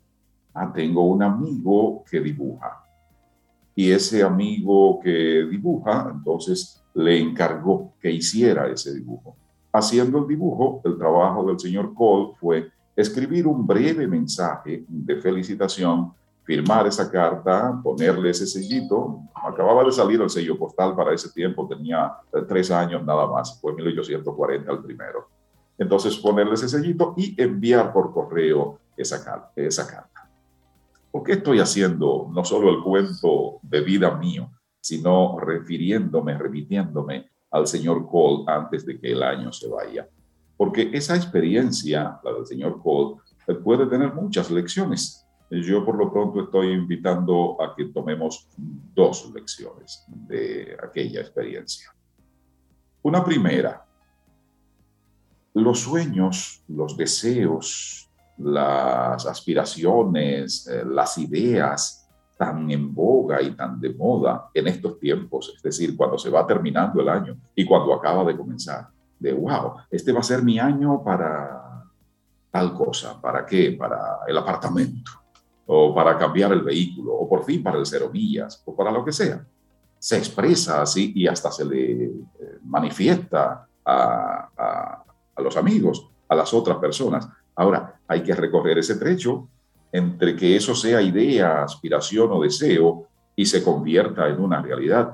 Ah, 0.54 0.72
tengo 0.74 1.06
un 1.06 1.24
amigo 1.24 2.04
que 2.10 2.20
dibuja. 2.20 2.84
Y 3.76 3.92
ese 3.92 4.24
amigo 4.24 5.00
que 5.02 5.46
dibuja, 5.50 6.12
entonces 6.14 6.84
le 6.94 7.18
encargó 7.20 7.94
que 8.02 8.12
hiciera 8.12 8.68
ese 8.68 8.94
dibujo. 8.94 9.36
Haciendo 9.72 10.20
el 10.20 10.28
dibujo, 10.28 10.82
el 10.84 10.98
trabajo 10.98 11.46
del 11.46 11.60
señor 11.60 11.94
Cole 11.94 12.34
fue 12.40 12.72
escribir 12.96 13.48
un 13.48 13.66
breve 13.66 14.08
mensaje 14.08 14.84
de 14.88 15.16
felicitación, 15.22 16.12
firmar 16.44 16.88
esa 16.88 17.10
carta, 17.10 17.80
ponerle 17.82 18.32
ese 18.32 18.48
sellito. 18.48 19.22
Acababa 19.36 19.84
de 19.84 19.92
salir 19.92 20.20
el 20.20 20.30
sello 20.30 20.58
postal 20.58 20.96
para 20.96 21.14
ese 21.14 21.30
tiempo, 21.32 21.68
tenía 21.68 22.12
eh, 22.34 22.42
tres 22.48 22.72
años 22.72 23.06
nada 23.06 23.28
más, 23.28 23.60
fue 23.62 23.74
1840 23.74 24.72
el 24.72 24.80
primero. 24.80 25.28
Entonces 25.80 26.18
ponerle 26.18 26.54
ese 26.54 26.70
sellito 26.70 27.16
y 27.18 27.42
enviar 27.42 27.92
por 27.92 28.14
correo 28.14 28.80
esa. 28.96 29.52
Esa 29.56 29.88
carta. 29.88 30.30
¿Por 31.12 31.24
qué 31.24 31.34
estoy 31.34 31.60
haciendo 31.60 32.30
no 32.32 32.46
solo 32.46 32.70
el 32.70 32.84
cuento 32.84 33.60
de 33.64 33.82
vida 33.82 34.16
mío, 34.16 34.52
sino 34.80 35.40
refiriéndome, 35.40 36.38
remitiéndome 36.38 37.32
al 37.50 37.66
señor 37.66 38.08
Cole 38.08 38.44
antes 38.46 38.86
de 38.86 39.00
que 39.00 39.14
el 39.14 39.24
año 39.24 39.52
se 39.52 39.68
vaya? 39.68 40.08
porque 40.60 40.90
esa 40.92 41.16
experiencia, 41.16 42.20
la 42.22 42.34
del 42.34 42.46
señor 42.46 42.82
Cole, 42.84 43.16
puede 43.64 43.86
tener 43.86 44.14
muchas 44.14 44.52
lecciones. 44.52 45.26
Yo 45.50 45.86
por 45.86 45.96
lo 45.96 46.12
pronto 46.12 46.44
estoy 46.44 46.74
invitando 46.74 47.56
a 47.62 47.74
que 47.74 47.86
tomemos 47.86 48.46
dos 48.94 49.32
lecciones 49.34 50.04
de 50.10 50.76
aquella 50.84 51.22
experiencia. 51.22 51.96
Una 53.02 53.24
primera, 53.24 53.86
los 55.54 55.80
sueños, 55.80 56.64
los 56.68 56.96
deseos, 56.96 58.10
las 58.38 59.26
aspiraciones, 59.26 60.68
eh, 60.68 60.84
las 60.86 61.18
ideas 61.18 62.08
tan 62.38 62.72
en 62.72 62.94
boga 62.94 63.42
y 63.42 63.52
tan 63.52 63.82
de 63.82 63.94
moda 63.94 64.50
en 64.54 64.68
estos 64.68 64.98
tiempos, 64.98 65.54
es 65.56 65.62
decir, 65.62 65.98
cuando 65.98 66.18
se 66.18 66.30
va 66.30 66.48
terminando 66.48 67.02
el 67.02 67.10
año 67.10 67.38
y 67.54 67.66
cuando 67.66 67.94
acaba 67.94 68.24
de 68.24 68.38
comenzar 68.38 68.88
de, 69.20 69.34
wow, 69.34 69.74
este 69.92 70.14
va 70.14 70.22
a 70.22 70.24
ser 70.24 70.42
mi 70.42 70.58
año 70.58 71.04
para 71.04 71.84
tal 72.50 72.74
cosa, 72.74 73.20
¿para 73.22 73.46
qué? 73.46 73.76
Para 73.78 74.20
el 74.28 74.38
apartamento, 74.38 75.12
o 75.66 75.94
para 75.94 76.18
cambiar 76.18 76.52
el 76.54 76.64
vehículo, 76.64 77.14
o 77.14 77.30
por 77.30 77.44
fin 77.44 77.62
para 77.62 77.78
el 77.78 77.86
cero 77.86 78.10
millas, 78.12 78.64
o 78.66 78.76
para 78.76 78.92
lo 78.92 79.04
que 79.04 79.12
sea. 79.12 79.46
Se 80.00 80.18
expresa 80.18 80.82
así 80.82 81.12
y 81.16 81.28
hasta 81.28 81.52
se 81.52 81.66
le 81.66 82.06
eh, 82.06 82.14
manifiesta 82.64 83.68
a, 83.86 84.50
a, 84.58 84.99
a 85.40 85.42
los 85.42 85.58
amigos, 85.58 86.10
a 86.28 86.36
las 86.36 86.54
otras 86.54 86.78
personas. 86.78 87.28
Ahora, 87.56 88.00
hay 88.08 88.22
que 88.22 88.36
recorrer 88.36 88.78
ese 88.78 88.96
trecho 88.96 89.50
entre 89.92 90.36
que 90.36 90.56
eso 90.56 90.76
sea 90.76 91.02
idea, 91.02 91.64
aspiración 91.64 92.30
o 92.32 92.42
deseo 92.42 93.08
y 93.36 93.46
se 93.46 93.64
convierta 93.64 94.28
en 94.28 94.40
una 94.40 94.62
realidad. 94.62 95.14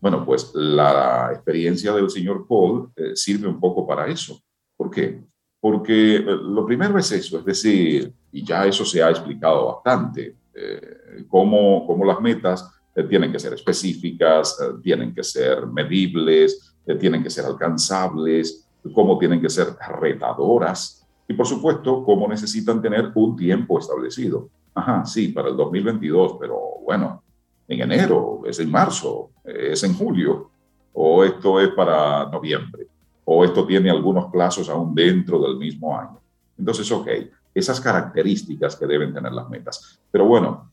Bueno, 0.00 0.24
pues 0.24 0.52
la 0.54 1.30
experiencia 1.32 1.92
del 1.92 2.08
señor 2.08 2.46
Cole 2.46 2.88
eh, 2.96 3.12
sirve 3.14 3.48
un 3.48 3.60
poco 3.60 3.86
para 3.86 4.06
eso. 4.06 4.40
¿Por 4.76 4.90
qué? 4.90 5.22
Porque 5.60 6.16
eh, 6.16 6.22
lo 6.24 6.64
primero 6.64 6.98
es 6.98 7.12
eso, 7.12 7.38
es 7.38 7.44
decir, 7.44 8.12
y 8.32 8.42
ya 8.42 8.64
eso 8.64 8.84
se 8.84 9.02
ha 9.02 9.10
explicado 9.10 9.66
bastante, 9.66 10.36
eh, 10.54 11.24
cómo, 11.28 11.86
cómo, 11.86 12.04
las 12.04 12.20
metas 12.20 12.66
tienen 13.08 13.30
que 13.30 13.38
ser 13.38 13.52
específicas, 13.52 14.56
tienen 14.82 15.14
que 15.14 15.22
ser 15.22 15.66
medibles, 15.66 16.74
tienen 16.98 17.22
que 17.22 17.30
ser 17.30 17.44
alcanzables, 17.44 18.68
cómo 18.94 19.18
tienen 19.18 19.40
que 19.40 19.50
ser 19.50 19.68
retadoras 20.00 21.06
y 21.28 21.34
por 21.34 21.46
supuesto 21.46 22.04
cómo 22.04 22.26
necesitan 22.26 22.82
tener 22.82 23.12
un 23.14 23.36
tiempo 23.36 23.78
establecido. 23.78 24.48
Ajá, 24.74 25.04
sí, 25.04 25.28
para 25.28 25.48
el 25.48 25.56
2022, 25.56 26.36
pero 26.40 26.58
bueno, 26.84 27.22
en 27.68 27.80
enero, 27.82 28.42
es 28.46 28.58
en 28.58 28.70
marzo, 28.70 29.30
es 29.44 29.82
en 29.84 29.94
julio, 29.94 30.50
o 30.92 31.22
esto 31.22 31.60
es 31.60 31.68
para 31.70 32.26
noviembre, 32.26 32.88
o 33.24 33.44
esto 33.44 33.64
tiene 33.66 33.90
algunos 33.90 34.30
plazos 34.30 34.68
aún 34.68 34.94
dentro 34.94 35.40
del 35.40 35.56
mismo 35.56 35.96
año. 35.96 36.20
Entonces, 36.58 36.90
ok, 36.90 37.08
esas 37.54 37.80
características 37.80 38.76
que 38.76 38.86
deben 38.86 39.14
tener 39.14 39.32
las 39.32 39.48
metas. 39.48 40.00
Pero 40.10 40.24
bueno, 40.26 40.72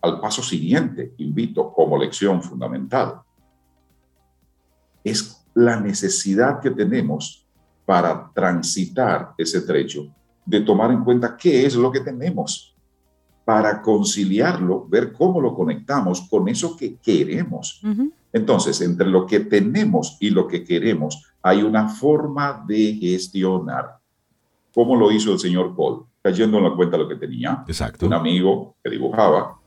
al 0.00 0.20
paso 0.20 0.42
siguiente, 0.42 1.14
invito 1.18 1.72
como 1.72 1.98
lección 1.98 2.40
fundamental, 2.42 3.20
es 5.02 5.35
la 5.56 5.80
necesidad 5.80 6.60
que 6.60 6.70
tenemos 6.70 7.46
para 7.86 8.30
transitar 8.34 9.32
ese 9.38 9.62
trecho 9.62 10.06
de 10.44 10.60
tomar 10.60 10.90
en 10.90 11.02
cuenta 11.02 11.34
qué 11.34 11.64
es 11.64 11.74
lo 11.74 11.90
que 11.90 12.00
tenemos 12.00 12.76
para 13.42 13.80
conciliarlo, 13.80 14.86
ver 14.86 15.12
cómo 15.12 15.40
lo 15.40 15.54
conectamos 15.54 16.20
con 16.28 16.48
eso 16.48 16.76
que 16.76 16.96
queremos. 16.96 17.80
Entonces, 18.32 18.82
entre 18.82 19.06
lo 19.06 19.24
que 19.24 19.40
tenemos 19.40 20.18
y 20.20 20.28
lo 20.28 20.46
que 20.46 20.62
queremos, 20.62 21.24
hay 21.40 21.62
una 21.62 21.88
forma 21.88 22.62
de 22.66 22.98
gestionar. 23.00 23.98
¿Cómo 24.74 24.94
lo 24.94 25.10
hizo 25.10 25.32
el 25.32 25.38
señor 25.38 25.74
Cole? 25.74 26.04
Cayendo 26.20 26.58
en 26.58 26.64
la 26.64 26.74
cuenta 26.74 26.98
de 26.98 27.04
lo 27.04 27.08
que 27.08 27.16
tenía. 27.16 27.64
Exacto. 27.66 28.04
Un 28.04 28.12
amigo 28.12 28.76
que 28.84 28.90
dibujaba, 28.90 29.58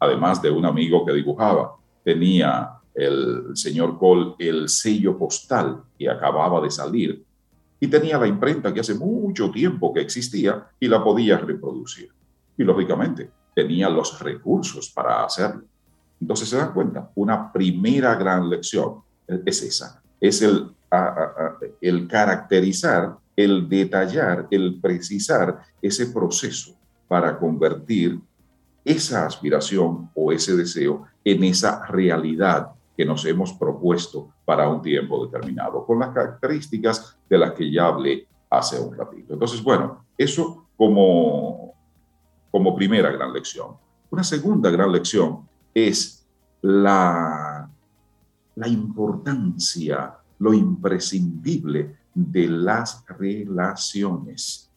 además 0.00 0.42
de 0.42 0.50
un 0.50 0.66
amigo 0.66 1.06
que 1.06 1.14
dibujaba, 1.14 1.76
tenía 2.04 2.72
el 2.94 3.56
señor 3.56 3.98
Cole 3.98 4.34
el 4.38 4.68
sello 4.68 5.18
postal 5.18 5.82
que 5.98 6.08
acababa 6.08 6.60
de 6.60 6.70
salir 6.70 7.24
y 7.80 7.88
tenía 7.88 8.18
la 8.18 8.26
imprenta 8.26 8.72
que 8.72 8.80
hace 8.80 8.94
mucho 8.94 9.50
tiempo 9.50 9.92
que 9.92 10.00
existía 10.00 10.68
y 10.78 10.88
la 10.88 11.02
podía 11.02 11.36
reproducir. 11.38 12.10
Y 12.56 12.62
lógicamente 12.62 13.30
tenía 13.54 13.90
los 13.90 14.18
recursos 14.20 14.90
para 14.90 15.24
hacerlo. 15.24 15.64
Entonces 16.20 16.48
se 16.48 16.56
dan 16.56 16.72
cuenta, 16.72 17.10
una 17.16 17.52
primera 17.52 18.14
gran 18.14 18.48
lección 18.48 19.02
es 19.26 19.62
esa, 19.62 20.02
es 20.20 20.40
el, 20.40 20.70
el 21.80 22.08
caracterizar, 22.08 23.16
el 23.36 23.68
detallar, 23.68 24.46
el 24.50 24.80
precisar 24.80 25.58
ese 25.82 26.06
proceso 26.06 26.74
para 27.08 27.38
convertir 27.38 28.18
esa 28.84 29.26
aspiración 29.26 30.10
o 30.14 30.32
ese 30.32 30.56
deseo 30.56 31.04
en 31.24 31.44
esa 31.44 31.84
realidad 31.86 32.70
que 32.96 33.04
nos 33.04 33.24
hemos 33.24 33.52
propuesto 33.52 34.34
para 34.44 34.68
un 34.68 34.80
tiempo 34.80 35.26
determinado, 35.26 35.84
con 35.84 35.98
las 35.98 36.10
características 36.10 37.18
de 37.28 37.38
las 37.38 37.52
que 37.52 37.70
ya 37.70 37.86
hablé 37.86 38.26
hace 38.50 38.80
un 38.80 38.96
ratito. 38.96 39.34
Entonces, 39.34 39.62
bueno, 39.62 40.04
eso 40.16 40.68
como, 40.76 41.74
como 42.50 42.74
primera 42.74 43.10
gran 43.10 43.32
lección. 43.32 43.76
Una 44.10 44.22
segunda 44.22 44.70
gran 44.70 44.92
lección 44.92 45.48
es 45.74 46.26
la, 46.62 47.68
la 48.54 48.68
importancia, 48.68 50.14
lo 50.38 50.54
imprescindible 50.54 51.96
de 52.14 52.48
las 52.48 53.04
relaciones. 53.08 54.70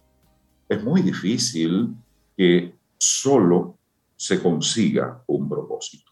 Es 0.67 0.83
muy 0.83 1.01
difícil 1.01 1.95
que 2.35 2.75
solo 2.97 3.77
se 4.15 4.41
consiga 4.41 5.23
un 5.27 5.47
propósito. 5.47 6.06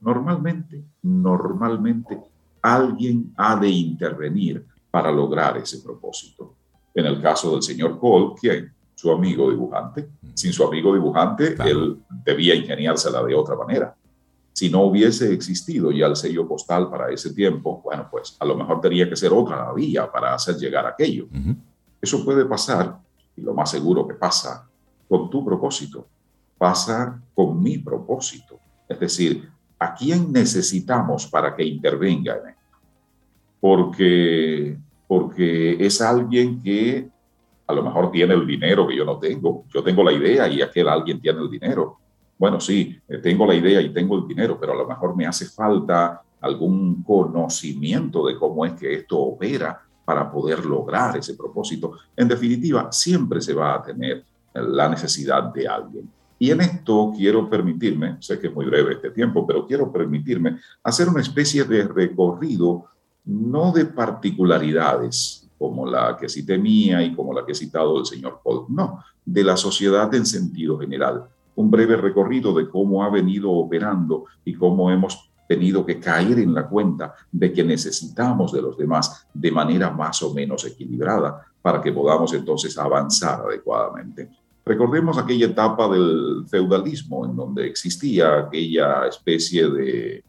Normalmente, 0.00 0.82
normalmente 1.02 2.18
alguien 2.62 3.32
ha 3.36 3.56
de 3.56 3.68
intervenir 3.68 4.66
para 4.90 5.12
lograr 5.12 5.56
ese 5.58 5.80
propósito. 5.80 6.54
En 6.94 7.06
el 7.06 7.20
caso 7.20 7.52
del 7.52 7.62
señor 7.62 7.98
Cole, 7.98 8.34
¿quién? 8.40 8.72
Su 8.94 9.10
amigo 9.10 9.50
dibujante. 9.50 10.08
Sin 10.34 10.52
su 10.52 10.64
amigo 10.64 10.92
dibujante, 10.92 11.56
él 11.64 12.02
debía 12.24 12.54
ingeniársela 12.54 13.22
de 13.22 13.34
otra 13.34 13.56
manera. 13.56 13.94
Si 14.52 14.68
no 14.68 14.82
hubiese 14.82 15.32
existido 15.32 15.90
ya 15.90 16.06
el 16.06 16.16
sello 16.16 16.46
postal 16.46 16.90
para 16.90 17.10
ese 17.10 17.32
tiempo, 17.32 17.80
bueno, 17.82 18.08
pues 18.10 18.36
a 18.38 18.44
lo 18.44 18.56
mejor 18.56 18.80
tenía 18.80 19.08
que 19.08 19.16
ser 19.16 19.32
otra 19.32 19.64
la 19.64 19.72
vía 19.72 20.10
para 20.10 20.34
hacer 20.34 20.56
llegar 20.56 20.86
aquello. 20.86 21.28
Eso 22.00 22.24
puede 22.24 22.44
pasar, 22.44 22.98
y 23.36 23.42
lo 23.42 23.54
más 23.54 23.70
seguro 23.70 24.06
que 24.06 24.14
pasa, 24.14 24.68
con 25.08 25.30
tu 25.30 25.44
propósito, 25.44 26.06
pasa 26.58 27.20
con 27.34 27.62
mi 27.62 27.78
propósito. 27.78 28.58
Es 28.88 29.00
decir, 29.00 29.48
¿a 29.80 29.94
quién 29.94 30.32
necesitamos 30.32 31.26
para 31.26 31.56
que 31.56 31.64
intervenga 31.64 32.34
en 32.34 32.50
esto? 32.50 32.78
Porque, 33.60 34.78
porque 35.08 35.84
es 35.84 36.00
alguien 36.00 36.62
que 36.62 37.08
a 37.66 37.72
lo 37.72 37.82
mejor 37.82 38.12
tiene 38.12 38.34
el 38.34 38.46
dinero 38.46 38.86
que 38.86 38.96
yo 38.96 39.04
no 39.04 39.18
tengo. 39.18 39.64
Yo 39.74 39.82
tengo 39.82 40.04
la 40.04 40.12
idea 40.12 40.46
y 40.46 40.62
aquel 40.62 40.88
alguien 40.88 41.20
tiene 41.20 41.40
el 41.40 41.50
dinero 41.50 42.00
bueno, 42.40 42.58
sí, 42.58 42.98
eh, 43.06 43.18
tengo 43.18 43.44
la 43.44 43.54
idea 43.54 43.82
y 43.82 43.92
tengo 43.92 44.16
el 44.16 44.26
dinero, 44.26 44.56
pero 44.58 44.72
a 44.72 44.76
lo 44.76 44.86
mejor 44.86 45.14
me 45.14 45.26
hace 45.26 45.44
falta 45.44 46.22
algún 46.40 47.02
conocimiento 47.02 48.26
de 48.26 48.38
cómo 48.38 48.64
es 48.64 48.72
que 48.72 48.94
esto 48.94 49.18
opera 49.18 49.78
para 50.06 50.32
poder 50.32 50.64
lograr 50.64 51.18
ese 51.18 51.34
propósito. 51.34 51.98
En 52.16 52.26
definitiva, 52.26 52.90
siempre 52.90 53.42
se 53.42 53.52
va 53.52 53.74
a 53.74 53.82
tener 53.82 54.24
la 54.54 54.88
necesidad 54.88 55.52
de 55.52 55.68
alguien. 55.68 56.10
Y 56.42 56.50
en 56.50 56.62
esto 56.62 57.12
quiero 57.14 57.50
permitirme, 57.50 58.16
sé 58.20 58.40
que 58.40 58.46
es 58.46 58.54
muy 58.54 58.64
breve 58.64 58.94
este 58.94 59.10
tiempo, 59.10 59.46
pero 59.46 59.66
quiero 59.66 59.92
permitirme 59.92 60.56
hacer 60.82 61.06
una 61.06 61.20
especie 61.20 61.64
de 61.64 61.86
recorrido, 61.86 62.86
no 63.26 63.72
de 63.72 63.84
particularidades 63.84 65.46
como 65.58 65.84
la 65.84 66.16
que 66.16 66.30
cité 66.30 66.56
mía 66.56 67.02
y 67.02 67.14
como 67.14 67.34
la 67.34 67.44
que 67.44 67.52
he 67.52 67.54
citado 67.54 67.98
el 67.98 68.06
señor 68.06 68.40
Paul, 68.42 68.64
no, 68.70 69.04
de 69.22 69.44
la 69.44 69.54
sociedad 69.54 70.12
en 70.14 70.24
sentido 70.24 70.78
general 70.78 71.28
un 71.56 71.70
breve 71.70 71.96
recorrido 71.96 72.54
de 72.54 72.70
cómo 72.70 73.04
ha 73.04 73.10
venido 73.10 73.50
operando 73.50 74.24
y 74.42 74.54
cómo 74.54 74.90
hemos 74.90 75.30
tenido 75.46 75.84
que 75.84 76.00
caer 76.00 76.38
en 76.38 76.54
la 76.54 76.66
cuenta 76.66 77.14
de 77.30 77.52
que 77.52 77.62
necesitamos 77.62 78.52
de 78.52 78.62
los 78.62 78.78
demás 78.78 79.26
de 79.34 79.52
manera 79.52 79.90
más 79.90 80.22
o 80.22 80.32
menos 80.32 80.64
equilibrada 80.64 81.44
para 81.60 81.82
que 81.82 81.92
podamos 81.92 82.32
entonces 82.32 82.78
avanzar 82.78 83.42
adecuadamente. 83.42 84.30
Recordemos 84.64 85.18
aquella 85.18 85.46
etapa 85.46 85.88
del 85.88 86.44
feudalismo 86.48 87.24
en 87.24 87.34
donde 87.34 87.66
existía 87.66 88.38
aquella 88.40 89.06
especie 89.06 89.68
de, 89.68 90.24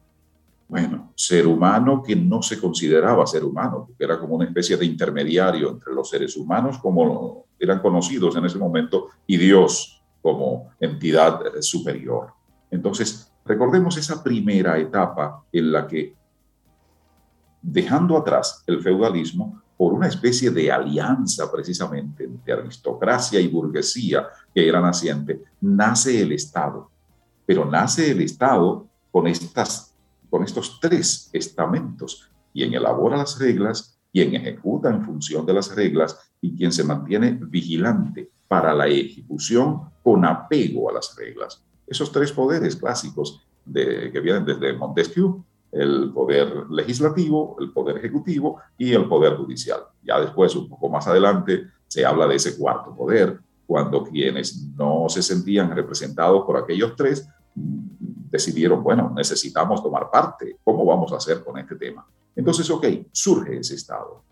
bueno, 0.67 1.11
ser 1.15 1.47
humano 1.47 2.01
que 2.01 2.15
no 2.15 2.41
se 2.41 2.59
consideraba 2.59 3.27
ser 3.27 3.43
humano, 3.43 3.89
que 3.97 4.05
era 4.05 4.17
como 4.17 4.35
una 4.35 4.45
especie 4.45 4.77
de 4.77 4.85
intermediario 4.85 5.69
entre 5.69 5.93
los 5.93 6.09
seres 6.09 6.37
humanos 6.37 6.77
como 6.77 7.45
eran 7.59 7.79
conocidos 7.79 8.35
en 8.37 8.45
ese 8.45 8.57
momento 8.57 9.09
y 9.27 9.37
Dios 9.37 10.01
como 10.21 10.71
entidad 10.79 11.45
eh, 11.45 11.61
superior. 11.61 12.33
Entonces, 12.69 13.33
recordemos 13.45 13.97
esa 13.97 14.23
primera 14.23 14.77
etapa 14.79 15.43
en 15.51 15.71
la 15.71 15.87
que, 15.87 16.15
dejando 17.61 18.17
atrás 18.17 18.63
el 18.65 18.81
feudalismo, 18.81 19.61
por 19.81 19.93
una 19.93 20.05
especie 20.05 20.51
de 20.51 20.71
alianza 20.71 21.51
precisamente 21.51 22.23
entre 22.23 22.53
aristocracia 22.53 23.39
y 23.39 23.47
burguesía 23.47 24.27
que 24.53 24.69
era 24.69 24.79
naciente, 24.79 25.41
nace 25.59 26.21
el 26.21 26.33
Estado. 26.33 26.91
Pero 27.47 27.65
nace 27.65 28.11
el 28.11 28.21
Estado 28.21 28.85
con, 29.11 29.25
estas, 29.25 29.95
con 30.29 30.43
estos 30.43 30.79
tres 30.79 31.31
estamentos, 31.33 32.29
quien 32.53 32.75
elabora 32.75 33.17
las 33.17 33.39
reglas, 33.39 33.97
quien 34.13 34.35
ejecuta 34.35 34.91
en 34.91 35.03
función 35.03 35.47
de 35.47 35.53
las 35.55 35.75
reglas 35.75 36.31
y 36.39 36.55
quien 36.55 36.71
se 36.71 36.83
mantiene 36.83 37.39
vigilante 37.41 38.29
para 38.47 38.75
la 38.75 38.85
ejecución 38.85 39.81
con 40.03 40.23
apego 40.25 40.91
a 40.91 40.93
las 40.93 41.15
reglas. 41.17 41.63
Esos 41.87 42.11
tres 42.11 42.31
poderes 42.31 42.75
clásicos 42.75 43.41
que 43.65 44.19
vienen 44.23 44.45
desde 44.45 44.73
Montesquieu, 44.73 45.43
el 45.71 46.11
poder 46.13 46.69
legislativo, 46.69 47.55
el 47.59 47.71
poder 47.71 47.97
ejecutivo 47.97 48.59
y 48.77 48.93
el 48.93 49.07
poder 49.07 49.35
judicial. 49.37 49.81
Ya 50.03 50.19
después, 50.19 50.55
un 50.55 50.67
poco 50.67 50.89
más 50.89 51.07
adelante, 51.07 51.67
se 51.87 52.05
habla 52.05 52.27
de 52.27 52.35
ese 52.35 52.57
cuarto 52.57 52.95
poder, 52.95 53.39
cuando 53.65 54.03
quienes 54.03 54.67
no 54.75 55.07
se 55.07 55.23
sentían 55.23 55.73
representados 55.73 56.43
por 56.45 56.57
aquellos 56.57 56.93
tres 56.95 57.25
decidieron, 57.55 58.83
bueno, 58.83 59.13
necesitamos 59.15 59.81
tomar 59.81 60.09
parte, 60.11 60.57
¿cómo 60.63 60.85
vamos 60.85 61.11
a 61.13 61.17
hacer 61.17 61.43
con 61.43 61.57
este 61.57 61.75
tema? 61.75 62.05
Entonces, 62.35 62.69
ok, 62.69 62.85
surge 63.11 63.59
ese 63.59 63.75
Estado. 63.75 64.23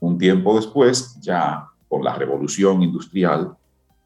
Un 0.00 0.18
tiempo 0.18 0.56
después, 0.56 1.18
ya 1.20 1.68
con 1.88 2.02
la 2.02 2.14
revolución 2.14 2.82
industrial, 2.82 3.56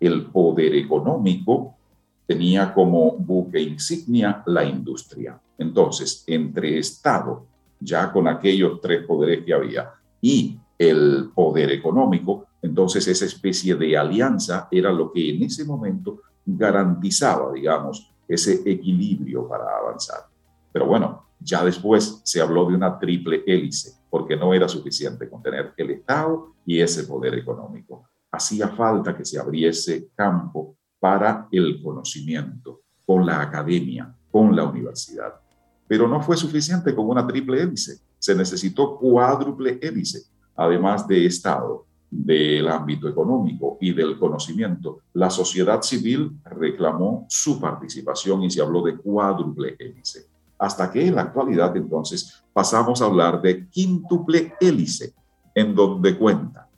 el 0.00 0.26
poder 0.26 0.74
económico 0.74 1.78
tenía 2.29 2.75
como 2.75 3.12
buque 3.12 3.59
insignia 3.59 4.43
la 4.45 4.62
industria. 4.62 5.41
Entonces, 5.57 6.25
entre 6.27 6.79
Estado, 6.79 7.47
ya 7.81 8.12
con 8.12 8.29
aquellos 8.29 8.83
tres 8.83 9.07
poderes 9.07 9.47
que 9.47 9.55
había, 9.55 9.91
y 10.21 10.59
el 10.79 11.31
poder 11.35 11.73
económico, 11.73 12.45
entonces 12.61 13.09
esa 13.09 13.25
especie 13.25 13.75
de 13.77 13.97
alianza 13.97 14.69
era 14.71 14.93
lo 14.93 15.11
que 15.11 15.31
en 15.31 15.43
ese 15.43 15.64
momento 15.64 16.21
garantizaba, 16.45 17.51
digamos, 17.55 18.12
ese 18.29 18.61
equilibrio 18.71 19.49
para 19.49 19.64
avanzar. 19.79 20.27
Pero 20.71 20.87
bueno, 20.87 21.29
ya 21.41 21.64
después 21.64 22.21
se 22.25 22.43
habló 22.43 22.67
de 22.69 22.75
una 22.75 22.99
triple 22.99 23.43
hélice, 23.47 23.93
porque 24.11 24.37
no 24.37 24.53
era 24.53 24.69
suficiente 24.69 25.31
con 25.31 25.43
tener 25.43 25.73
el 25.79 25.91
Estado 25.93 26.53
y 26.67 26.79
ese 26.79 27.05
poder 27.05 27.35
económico 27.37 28.05
hacía 28.31 28.69
falta 28.69 29.17
que 29.17 29.25
se 29.25 29.38
abriese 29.38 30.11
campo 30.14 30.77
para 31.01 31.49
el 31.53 31.83
conocimiento, 31.83 32.83
con 33.07 33.25
la 33.25 33.41
academia, 33.41 34.15
con 34.31 34.55
la 34.55 34.65
universidad. 34.65 35.35
Pero 35.87 36.07
no 36.07 36.21
fue 36.21 36.37
suficiente 36.37 36.95
con 36.95 37.09
una 37.09 37.27
triple 37.27 37.63
hélice, 37.63 37.99
se 38.19 38.35
necesitó 38.35 38.97
cuádruple 38.99 39.79
hélice, 39.81 40.23
además 40.57 41.07
de 41.07 41.25
Estado, 41.25 41.87
del 42.11 42.69
ámbito 42.69 43.09
económico 43.09 43.77
y 43.81 43.93
del 43.93 44.19
conocimiento. 44.19 45.01
La 45.13 45.31
sociedad 45.31 45.83
civil 45.83 46.39
reclamó 46.45 47.27
su 47.29 47.61
participación 47.61 48.43
y 48.43 48.51
se 48.51 48.61
habló 48.61 48.83
de 48.83 48.97
cuádruple 48.97 49.77
hélice. 49.79 50.27
Hasta 50.59 50.91
que 50.91 51.07
en 51.07 51.15
la 51.15 51.23
actualidad 51.23 51.77
entonces 51.77 52.43
pasamos 52.53 53.01
a 53.01 53.05
hablar 53.05 53.41
de 53.41 53.69
quíntuple 53.69 54.55
hélice, 54.61 55.15
en 55.55 55.75
donde 55.75 56.17
cuenta 56.17 56.69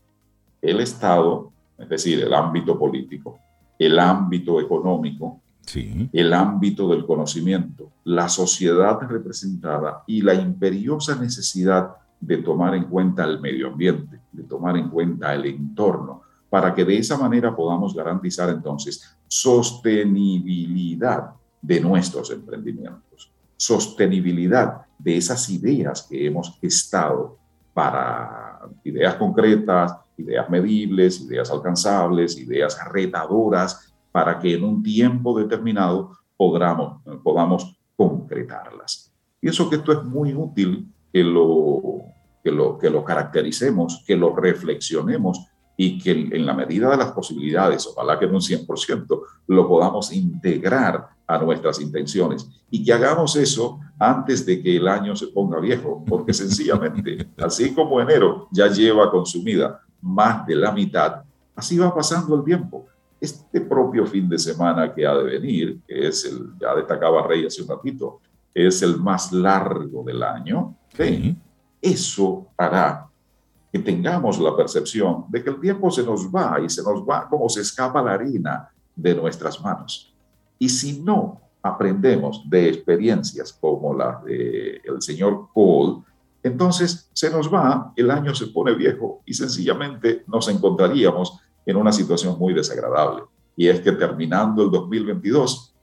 el 0.61 0.81
Estado, 0.81 1.53
es 1.79 1.89
decir, 1.89 2.21
el 2.21 2.35
ámbito 2.35 2.79
político, 2.79 3.39
el 3.81 3.99
ámbito 3.99 4.61
económico, 4.61 5.41
el 5.75 6.33
ámbito 6.35 6.89
del 6.91 7.07
conocimiento, 7.07 7.93
la 8.05 8.29
sociedad 8.29 9.01
representada 9.09 10.05
y 10.07 10.21
la 10.21 10.35
imperiosa 10.35 11.17
necesidad 11.17 11.93
de 12.21 12.37
tomar 12.39 12.75
en 12.75 12.85
cuenta 12.85 13.25
el 13.25 13.41
medio 13.41 13.69
ambiente, 13.69 14.21
de 14.33 14.43
tomar 14.43 14.77
en 14.77 14.91
cuenta 14.91 15.35
el 15.35 15.47
entorno, 15.47 16.21
para 16.51 16.75
que 16.75 16.85
de 16.85 16.99
esa 16.99 17.17
manera 17.17 17.57
podamos 17.57 17.95
garantizar 17.95 18.51
entonces 18.51 19.17
sostenibilidad 19.27 21.31
de 21.63 21.81
nuestros 21.81 22.31
emprendimientos, 22.31 23.33
sostenibilidad 23.57 24.83
de 24.99 25.17
esas 25.17 25.49
ideas 25.49 26.03
que 26.03 26.27
hemos 26.27 26.59
estado 26.61 27.39
para 27.73 28.61
ideas 28.85 29.15
concretas, 29.15 29.95
ideas 30.21 30.49
medibles, 30.49 31.21
ideas 31.21 31.51
alcanzables, 31.51 32.39
ideas 32.39 32.79
retadoras, 32.91 33.93
para 34.13 34.39
que 34.39 34.55
en 34.55 34.65
un 34.65 34.83
tiempo 34.83 35.39
determinado 35.39 36.17
podamos, 36.37 37.03
podamos 37.23 37.77
concretarlas. 37.97 39.13
Pienso 39.39 39.69
que 39.69 39.77
esto 39.77 39.93
es 39.93 40.05
muy 40.05 40.35
útil 40.35 40.89
que 41.13 41.23
lo, 41.23 42.03
que 42.43 42.51
lo, 42.51 42.79
que 42.79 42.91
lo 42.91 43.05
caractericemos, 43.05 44.03
que 44.07 44.17
lo 44.17 44.35
reflexionemos 44.35 45.47
y 45.77 45.99
que 45.99 46.11
en 46.11 46.45
la 46.45 46.53
medida 46.53 46.91
de 46.91 46.97
las 46.99 47.13
posibilidades, 47.13 47.87
ojalá 47.87 48.19
que 48.19 48.27
en 48.27 48.35
un 48.35 48.41
100%, 48.41 49.21
lo 49.47 49.69
podamos 49.69 50.13
integrar 50.13 51.09
a 51.27 51.39
nuestras 51.39 51.81
intenciones 51.81 52.47
y 52.71 52.85
que 52.85 52.93
hagamos 52.93 53.37
eso 53.37 53.81
antes 53.99 54.45
de 54.45 54.63
que 54.63 54.77
el 54.77 54.89
año 54.89 55.17
se 55.17 55.29
ponga 55.29 55.59
viejo, 55.61 56.05
porque 56.07 56.35
sencillamente, 56.35 57.29
así 57.39 57.73
como 57.73 58.01
enero 58.01 58.49
ya 58.51 58.67
lleva 58.67 59.11
consumida 59.11 59.81
más 60.03 60.47
de 60.47 60.57
la 60.57 60.73
mitad, 60.73 61.23
así 61.55 61.79
va 61.79 61.95
pasando 61.95 62.37
el 62.37 62.45
tiempo. 62.45 62.87
Este 63.21 63.61
propio 63.61 64.07
fin 64.07 64.29
de 64.29 64.39
semana 64.39 64.95
que 64.95 65.07
ha 65.07 65.15
de 65.15 65.25
venir, 65.25 65.81
que 65.87 66.09
es 66.09 66.25
el, 66.25 66.53
ya 66.59 66.75
destacaba 66.75 67.27
Rey 67.27 67.47
hace 67.47 67.63
un 67.63 67.69
ratito, 67.69 68.21
es 68.55 68.83
el 68.83 68.97
más 68.99 69.33
largo 69.33 70.03
del 70.03 70.23
año, 70.23 70.75
eso 71.81 72.49
hará 72.57 73.07
que 73.73 73.79
tengamos 73.79 74.39
la 74.39 74.57
percepción 74.57 75.27
de 75.29 75.43
que 75.43 75.51
el 75.51 75.61
tiempo 75.61 75.91
se 75.91 76.03
nos 76.03 76.27
va 76.27 76.59
y 76.61 76.69
se 76.69 76.83
nos 76.83 77.03
va 77.03 77.29
como 77.29 77.49
se 77.49 77.61
escapa 77.61 78.03
la 78.03 78.15
harina 78.15 78.69
de 78.97 79.15
nuestras 79.15 79.61
manos. 79.61 80.13
Y 80.59 80.69
si 80.69 81.01
no 81.01 81.41
aprendemos 81.63 82.43
de 82.49 82.69
experiencias 82.69 83.53
como 83.53 83.95
la 83.95 84.21
del 84.25 84.81
el 84.85 85.01
señor 85.01 85.49
Cole, 85.55 86.03
entonces 86.43 87.11
se 87.13 87.31
nos 87.31 87.53
va, 87.53 87.93
el 87.97 88.11
año 88.11 88.35
se 88.35 88.47
pone 88.47 88.75
viejo 88.75 89.23
y 89.27 89.35
sencillamente 89.35 90.25
nos 90.27 90.49
encontraríamos 90.49 91.39
en 91.67 91.77
una 91.77 91.93
situación 91.93 92.39
muy 92.39 92.55
desagradable. 92.55 93.25
Y 93.57 93.69
es 93.69 93.81
que 93.81 93.93
terminando 93.93 94.63
el 94.63 94.71
2022, 94.71 95.75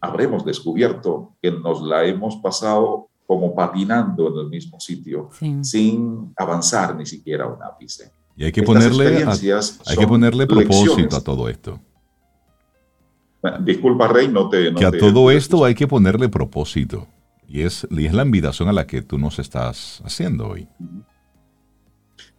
habremos 0.00 0.44
descubierto 0.44 1.36
que 1.40 1.50
nos 1.50 1.82
la 1.82 2.04
hemos 2.04 2.36
pasado 2.36 3.08
como 3.26 3.54
patinando 3.54 4.28
en 4.28 4.38
el 4.38 4.48
mismo 4.48 4.80
sitio, 4.80 5.30
sin 5.62 6.32
avanzar 6.36 6.96
ni 6.96 7.06
siquiera 7.06 7.46
un 7.46 7.62
ápice. 7.62 8.10
Y 8.36 8.44
hay 8.44 8.52
que 8.52 8.62
ponerle, 8.62 9.24
hay 9.24 9.96
que 9.96 10.06
ponerle 10.06 10.46
propósito 10.46 11.16
a 11.16 11.20
todo 11.20 11.48
esto. 11.48 11.78
Disculpa, 13.60 14.08
Rey, 14.08 14.28
no 14.28 14.48
te... 14.48 14.74
que 14.74 14.84
a 14.84 14.90
todo 14.90 15.30
esto 15.30 15.64
hay 15.64 15.74
que 15.74 15.86
ponerle 15.86 16.28
propósito. 16.28 17.06
Y 17.50 17.62
es, 17.62 17.84
y 17.90 18.06
es 18.06 18.14
la 18.14 18.22
invitación 18.22 18.68
a 18.68 18.72
la 18.72 18.86
que 18.86 19.02
tú 19.02 19.18
nos 19.18 19.40
estás 19.40 20.00
haciendo 20.04 20.46
hoy. 20.46 20.68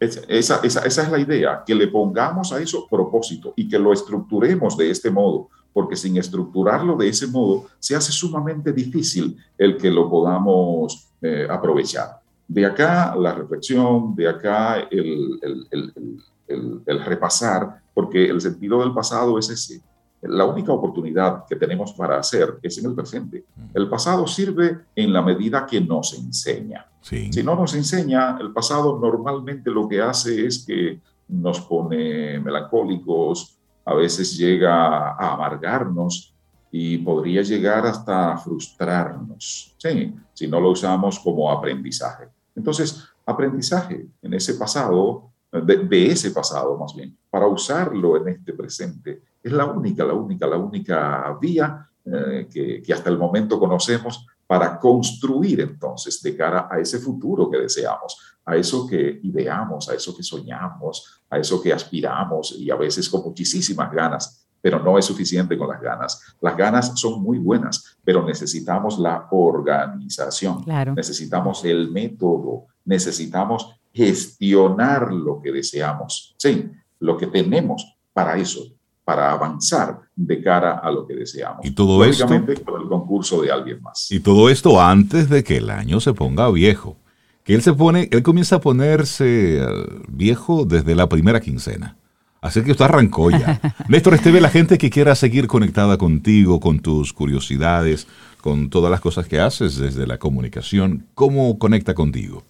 Esa, 0.00 0.60
es 0.62 1.10
la 1.10 1.18
idea, 1.18 1.62
que 1.66 1.74
le 1.74 1.86
pongamos 1.88 2.50
a 2.52 2.60
eso 2.60 2.86
propósito 2.90 3.52
y 3.54 3.68
que 3.68 3.78
lo 3.78 3.92
estructuremos 3.92 4.76
de 4.78 4.90
este 4.90 5.10
modo, 5.10 5.50
porque 5.72 5.96
sin 5.96 6.16
estructurarlo 6.16 6.96
de 6.96 7.08
ese 7.08 7.26
modo 7.26 7.66
se 7.78 7.94
hace 7.94 8.10
sumamente 8.10 8.72
difícil 8.72 9.36
el 9.58 9.76
que 9.76 9.90
lo 9.90 10.08
podamos 10.08 11.10
eh, 11.20 11.46
aprovechar. 11.48 12.20
De 12.48 12.64
acá 12.64 13.14
la 13.14 13.34
reflexión, 13.34 14.14
de 14.16 14.28
acá 14.28 14.80
el, 14.90 15.38
el, 15.70 16.82
el, 16.86 17.04
repasar, 17.04 17.82
porque 17.92 18.28
el 18.28 18.40
sentido 18.40 18.80
del 18.80 18.94
pasado 18.94 19.38
es 19.38 19.50
ese. 19.50 19.82
La 20.22 20.44
única 20.44 20.72
oportunidad 20.72 21.44
que 21.46 21.56
tenemos 21.56 21.92
para 21.92 22.18
hacer 22.18 22.58
es 22.62 22.78
en 22.78 22.86
el 22.86 22.94
presente. 22.94 23.44
Mm. 23.56 23.62
El 23.74 23.88
pasado 23.88 24.26
sirve 24.26 24.78
en 24.94 25.12
la 25.12 25.22
medida 25.22 25.66
que 25.66 25.80
nos 25.80 26.14
enseña. 26.14 26.86
Si 27.02 27.42
no 27.42 27.56
nos 27.56 27.74
enseña, 27.74 28.38
el 28.40 28.52
pasado 28.52 28.96
normalmente 28.98 29.70
lo 29.70 29.88
que 29.88 30.00
hace 30.00 30.46
es 30.46 30.64
que 30.64 31.00
nos 31.28 31.60
pone 31.62 32.38
melancólicos, 32.38 33.58
a 33.84 33.94
veces 33.94 34.36
llega 34.36 35.10
a 35.10 35.32
amargarnos 35.34 36.32
y 36.70 36.98
podría 36.98 37.42
llegar 37.42 37.86
hasta 37.86 38.36
frustrarnos, 38.38 39.74
¿sí? 39.76 40.14
si 40.32 40.46
no 40.46 40.60
lo 40.60 40.70
usamos 40.70 41.18
como 41.18 41.50
aprendizaje. 41.50 42.28
Entonces, 42.54 43.04
aprendizaje 43.26 44.06
en 44.22 44.34
ese 44.34 44.54
pasado, 44.54 45.30
de, 45.50 46.06
ese 46.06 46.30
pasado 46.30 46.78
más 46.78 46.94
bien, 46.94 47.16
para 47.28 47.46
usarlo 47.46 48.16
en 48.16 48.28
este 48.28 48.52
presente, 48.52 49.22
es 49.42 49.52
la 49.52 49.64
única, 49.64 50.04
la 50.04 50.14
única, 50.14 50.46
la 50.46 50.56
única 50.56 51.36
vía 51.40 51.88
eh, 52.04 52.48
que, 52.50 52.82
que 52.82 52.92
hasta 52.92 53.10
el 53.10 53.18
momento 53.18 53.58
conocemos 53.58 54.26
para 54.46 54.78
construir 54.78 55.60
entonces 55.60 56.20
de 56.22 56.36
cara 56.36 56.68
a 56.70 56.78
ese 56.78 56.98
futuro 56.98 57.48
que 57.50 57.58
deseamos, 57.58 58.36
a 58.44 58.54
eso 58.56 58.86
que 58.86 59.20
ideamos, 59.22 59.88
a 59.88 59.94
eso 59.94 60.14
que 60.14 60.22
soñamos, 60.22 61.22
a 61.30 61.38
eso 61.38 61.62
que 61.62 61.72
aspiramos 61.72 62.54
y 62.58 62.70
a 62.70 62.76
veces 62.76 63.08
con 63.08 63.22
muchísimas 63.22 63.90
ganas, 63.90 64.46
pero 64.60 64.78
no 64.78 64.98
es 64.98 65.06
suficiente 65.06 65.56
con 65.56 65.68
las 65.68 65.80
ganas. 65.80 66.22
Las 66.40 66.56
ganas 66.56 66.92
son 67.00 67.22
muy 67.22 67.38
buenas, 67.38 67.96
pero 68.04 68.24
necesitamos 68.24 68.98
la 68.98 69.26
organización, 69.30 70.64
necesitamos 70.94 71.64
el 71.64 71.90
método, 71.90 72.66
necesitamos 72.84 73.74
gestionar 73.92 75.12
lo 75.12 75.40
que 75.40 75.50
deseamos, 75.52 76.34
sí, 76.38 76.70
lo 77.00 77.16
que 77.16 77.26
tenemos 77.26 77.98
para 78.12 78.36
eso, 78.36 78.64
para 79.04 79.32
avanzar 79.32 80.00
de 80.14 80.42
cara 80.42 80.78
a 80.78 80.90
lo 80.90 81.06
que 81.06 81.14
deseamos. 81.14 81.64
Y 81.64 81.72
todo 81.72 82.04
esto 82.04 82.26
con 82.26 82.82
el 82.82 82.88
concurso 82.88 83.42
de 83.42 83.50
alguien 83.50 83.82
más. 83.82 84.10
Y 84.10 84.20
todo 84.20 84.48
esto 84.48 84.80
antes 84.80 85.28
de 85.28 85.42
que 85.42 85.56
el 85.56 85.70
año 85.70 86.00
se 86.00 86.12
ponga 86.12 86.50
viejo. 86.50 86.96
Que 87.44 87.54
él 87.54 87.62
se 87.62 87.72
pone, 87.72 88.08
él 88.12 88.22
comienza 88.22 88.56
a 88.56 88.60
ponerse 88.60 89.58
eh, 89.58 89.66
viejo 90.08 90.64
desde 90.64 90.94
la 90.94 91.08
primera 91.08 91.40
quincena. 91.40 91.96
Así 92.40 92.62
que 92.62 92.72
usted 92.72 92.84
arrancó 92.84 93.30
ya. 93.30 93.60
Néstor 93.88 94.20
ve 94.20 94.40
la 94.40 94.48
gente 94.48 94.78
que 94.78 94.90
quiera 94.90 95.14
seguir 95.14 95.48
conectada 95.48 95.96
contigo, 95.96 96.60
con 96.60 96.80
tus 96.80 97.12
curiosidades, 97.12 98.06
con 98.40 98.68
todas 98.68 98.90
las 98.90 99.00
cosas 99.00 99.26
que 99.26 99.40
haces 99.40 99.76
desde 99.76 100.06
la 100.06 100.18
comunicación, 100.18 101.06
¿cómo 101.14 101.58
conecta 101.58 101.94
contigo? 101.94 102.42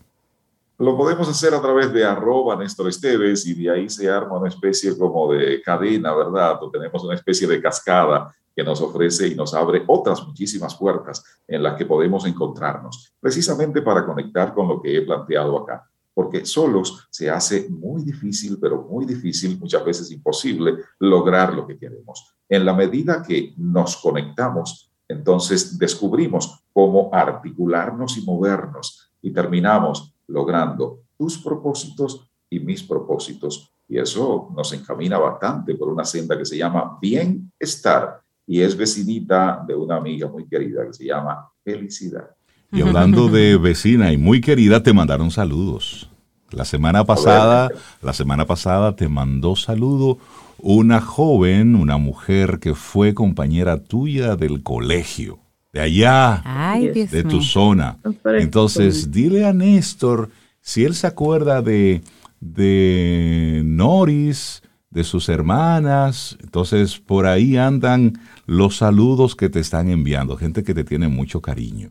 Lo 0.82 0.96
podemos 0.96 1.28
hacer 1.28 1.54
a 1.54 1.62
través 1.62 1.92
de 1.92 2.04
arroba 2.04 2.56
Néstor 2.56 2.88
Esteves 2.88 3.46
y 3.46 3.54
de 3.54 3.70
ahí 3.70 3.88
se 3.88 4.10
arma 4.10 4.36
una 4.36 4.48
especie 4.48 4.98
como 4.98 5.32
de 5.32 5.62
cadena, 5.62 6.12
¿verdad? 6.12 6.60
O 6.60 6.70
tenemos 6.72 7.04
una 7.04 7.14
especie 7.14 7.46
de 7.46 7.62
cascada 7.62 8.34
que 8.52 8.64
nos 8.64 8.80
ofrece 8.80 9.28
y 9.28 9.36
nos 9.36 9.54
abre 9.54 9.84
otras 9.86 10.26
muchísimas 10.26 10.74
puertas 10.74 11.22
en 11.46 11.62
las 11.62 11.76
que 11.76 11.86
podemos 11.86 12.26
encontrarnos, 12.26 13.14
precisamente 13.20 13.80
para 13.80 14.04
conectar 14.04 14.52
con 14.52 14.66
lo 14.66 14.82
que 14.82 14.96
he 14.96 15.02
planteado 15.02 15.56
acá. 15.56 15.88
Porque 16.12 16.44
solos 16.44 17.06
se 17.10 17.30
hace 17.30 17.68
muy 17.70 18.02
difícil, 18.02 18.58
pero 18.60 18.82
muy 18.82 19.06
difícil, 19.06 19.60
muchas 19.60 19.84
veces 19.84 20.10
imposible, 20.10 20.78
lograr 20.98 21.54
lo 21.54 21.64
que 21.64 21.78
queremos. 21.78 22.34
En 22.48 22.64
la 22.64 22.74
medida 22.74 23.22
que 23.22 23.54
nos 23.56 23.98
conectamos, 23.98 24.90
entonces 25.06 25.78
descubrimos 25.78 26.64
cómo 26.72 27.08
articularnos 27.12 28.18
y 28.18 28.22
movernos 28.22 29.12
y 29.22 29.32
terminamos 29.32 30.11
logrando 30.32 31.02
tus 31.16 31.38
propósitos 31.38 32.28
y 32.50 32.58
mis 32.58 32.82
propósitos. 32.82 33.70
Y 33.88 33.98
eso 33.98 34.48
nos 34.56 34.72
encamina 34.72 35.18
bastante 35.18 35.74
por 35.74 35.88
una 35.88 36.04
senda 36.04 36.36
que 36.36 36.46
se 36.46 36.56
llama 36.56 36.98
bienestar 37.00 38.20
y 38.46 38.60
es 38.60 38.76
vecinita 38.76 39.62
de 39.66 39.74
una 39.74 39.96
amiga 39.96 40.28
muy 40.28 40.46
querida 40.48 40.86
que 40.86 40.94
se 40.94 41.04
llama 41.04 41.48
Felicidad. 41.62 42.30
Y 42.72 42.80
hablando 42.80 43.28
de 43.28 43.56
vecina 43.58 44.12
y 44.12 44.16
muy 44.16 44.40
querida, 44.40 44.82
te 44.82 44.92
mandaron 44.92 45.30
saludos. 45.30 46.08
La 46.50 46.64
semana 46.64 47.04
pasada, 47.04 47.70
la 48.02 48.12
semana 48.12 48.46
pasada 48.46 48.96
te 48.96 49.08
mandó 49.08 49.56
saludo 49.56 50.18
una 50.58 51.00
joven, 51.00 51.74
una 51.74 51.96
mujer 51.96 52.58
que 52.60 52.74
fue 52.74 53.14
compañera 53.14 53.82
tuya 53.82 54.36
del 54.36 54.62
colegio 54.62 55.41
de 55.72 55.80
allá, 55.80 56.42
de 56.80 57.24
tu 57.24 57.40
zona. 57.40 57.98
Entonces, 58.24 59.10
dile 59.10 59.46
a 59.46 59.52
Néstor 59.52 60.28
si 60.60 60.84
él 60.84 60.94
se 60.94 61.06
acuerda 61.06 61.62
de, 61.62 62.02
de 62.40 63.62
Noris, 63.64 64.62
de 64.90 65.04
sus 65.04 65.28
hermanas. 65.28 66.36
Entonces, 66.42 66.98
por 66.98 67.26
ahí 67.26 67.56
andan 67.56 68.20
los 68.46 68.76
saludos 68.76 69.34
que 69.34 69.48
te 69.48 69.60
están 69.60 69.88
enviando, 69.88 70.36
gente 70.36 70.62
que 70.62 70.74
te 70.74 70.84
tiene 70.84 71.08
mucho 71.08 71.40
cariño. 71.40 71.90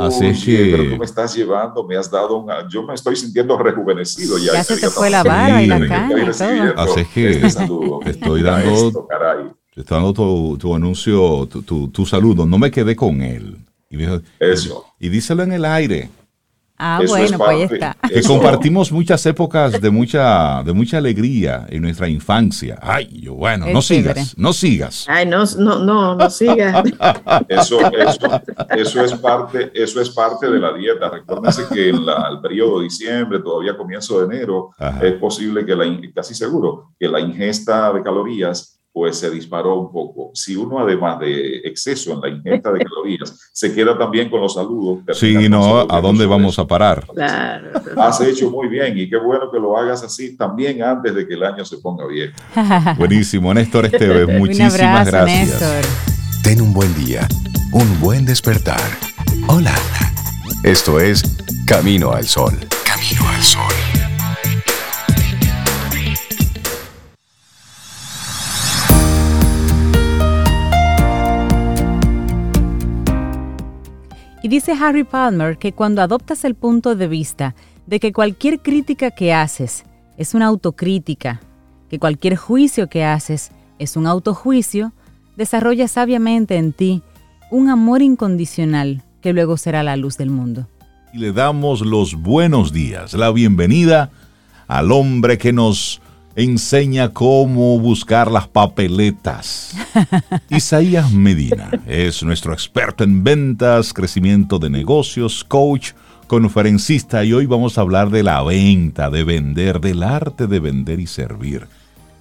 Así 0.00 0.32
que... 0.44 0.70
Pero 0.72 0.90
tú 0.90 0.98
me 0.98 1.04
estás 1.04 1.36
llevando, 1.36 1.86
me 1.86 1.96
has 1.96 2.10
dado 2.10 2.38
un... 2.38 2.50
Yo 2.68 2.82
me 2.82 2.94
estoy 2.94 3.14
sintiendo 3.14 3.56
rejuvenecido 3.56 4.38
ya. 4.38 4.54
Ya 4.54 4.64
se 4.64 4.76
te 4.76 4.90
fue 4.90 5.08
la 5.08 5.22
barba 5.22 5.62
y 5.62 5.66
la 5.66 5.86
cara 5.86 6.18
y 6.20 6.30
todo. 6.32 6.80
Así 6.80 7.04
que 7.14 7.30
este 7.46 7.68
estoy 8.06 8.42
dando... 8.42 9.06
Estoy 9.76 9.96
dando 9.96 10.56
tu, 10.58 10.74
anuncio, 10.74 11.48
tu, 11.48 11.88
tu, 11.88 12.06
saludo. 12.06 12.46
No 12.46 12.58
me 12.58 12.70
quedé 12.70 12.94
con 12.94 13.22
él. 13.22 13.56
Y 13.90 13.96
dijo, 13.96 14.20
Eso. 14.38 14.86
Y 15.00 15.08
díselo 15.08 15.42
en 15.42 15.52
el 15.52 15.64
aire. 15.64 16.10
Ah, 16.76 17.00
bueno, 17.06 17.38
pues 17.38 17.50
ahí 17.50 17.62
está. 17.62 17.96
Que 18.08 18.22
compartimos 18.22 18.90
muchas 18.90 19.24
épocas 19.26 19.80
de 19.80 19.90
mucha, 19.90 20.62
de 20.64 20.72
mucha 20.72 20.98
alegría 20.98 21.66
en 21.68 21.82
nuestra 21.82 22.08
infancia. 22.08 22.78
Ay, 22.82 23.20
yo, 23.20 23.34
bueno, 23.34 23.66
no 23.66 23.80
sigas, 23.80 24.36
no 24.36 24.52
sigas. 24.52 25.06
Ay, 25.08 25.24
no, 25.24 25.44
no, 25.58 25.78
no, 25.78 26.16
no 26.16 26.30
sigas. 26.30 26.84
Eso, 27.48 27.78
eso, 27.92 28.42
eso, 28.70 29.04
es 29.04 29.14
parte, 29.14 29.70
eso 29.72 30.00
es 30.00 30.10
parte 30.10 30.50
de 30.50 30.58
la 30.58 30.72
dieta. 30.72 31.08
Recuérdense 31.10 31.62
que 31.72 31.90
en 31.90 31.96
el 31.96 32.40
periodo 32.42 32.78
de 32.78 32.84
diciembre, 32.84 33.38
todavía 33.38 33.76
comienzo 33.76 34.18
de 34.18 34.36
enero, 34.36 34.70
es 35.00 35.12
posible 35.14 35.64
que 35.64 35.76
la, 35.76 35.84
casi 36.14 36.34
seguro, 36.34 36.92
que 36.98 37.08
la 37.08 37.20
ingesta 37.20 37.92
de 37.92 38.02
calorías 38.02 38.80
pues 38.94 39.18
se 39.18 39.28
disparó 39.28 39.74
un 39.74 39.90
poco. 39.90 40.30
Si 40.34 40.54
uno, 40.54 40.78
además 40.78 41.18
de 41.18 41.56
exceso 41.64 42.12
en 42.12 42.20
la 42.20 42.28
ingesta 42.28 42.70
de 42.70 42.78
calorías, 42.84 43.50
se 43.52 43.74
queda 43.74 43.98
también 43.98 44.30
con 44.30 44.40
los 44.40 44.54
saludos. 44.54 45.00
Sí, 45.18 45.48
no, 45.48 45.80
¿a 45.80 46.00
dónde 46.00 46.24
vamos 46.26 46.60
a 46.60 46.66
parar? 46.66 47.04
Claro. 47.12 47.72
Has 47.96 48.20
hecho 48.20 48.48
muy 48.52 48.68
bien 48.68 48.96
y 48.96 49.10
qué 49.10 49.16
bueno 49.16 49.50
que 49.50 49.58
lo 49.58 49.76
hagas 49.76 50.04
así 50.04 50.36
también 50.36 50.80
antes 50.80 51.12
de 51.12 51.26
que 51.26 51.34
el 51.34 51.42
año 51.42 51.64
se 51.64 51.78
ponga 51.78 52.06
bien. 52.06 52.32
Buenísimo, 52.96 53.52
Néstor 53.52 53.86
Esteves, 53.86 54.28
muchísimas 54.38 55.08
gracias. 55.08 55.26
Néstor. 55.26 55.84
Ten 56.44 56.60
un 56.60 56.72
buen 56.72 56.94
día, 56.94 57.26
un 57.72 58.00
buen 58.00 58.24
despertar. 58.24 58.80
Hola. 59.48 59.74
Esto 60.62 61.00
es 61.00 61.36
Camino 61.66 62.12
al 62.12 62.26
Sol. 62.26 62.54
Camino 62.86 63.28
al 63.28 63.42
Sol. 63.42 63.93
Y 74.44 74.48
dice 74.48 74.72
Harry 74.72 75.04
Palmer 75.04 75.56
que 75.56 75.72
cuando 75.72 76.02
adoptas 76.02 76.44
el 76.44 76.54
punto 76.54 76.96
de 76.96 77.08
vista 77.08 77.54
de 77.86 77.98
que 77.98 78.12
cualquier 78.12 78.60
crítica 78.60 79.10
que 79.10 79.32
haces 79.32 79.84
es 80.18 80.34
una 80.34 80.44
autocrítica, 80.48 81.40
que 81.88 81.98
cualquier 81.98 82.36
juicio 82.36 82.90
que 82.90 83.06
haces 83.06 83.52
es 83.78 83.96
un 83.96 84.06
autojuicio, 84.06 84.92
desarrolla 85.38 85.88
sabiamente 85.88 86.56
en 86.56 86.74
ti 86.74 87.00
un 87.50 87.70
amor 87.70 88.02
incondicional 88.02 89.02
que 89.22 89.32
luego 89.32 89.56
será 89.56 89.82
la 89.82 89.96
luz 89.96 90.18
del 90.18 90.28
mundo. 90.28 90.68
Y 91.14 91.20
le 91.20 91.32
damos 91.32 91.80
los 91.80 92.14
buenos 92.14 92.70
días, 92.70 93.14
la 93.14 93.30
bienvenida 93.30 94.10
al 94.66 94.92
hombre 94.92 95.38
que 95.38 95.54
nos 95.54 96.02
enseña 96.36 97.10
cómo 97.10 97.78
buscar 97.78 98.30
las 98.30 98.48
papeletas. 98.48 99.74
Isaías 100.50 101.12
Medina 101.12 101.70
es 101.86 102.22
nuestro 102.22 102.52
experto 102.52 103.04
en 103.04 103.22
ventas, 103.22 103.92
crecimiento 103.92 104.58
de 104.58 104.70
negocios, 104.70 105.44
coach, 105.44 105.92
conferencista 106.26 107.24
y 107.24 107.32
hoy 107.32 107.46
vamos 107.46 107.78
a 107.78 107.82
hablar 107.82 108.10
de 108.10 108.22
la 108.22 108.42
venta, 108.42 109.10
de 109.10 109.24
vender, 109.24 109.80
del 109.80 110.02
arte 110.02 110.46
de 110.46 110.60
vender 110.60 111.00
y 111.00 111.06
servir. 111.06 111.66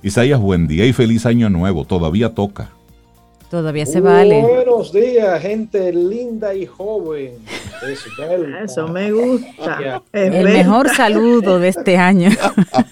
Isaías, 0.03 0.39
buen 0.39 0.68
día 0.68 0.86
y 0.86 0.93
feliz 0.93 1.26
año 1.26 1.49
nuevo. 1.49 1.86
Todavía 1.86 2.36
toca. 2.36 2.72
Todavía 3.54 3.86
se 3.86 4.01
vale. 4.01 4.41
Buenos 4.41 4.91
días, 4.91 5.39
gente 5.39 5.93
linda 5.93 6.56
y 6.56 6.66
joven. 6.66 7.38
Eso 8.64 8.88
me 8.88 9.12
gusta. 9.12 10.01
El 10.12 10.45
mejor 10.45 10.89
saludo 10.89 11.60
de 11.60 11.68
este 11.68 11.95
año. 11.95 12.32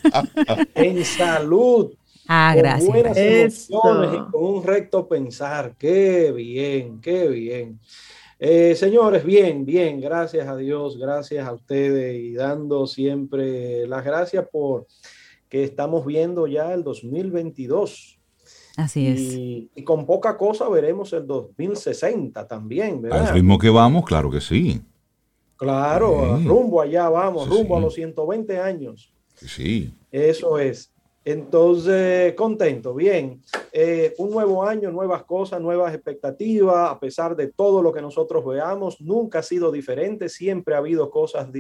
en 0.76 1.03
salud. 1.03 1.91
Ah, 2.28 2.53
gracias. 2.55 2.91
Con 2.91 2.93
buenas 2.93 3.18
emociones 3.18 4.14
y 4.14 4.32
con 4.32 4.43
un 4.43 4.64
recto 4.64 5.07
pensar. 5.07 5.74
Qué 5.80 6.32
bien, 6.32 7.01
qué 7.01 7.28
bien. 7.28 7.80
Eh, 8.38 8.76
señores, 8.76 9.26
bien, 9.26 9.66
bien, 9.66 9.99
gracias 9.99 10.47
a 10.47 10.55
Dios, 10.55 10.95
gracias 10.99 11.47
a 11.47 11.53
ustedes 11.53 12.22
y 12.22 12.36
dando 12.36 12.86
siempre 12.86 13.88
las 13.88 14.05
gracias 14.05 14.47
por 14.47 14.86
que 15.49 15.64
estamos 15.64 16.05
viendo 16.05 16.45
ya 16.45 16.72
el 16.72 16.84
2022. 16.84 18.20
Así 18.84 19.07
es. 19.07 19.19
Y, 19.19 19.84
con 19.84 20.05
poca 20.05 20.38
cosa 20.38 20.67
veremos 20.69 21.13
el 21.13 21.27
2060 21.27 22.47
también, 22.47 23.01
¿verdad? 23.01 23.27
Al 23.27 23.34
ritmo 23.36 23.57
que 23.59 23.69
vamos, 23.69 24.05
claro 24.05 24.29
que 24.29 24.41
sí. 24.41 24.82
Claro, 25.55 26.39
rumbo 26.43 26.82
allá 26.82 27.07
vamos, 27.09 27.47
rumbo 27.47 27.77
a 27.77 27.79
los 27.79 27.93
120 27.93 28.59
años. 28.59 29.13
Sí. 29.36 29.93
Eso 30.11 30.57
es. 30.57 30.91
Entonces, 31.23 32.34
contento, 32.34 32.95
bien. 32.95 33.43
Eh, 33.71 34.15
un 34.17 34.32
nuevo 34.32 34.63
año, 34.63 34.89
nuevas 34.89 35.23
cosas, 35.23 35.61
nuevas 35.61 35.93
expectativas, 35.93 36.89
a 36.89 36.99
pesar 36.99 37.36
de 37.36 37.47
todo 37.47 37.84
lo 37.84 37.93
que 37.93 38.01
nosotros 38.01 38.43
veamos, 38.43 38.99
nunca 39.01 39.39
ha 39.39 39.43
sido 39.43 39.71
diferente, 39.71 40.29
siempre 40.29 40.73
ha 40.73 40.79
habido 40.79 41.11
cosas 41.11 41.51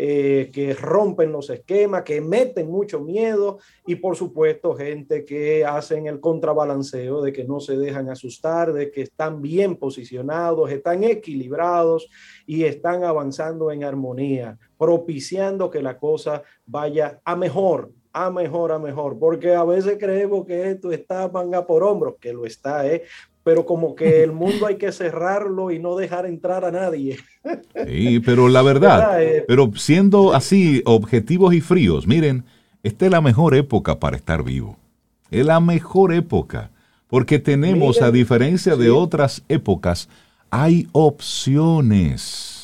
eh, 0.00 0.50
que 0.52 0.74
rompen 0.74 1.32
los 1.32 1.50
esquemas, 1.50 2.04
que 2.04 2.20
meten 2.20 2.70
mucho 2.70 3.00
miedo 3.00 3.58
y 3.84 3.96
por 3.96 4.14
supuesto 4.14 4.76
gente 4.76 5.24
que 5.24 5.64
hacen 5.64 6.06
el 6.06 6.20
contrabalanceo, 6.20 7.20
de 7.20 7.32
que 7.32 7.42
no 7.42 7.58
se 7.58 7.76
dejan 7.76 8.08
asustar, 8.08 8.72
de 8.72 8.92
que 8.92 9.02
están 9.02 9.42
bien 9.42 9.74
posicionados, 9.74 10.70
están 10.70 11.02
equilibrados 11.02 12.08
y 12.46 12.62
están 12.62 13.02
avanzando 13.02 13.72
en 13.72 13.82
armonía, 13.82 14.56
propiciando 14.78 15.68
que 15.68 15.82
la 15.82 15.98
cosa 15.98 16.44
vaya 16.64 17.20
a 17.24 17.34
mejor 17.34 17.90
a 18.12 18.30
mejor, 18.30 18.72
a 18.72 18.78
mejor, 18.78 19.18
porque 19.18 19.54
a 19.54 19.64
veces 19.64 19.96
creemos 19.98 20.44
que 20.46 20.70
esto 20.70 20.90
está 20.90 21.28
manga 21.28 21.66
por 21.66 21.84
hombro, 21.84 22.16
que 22.16 22.32
lo 22.32 22.46
está, 22.46 22.86
¿eh? 22.86 23.04
Pero 23.48 23.64
como 23.64 23.94
que 23.94 24.22
el 24.22 24.32
mundo 24.32 24.66
hay 24.66 24.76
que 24.76 24.92
cerrarlo 24.92 25.70
y 25.70 25.78
no 25.78 25.96
dejar 25.96 26.26
entrar 26.26 26.66
a 26.66 26.70
nadie. 26.70 27.16
Sí, 27.86 28.20
pero 28.20 28.46
la 28.46 28.60
verdad, 28.60 29.22
eh, 29.22 29.42
pero 29.48 29.72
siendo 29.74 30.34
así 30.34 30.82
objetivos 30.84 31.54
y 31.54 31.62
fríos, 31.62 32.06
miren, 32.06 32.44
esta 32.82 33.06
es 33.06 33.10
la 33.10 33.22
mejor 33.22 33.54
época 33.54 33.98
para 33.98 34.18
estar 34.18 34.42
vivo. 34.42 34.76
Es 35.30 35.46
la 35.46 35.60
mejor 35.60 36.12
época, 36.12 36.72
porque 37.06 37.38
tenemos, 37.38 38.02
a 38.02 38.10
diferencia 38.10 38.76
de 38.76 38.90
otras 38.90 39.42
épocas, 39.48 40.10
hay 40.50 40.86
opciones. 40.92 42.57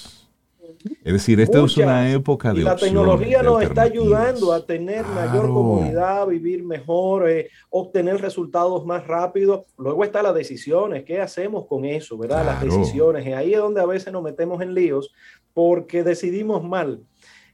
Es 1.02 1.12
decir, 1.12 1.40
esta 1.40 1.64
es 1.64 1.76
una 1.76 2.10
época 2.12 2.52
de... 2.52 2.60
Y 2.60 2.64
la 2.64 2.76
tecnología 2.76 3.42
nos 3.42 3.62
está 3.62 3.82
ayudando 3.82 4.52
a 4.52 4.64
tener 4.64 5.04
mayor 5.06 5.46
comodidad, 5.46 6.26
vivir 6.26 6.62
mejor, 6.62 7.28
eh, 7.28 7.50
obtener 7.70 8.20
resultados 8.20 8.84
más 8.84 9.06
rápidos. 9.06 9.66
Luego 9.78 10.04
está 10.04 10.22
las 10.22 10.34
decisiones, 10.34 11.04
¿qué 11.04 11.20
hacemos 11.20 11.66
con 11.66 11.84
eso? 11.84 12.18
¿Verdad? 12.18 12.44
Las 12.44 12.62
decisiones. 12.62 13.26
Y 13.26 13.32
ahí 13.32 13.54
es 13.54 13.60
donde 13.60 13.80
a 13.80 13.86
veces 13.86 14.12
nos 14.12 14.22
metemos 14.22 14.60
en 14.60 14.74
líos 14.74 15.12
porque 15.54 16.02
decidimos 16.02 16.62
mal. 16.62 17.00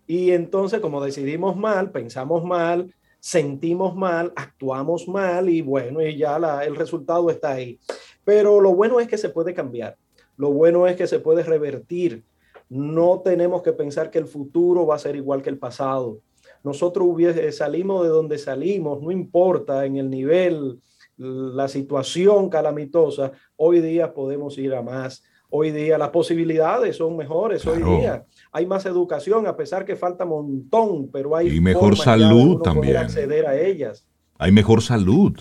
Y 0.07 0.33
entonces, 0.33 0.81
como 0.81 1.05
decidimos 1.05 1.57
mal, 1.57 1.93
pensamos 1.93 2.45
mal, 2.45 2.93
sentimos 3.21 3.95
mal, 3.95 4.33
actuamos 4.35 5.07
mal 5.07 5.49
y 5.49 5.61
bueno, 5.63 6.03
y 6.03 6.17
ya 6.17 6.37
el 6.65 6.75
resultado 6.75 7.31
está 7.31 7.53
ahí. 7.53 7.79
Pero 8.25 8.61
lo 8.61 8.75
bueno 8.75 8.99
es 8.99 9.07
que 9.07 9.19
se 9.19 9.29
puede 9.29 9.55
cambiar. 9.55 9.97
Lo 10.37 10.51
bueno 10.51 10.87
es 10.87 10.97
que 10.97 11.07
se 11.07 11.21
puede 11.21 11.43
revertir 11.43 12.25
no 12.71 13.21
tenemos 13.23 13.63
que 13.63 13.73
pensar 13.73 14.11
que 14.11 14.19
el 14.19 14.27
futuro 14.27 14.87
va 14.87 14.95
a 14.95 14.99
ser 14.99 15.17
igual 15.17 15.43
que 15.43 15.51
el 15.51 15.59
pasado. 15.59 16.21
Nosotros 16.63 17.09
salimos 17.53 18.03
de 18.05 18.09
donde 18.09 18.39
salimos, 18.39 19.03
no 19.03 19.11
importa 19.11 19.85
en 19.85 19.97
el 19.97 20.09
nivel, 20.09 20.79
la 21.17 21.69
situación 21.69 22.49
calamitosa, 22.49 23.33
hoy 23.57 23.81
día 23.81 24.15
podemos 24.15 24.57
ir 24.57 24.75
a 24.75 24.83
más. 24.83 25.23
Hoy 25.53 25.73
día 25.73 25.99
las 25.99 26.11
posibilidades 26.11 26.97
son 26.97 27.17
mejores, 27.17 27.67
hoy 27.67 27.83
día 27.83 28.25
hay 28.53 28.67
más 28.67 28.87
educación, 28.87 29.49
a 29.49 29.57
pesar 29.57 29.85
que 29.85 29.97
falta 29.97 30.25
un 30.25 30.31
montón, 30.31 31.11
pero 31.11 31.35
hay 31.35 31.49
y 31.49 31.61
mejor 31.61 31.97
salud 31.97 32.63
también. 32.63 32.97
acceder 32.97 33.47
a 33.47 33.61
ellas. 33.61 34.07
Hay 34.39 34.53
mejor 34.53 34.81
salud 34.81 35.33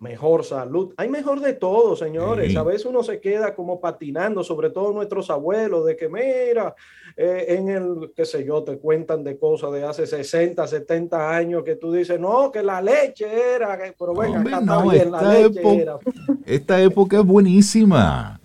mejor 0.00 0.44
salud. 0.44 0.94
Hay 0.96 1.08
mejor 1.08 1.40
de 1.40 1.54
todo, 1.54 1.96
señores. 1.96 2.56
A 2.56 2.62
veces 2.62 2.86
uno 2.86 3.02
se 3.02 3.20
queda 3.20 3.54
como 3.54 3.80
patinando, 3.80 4.44
sobre 4.44 4.70
todo 4.70 4.92
nuestros 4.92 5.28
abuelos, 5.30 5.86
de 5.86 5.96
que 5.96 6.08
mira, 6.08 6.74
eh, 7.16 7.46
en 7.48 7.68
el, 7.68 8.12
qué 8.14 8.24
sé 8.24 8.44
yo, 8.44 8.62
te 8.62 8.78
cuentan 8.78 9.24
de 9.24 9.36
cosas 9.38 9.72
de 9.72 9.84
hace 9.84 10.06
60, 10.06 10.66
70 10.66 11.36
años 11.36 11.64
que 11.64 11.76
tú 11.76 11.92
dices, 11.92 12.18
no, 12.20 12.52
que 12.52 12.62
la 12.62 12.80
leche 12.80 13.26
era, 13.54 13.76
pero 13.98 14.14
venga, 14.14 14.40
acá 14.40 14.58
está 14.60 14.82
bien, 14.82 15.10
la 15.10 15.22
leche 15.22 15.82
era. 15.82 15.98
Esta 16.46 16.80
época 16.80 17.18
es 17.18 17.24
buenísima. 17.24 18.40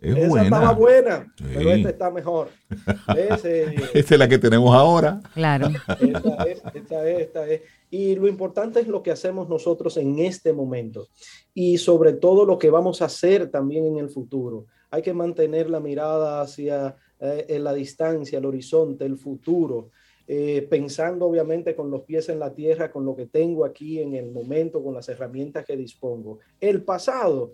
Es 0.00 0.16
Esa 0.16 0.28
buena. 0.28 0.44
estaba 0.44 0.72
buena, 0.72 1.32
pero 1.54 1.70
esta 1.70 1.88
está 1.90 2.10
mejor. 2.10 2.48
Ese, 3.16 3.76
esta 3.94 4.14
es 4.14 4.18
la 4.18 4.28
que 4.28 4.36
tenemos 4.36 4.74
ahora. 4.74 5.20
Claro. 5.32 5.68
Esta 5.68 6.44
es, 6.44 6.62
esta 6.74 7.08
es, 7.08 7.20
esta 7.20 7.48
es. 7.48 7.60
Y 7.92 8.14
lo 8.14 8.26
importante 8.26 8.80
es 8.80 8.88
lo 8.88 9.02
que 9.02 9.10
hacemos 9.10 9.50
nosotros 9.50 9.98
en 9.98 10.18
este 10.18 10.54
momento 10.54 11.08
y 11.52 11.76
sobre 11.76 12.14
todo 12.14 12.46
lo 12.46 12.58
que 12.58 12.70
vamos 12.70 13.02
a 13.02 13.04
hacer 13.04 13.50
también 13.50 13.84
en 13.84 13.98
el 13.98 14.08
futuro. 14.08 14.64
Hay 14.90 15.02
que 15.02 15.12
mantener 15.12 15.68
la 15.68 15.78
mirada 15.78 16.40
hacia 16.40 16.96
eh, 17.20 17.58
la 17.60 17.74
distancia, 17.74 18.38
el 18.38 18.46
horizonte, 18.46 19.04
el 19.04 19.18
futuro, 19.18 19.90
eh, 20.26 20.66
pensando 20.70 21.26
obviamente 21.26 21.76
con 21.76 21.90
los 21.90 22.00
pies 22.04 22.30
en 22.30 22.38
la 22.38 22.54
tierra, 22.54 22.90
con 22.90 23.04
lo 23.04 23.14
que 23.14 23.26
tengo 23.26 23.62
aquí 23.62 24.00
en 24.00 24.14
el 24.14 24.32
momento, 24.32 24.82
con 24.82 24.94
las 24.94 25.10
herramientas 25.10 25.66
que 25.66 25.76
dispongo. 25.76 26.38
El 26.58 26.84
pasado, 26.84 27.52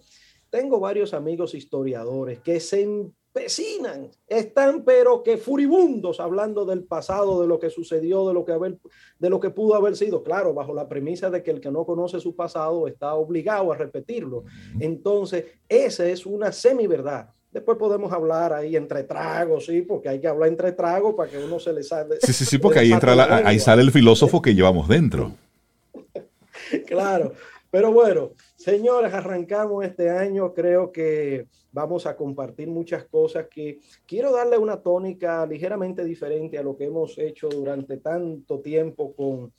tengo 0.50 0.78
varios 0.78 1.14
amigos 1.14 1.52
historiadores 1.52 2.38
que 2.38 2.60
se 2.60 2.88
vecinan, 3.34 4.10
están 4.26 4.84
pero 4.84 5.22
que 5.22 5.36
furibundos 5.36 6.18
hablando 6.20 6.64
del 6.64 6.84
pasado, 6.84 7.40
de 7.40 7.46
lo 7.46 7.58
que 7.58 7.70
sucedió, 7.70 8.26
de 8.26 8.34
lo 8.34 8.44
que, 8.44 8.52
haber, 8.52 8.78
de 9.18 9.30
lo 9.30 9.38
que 9.38 9.50
pudo 9.50 9.74
haber 9.74 9.96
sido, 9.96 10.22
claro, 10.22 10.54
bajo 10.54 10.74
la 10.74 10.88
premisa 10.88 11.30
de 11.30 11.42
que 11.42 11.50
el 11.50 11.60
que 11.60 11.70
no 11.70 11.84
conoce 11.84 12.20
su 12.20 12.34
pasado 12.34 12.88
está 12.88 13.14
obligado 13.14 13.72
a 13.72 13.76
repetirlo. 13.76 14.44
Entonces, 14.80 15.44
esa 15.68 16.06
es 16.06 16.26
una 16.26 16.52
semi-verdad. 16.52 17.30
Después 17.50 17.78
podemos 17.78 18.12
hablar 18.12 18.52
ahí 18.52 18.76
entre 18.76 19.04
tragos, 19.04 19.66
sí, 19.66 19.82
porque 19.82 20.08
hay 20.10 20.20
que 20.20 20.28
hablar 20.28 20.50
entre 20.50 20.72
tragos 20.72 21.14
para 21.14 21.30
que 21.30 21.38
uno 21.38 21.58
se 21.58 21.72
le 21.72 21.82
salga. 21.82 22.16
Sí, 22.20 22.32
sí, 22.32 22.44
sí, 22.44 22.58
porque 22.58 22.80
ahí, 22.80 22.92
entra 22.92 23.46
ahí 23.46 23.58
sale 23.58 23.82
el 23.82 23.90
filósofo 23.90 24.42
que 24.42 24.54
llevamos 24.54 24.86
dentro. 24.86 25.32
claro, 26.86 27.32
pero 27.70 27.90
bueno, 27.90 28.32
señores, 28.68 29.14
arrancamos 29.14 29.84
este 29.84 30.10
año. 30.10 30.52
Creo 30.52 30.92
que 30.92 31.46
vamos 31.72 32.06
a 32.06 32.16
compartir 32.16 32.68
muchas 32.68 33.04
cosas 33.04 33.46
que 33.50 33.78
quiero 34.06 34.32
darle 34.32 34.58
una 34.58 34.82
tónica 34.82 35.46
ligeramente 35.46 36.04
diferente 36.04 36.58
a 36.58 36.62
lo 36.62 36.76
que 36.76 36.84
hemos 36.84 37.16
hecho 37.18 37.48
durante 37.48 37.96
tanto 37.96 38.60
tiempo 38.60 39.14
con, 39.14 39.52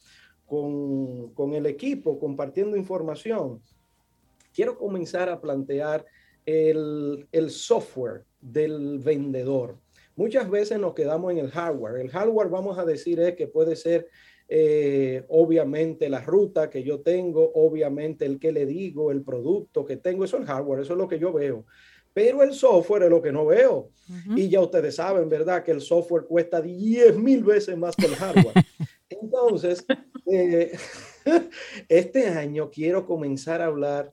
con, 0.45 1.53
el 1.53 1.66
equipo, 1.66 2.20
compartiendo 2.20 2.78
información. 2.78 3.62
Quiero 4.53 4.78
comenzar 4.78 5.30
a 5.30 5.41
plantear 5.41 6.05
el, 6.45 7.28
el 7.32 7.49
software 7.49 8.26
del 8.39 8.99
vendedor. 8.99 9.78
Muchas 10.16 10.49
veces 10.49 10.80
nos 10.80 10.93
quedamos 10.93 11.32
en 11.32 11.39
el 11.39 11.49
hardware. 11.49 12.01
El 12.01 12.10
hardware, 12.10 12.49
vamos 12.49 12.78
a 12.78 12.86
decir, 12.86 13.20
es 13.20 13.36
que 13.36 13.47
puede 13.47 13.76
ser 13.76 14.07
eh, 14.51 15.25
obviamente 15.29 16.09
la 16.09 16.21
ruta 16.21 16.71
que 16.71 16.83
yo 16.83 17.01
tengo, 17.01 17.51
obviamente 17.53 18.25
el 18.25 18.39
que 18.39 18.51
le 18.51 18.65
digo, 18.65 19.11
el 19.11 19.21
producto 19.21 19.85
que 19.85 19.97
tengo, 19.97 20.25
eso 20.25 20.37
es 20.37 20.41
el 20.41 20.47
hardware, 20.47 20.81
eso 20.81 20.93
es 20.93 20.97
lo 20.97 21.07
que 21.07 21.19
yo 21.19 21.31
veo. 21.31 21.65
Pero 22.11 22.41
el 22.41 22.53
software 22.53 23.03
es 23.03 23.09
lo 23.11 23.21
que 23.21 23.31
no 23.31 23.45
veo. 23.45 23.91
Y 24.35 24.49
ya 24.49 24.59
ustedes 24.59 24.95
saben, 24.95 25.29
¿verdad? 25.29 25.63
Que 25.63 25.71
el 25.71 25.81
software 25.81 26.25
cuesta 26.25 26.59
10 26.59 27.15
mil 27.17 27.43
veces 27.43 27.77
más 27.77 27.95
que 27.95 28.07
el 28.07 28.15
hardware. 28.15 28.55
Entonces, 29.09 29.85
eh, 30.25 30.75
este 31.87 32.27
año 32.27 32.71
quiero 32.71 33.05
comenzar 33.05 33.61
a 33.61 33.67
hablar 33.67 34.11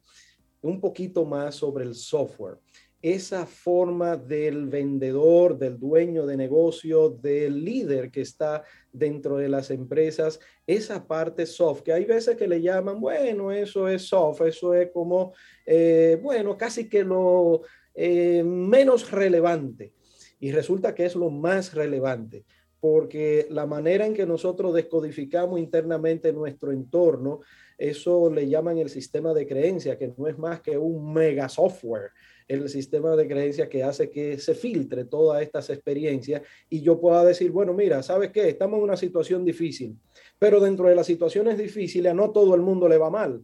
un 0.61 0.81
poquito 0.81 1.25
más 1.25 1.55
sobre 1.55 1.85
el 1.85 1.95
software 1.95 2.59
esa 3.03 3.47
forma 3.47 4.17
del 4.17 4.67
vendedor, 4.67 5.59
del 5.59 5.79
dueño 5.79 6.27
de 6.27 6.37
negocio, 6.37 7.11
del 7.11 7.65
líder 7.65 8.11
que 8.11 8.23
está 8.23 8.65
dentro 8.93 9.37
de 9.37 9.49
las 9.49 9.71
empresas, 9.71 10.41
esa 10.67 11.07
parte 11.07 11.47
soft, 11.47 11.83
que 11.83 11.93
hay 11.93 12.05
veces 12.05 12.37
que 12.37 12.49
le 12.49 12.61
llaman, 12.61 13.01
bueno, 13.01 13.53
eso 13.53 13.89
es 13.89 14.03
soft, 14.09 14.41
eso 14.43 14.75
es 14.75 14.91
como, 14.91 15.35
eh, 15.65 16.19
bueno, 16.23 16.57
casi 16.57 16.89
que 16.89 17.05
lo 17.05 17.63
eh, 17.95 18.43
menos 18.43 19.11
relevante. 19.11 19.93
Y 20.39 20.53
resulta 20.53 20.95
que 20.95 21.07
es 21.07 21.15
lo 21.15 21.31
más 21.31 21.75
relevante, 21.75 22.45
porque 22.81 23.47
la 23.51 23.67
manera 23.67 24.07
en 24.07 24.15
que 24.15 24.27
nosotros 24.27 24.75
descodificamos 24.75 25.59
internamente 25.59 26.33
nuestro 26.33 26.73
entorno, 26.73 27.41
eso 27.79 28.31
le 28.31 28.49
llaman 28.49 28.79
el 28.79 28.89
sistema 28.89 29.35
de 29.35 29.47
creencia, 29.47 29.99
que 29.99 30.13
no 30.17 30.27
es 30.27 30.39
más 30.39 30.61
que 30.61 30.79
un 30.79 31.13
mega 31.13 31.49
software 31.49 32.11
el 32.49 32.69
sistema 32.69 33.17
de 33.17 33.27
creencias 33.27 33.69
que 33.69 33.83
hace 33.83 34.11
que 34.11 34.39
se 34.39 34.55
filtre 34.55 35.05
todas 35.05 35.43
estas 35.43 35.69
experiencias 35.71 36.43
y 36.71 36.81
yo 36.81 37.01
pueda 37.01 37.25
decir, 37.25 37.51
bueno, 37.51 37.73
mira, 37.73 38.03
¿sabes 38.03 38.31
qué? 38.31 38.49
Estamos 38.49 38.79
en 38.79 38.85
una 38.85 38.97
situación 38.97 39.45
difícil, 39.45 39.99
pero 40.39 40.61
dentro 40.61 40.89
de 40.89 40.95
las 40.95 41.07
situaciones 41.07 41.59
difíciles 41.59 42.13
a 42.13 42.15
no 42.15 42.31
todo 42.31 42.55
el 42.55 42.61
mundo 42.61 42.89
le 42.89 42.99
va 42.99 43.11
mal. 43.11 43.43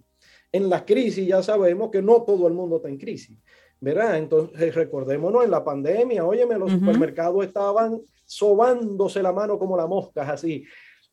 En 0.53 0.69
la 0.69 0.85
crisis 0.85 1.27
ya 1.27 1.43
sabemos 1.43 1.91
que 1.91 2.03
no 2.03 2.23
todo 2.23 2.47
el 2.47 2.55
mundo 2.55 2.77
está 2.77 2.89
en 2.89 2.99
crisis, 2.99 3.37
¿verdad? 3.81 4.19
Entonces 4.19 4.75
recordémonos 4.75 5.45
en 5.45 5.51
la 5.51 5.65
pandemia, 5.65 6.25
óyeme, 6.25 6.59
los 6.59 6.71
supermercados 6.71 7.45
estaban 7.45 8.01
sobándose 8.25 9.23
la 9.23 9.33
mano 9.33 9.59
como 9.59 9.77
las 9.77 9.89
moscas, 9.89 10.29
así. 10.29 10.65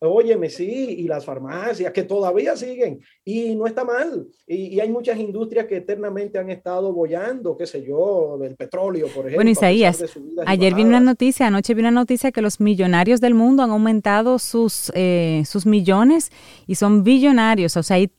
Óyeme, 0.02 0.50
sí, 0.50 0.96
y 1.00 1.04
las 1.10 1.26
farmacias 1.26 1.92
que 1.92 2.04
todavía 2.04 2.56
siguen, 2.56 3.02
y 3.26 3.54
no 3.56 3.68
está 3.68 3.84
mal. 3.84 4.28
Y, 4.48 4.80
hay 4.80 4.90
muchas 4.90 5.20
industrias 5.20 5.66
que 5.66 5.78
eternamente 5.78 6.40
han 6.40 6.50
estado 6.50 6.94
bollando, 6.94 7.58
qué 7.58 7.66
sé 7.66 7.84
yo, 7.84 8.40
el 8.42 8.56
petróleo, 8.56 9.08
por 9.08 9.26
ejemplo. 9.26 9.36
Bueno, 9.36 9.52
Isaías, 9.52 10.02
ayer 10.46 10.74
vi 10.74 10.84
una 10.84 11.02
noticia, 11.02 11.48
anoche 11.48 11.74
vi 11.74 11.82
una 11.82 11.92
noticia 11.92 12.32
que 12.32 12.42
los 12.42 12.62
millonarios 12.62 13.20
del 13.20 13.34
mundo 13.34 13.62
han 13.62 13.72
aumentado 13.72 14.40
sus, 14.40 14.90
eh, 14.96 15.44
sus 15.46 15.66
millones 15.66 16.32
y 16.66 16.76
son 16.76 17.04
billonarios, 17.04 17.76
o 17.76 17.84
sea, 17.84 17.98
hay 17.98 18.10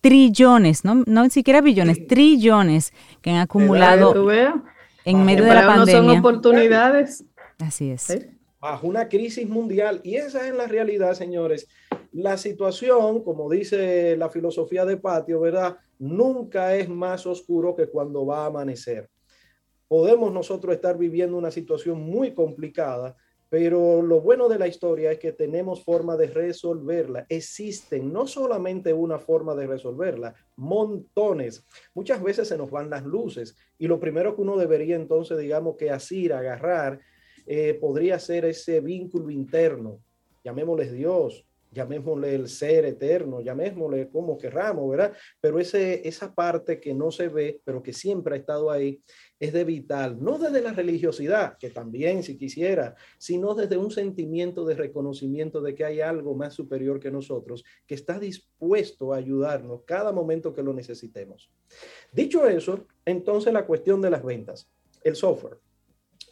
trillones, 0.00 0.84
no, 0.84 1.04
no 1.06 1.30
siquiera 1.30 1.60
billones, 1.60 2.04
trillones 2.08 2.92
que 3.20 3.30
han 3.30 3.36
acumulado 3.36 4.12
en 5.04 5.24
medio 5.24 5.44
de 5.44 5.54
la 5.54 5.66
pandemia. 5.68 6.02
No 6.02 6.08
son 6.08 6.18
oportunidades. 6.18 7.24
Así 7.60 7.92
es 7.92 8.08
bajo 8.62 8.86
una 8.86 9.08
crisis 9.08 9.48
mundial. 9.48 10.00
Y 10.04 10.14
esa 10.14 10.46
es 10.46 10.54
la 10.54 10.68
realidad, 10.68 11.14
señores. 11.14 11.66
La 12.12 12.36
situación, 12.36 13.24
como 13.24 13.50
dice 13.50 14.16
la 14.16 14.30
filosofía 14.30 14.86
de 14.86 14.96
Patio, 14.96 15.40
¿verdad? 15.40 15.78
Nunca 15.98 16.76
es 16.76 16.88
más 16.88 17.26
oscuro 17.26 17.74
que 17.74 17.88
cuando 17.88 18.24
va 18.24 18.44
a 18.44 18.46
amanecer. 18.46 19.10
Podemos 19.88 20.32
nosotros 20.32 20.74
estar 20.74 20.96
viviendo 20.96 21.36
una 21.36 21.50
situación 21.50 22.00
muy 22.02 22.34
complicada, 22.34 23.16
pero 23.48 24.00
lo 24.00 24.20
bueno 24.20 24.48
de 24.48 24.60
la 24.60 24.68
historia 24.68 25.10
es 25.10 25.18
que 25.18 25.32
tenemos 25.32 25.82
forma 25.82 26.16
de 26.16 26.28
resolverla. 26.28 27.26
Existen 27.28 28.12
no 28.12 28.28
solamente 28.28 28.92
una 28.92 29.18
forma 29.18 29.56
de 29.56 29.66
resolverla, 29.66 30.36
montones. 30.54 31.66
Muchas 31.94 32.22
veces 32.22 32.46
se 32.46 32.56
nos 32.56 32.70
van 32.70 32.90
las 32.90 33.04
luces 33.04 33.56
y 33.76 33.88
lo 33.88 33.98
primero 33.98 34.36
que 34.36 34.42
uno 34.42 34.56
debería 34.56 34.94
entonces, 34.94 35.36
digamos 35.36 35.76
que 35.76 35.90
asir, 35.90 36.32
agarrar, 36.32 37.00
eh, 37.46 37.74
podría 37.74 38.18
ser 38.18 38.44
ese 38.44 38.80
vínculo 38.80 39.30
interno, 39.30 40.00
llamémosle 40.44 40.92
Dios, 40.92 41.44
llamémosle 41.72 42.34
el 42.34 42.48
ser 42.48 42.84
eterno, 42.84 43.40
llamémosle 43.40 44.08
como 44.10 44.36
querramos, 44.36 44.90
¿verdad? 44.90 45.12
Pero 45.40 45.58
ese, 45.58 46.06
esa 46.06 46.34
parte 46.34 46.78
que 46.78 46.94
no 46.94 47.10
se 47.10 47.28
ve, 47.28 47.60
pero 47.64 47.82
que 47.82 47.92
siempre 47.92 48.34
ha 48.34 48.38
estado 48.38 48.70
ahí, 48.70 49.00
es 49.40 49.52
de 49.52 49.64
vital, 49.64 50.22
no 50.22 50.38
desde 50.38 50.60
la 50.60 50.72
religiosidad, 50.72 51.56
que 51.58 51.70
también 51.70 52.22
si 52.22 52.36
quisiera, 52.36 52.94
sino 53.18 53.54
desde 53.54 53.76
un 53.76 53.90
sentimiento 53.90 54.64
de 54.64 54.74
reconocimiento 54.74 55.60
de 55.60 55.74
que 55.74 55.84
hay 55.84 56.00
algo 56.00 56.34
más 56.34 56.54
superior 56.54 57.00
que 57.00 57.10
nosotros, 57.10 57.64
que 57.86 57.94
está 57.94 58.18
dispuesto 58.18 59.12
a 59.12 59.16
ayudarnos 59.16 59.82
cada 59.84 60.12
momento 60.12 60.52
que 60.52 60.62
lo 60.62 60.74
necesitemos. 60.74 61.50
Dicho 62.12 62.46
eso, 62.46 62.86
entonces 63.04 63.52
la 63.52 63.66
cuestión 63.66 64.00
de 64.00 64.10
las 64.10 64.22
ventas, 64.22 64.70
el 65.02 65.16
software. 65.16 65.58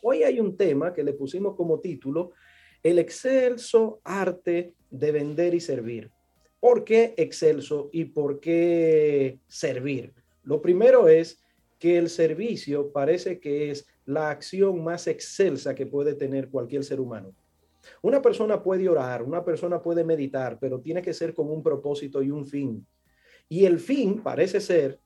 Hoy 0.02 0.22
hay 0.22 0.40
un 0.40 0.56
tema 0.56 0.92
que 0.94 1.04
le 1.04 1.12
pusimos 1.12 1.54
como 1.54 1.80
título, 1.80 2.32
el 2.82 2.98
excelso 2.98 4.00
arte 4.02 4.74
de 4.90 5.12
vender 5.12 5.54
y 5.54 5.60
servir. 5.60 6.10
¿Por 6.58 6.84
qué 6.84 7.14
excelso 7.16 7.90
y 7.92 8.06
por 8.06 8.40
qué 8.40 9.38
servir? 9.46 10.14
Lo 10.42 10.62
primero 10.62 11.08
es 11.08 11.42
que 11.78 11.98
el 11.98 12.08
servicio 12.08 12.92
parece 12.92 13.40
que 13.40 13.70
es 13.70 13.86
la 14.06 14.30
acción 14.30 14.82
más 14.82 15.06
excelsa 15.06 15.74
que 15.74 15.86
puede 15.86 16.14
tener 16.14 16.48
cualquier 16.48 16.84
ser 16.84 17.00
humano. 17.00 17.34
Una 18.02 18.20
persona 18.20 18.62
puede 18.62 18.88
orar, 18.88 19.22
una 19.22 19.44
persona 19.44 19.82
puede 19.82 20.04
meditar, 20.04 20.58
pero 20.58 20.80
tiene 20.80 21.02
que 21.02 21.14
ser 21.14 21.34
con 21.34 21.50
un 21.50 21.62
propósito 21.62 22.22
y 22.22 22.30
un 22.30 22.46
fin. 22.46 22.86
Y 23.48 23.64
el 23.64 23.78
fin 23.78 24.22
parece 24.22 24.60
ser 24.60 24.98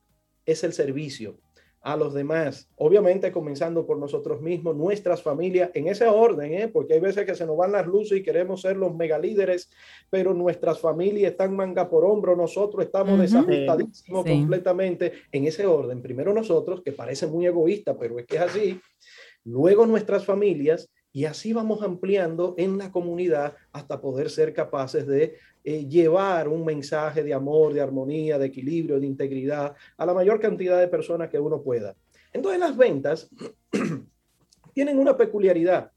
es 0.45 0.63
el 0.63 0.73
servicio 0.73 1.39
a 1.85 1.95
los 1.95 2.15
demás, 2.15 2.67
obviamente 2.77 3.31
comenzando 3.31 3.85
por 3.85 3.99
nosotros 3.99 4.41
mismos, 4.41 4.75
nuestras 4.75 5.21
familias, 5.21 5.69
en 5.75 5.87
ese 5.87 6.07
orden, 6.07 6.51
¿eh? 6.51 6.67
porque 6.67 6.95
hay 6.95 6.99
veces 6.99 7.27
que 7.27 7.35
se 7.35 7.45
nos 7.45 7.55
van 7.55 7.73
las 7.73 7.85
luces 7.85 8.17
y 8.17 8.23
queremos 8.23 8.61
ser 8.61 8.75
los 8.75 8.95
megalíderes, 8.95 9.69
pero 10.09 10.33
nuestras 10.33 10.79
familias 10.79 11.33
están 11.33 11.55
manga 11.55 11.87
por 11.87 12.03
hombro, 12.03 12.35
nosotros 12.35 12.85
estamos 12.85 13.19
desajustadísimos 13.19 14.25
completamente 14.25 15.13
en 15.31 15.45
ese 15.45 15.67
orden. 15.67 16.01
Primero 16.01 16.33
nosotros, 16.33 16.81
que 16.81 16.91
parece 16.91 17.27
muy 17.27 17.45
egoísta, 17.45 17.95
pero 17.95 18.17
es 18.17 18.25
que 18.25 18.37
es 18.37 18.41
así, 18.41 18.81
luego 19.43 19.85
nuestras 19.85 20.25
familias 20.25 20.89
y 21.15 21.23
así 21.23 21.53
vamos 21.53 21.81
ampliando 21.81 22.55
en 22.57 22.77
la 22.77 22.91
comunidad 22.91 23.55
hasta 23.71 24.01
poder 24.01 24.29
ser 24.29 24.53
capaces 24.53 25.07
de 25.07 25.37
eh, 25.63 25.87
llevar 25.87 26.49
un 26.49 26.65
mensaje 26.65 27.23
de 27.23 27.33
amor, 27.33 27.73
de 27.73 27.79
armonía, 27.79 28.37
de 28.37 28.47
equilibrio, 28.47 28.99
de 28.99 29.07
integridad 29.07 29.73
a 29.95 30.05
la 30.05 30.13
mayor 30.13 30.41
cantidad 30.41 30.77
de 30.77 30.89
personas 30.89 31.29
que 31.29 31.39
uno 31.39 31.61
pueda. 31.61 31.95
Entonces 32.33 32.59
las 32.59 32.75
ventas 32.75 33.29
tienen 34.73 34.99
una 34.99 35.15
peculiaridad 35.15 35.89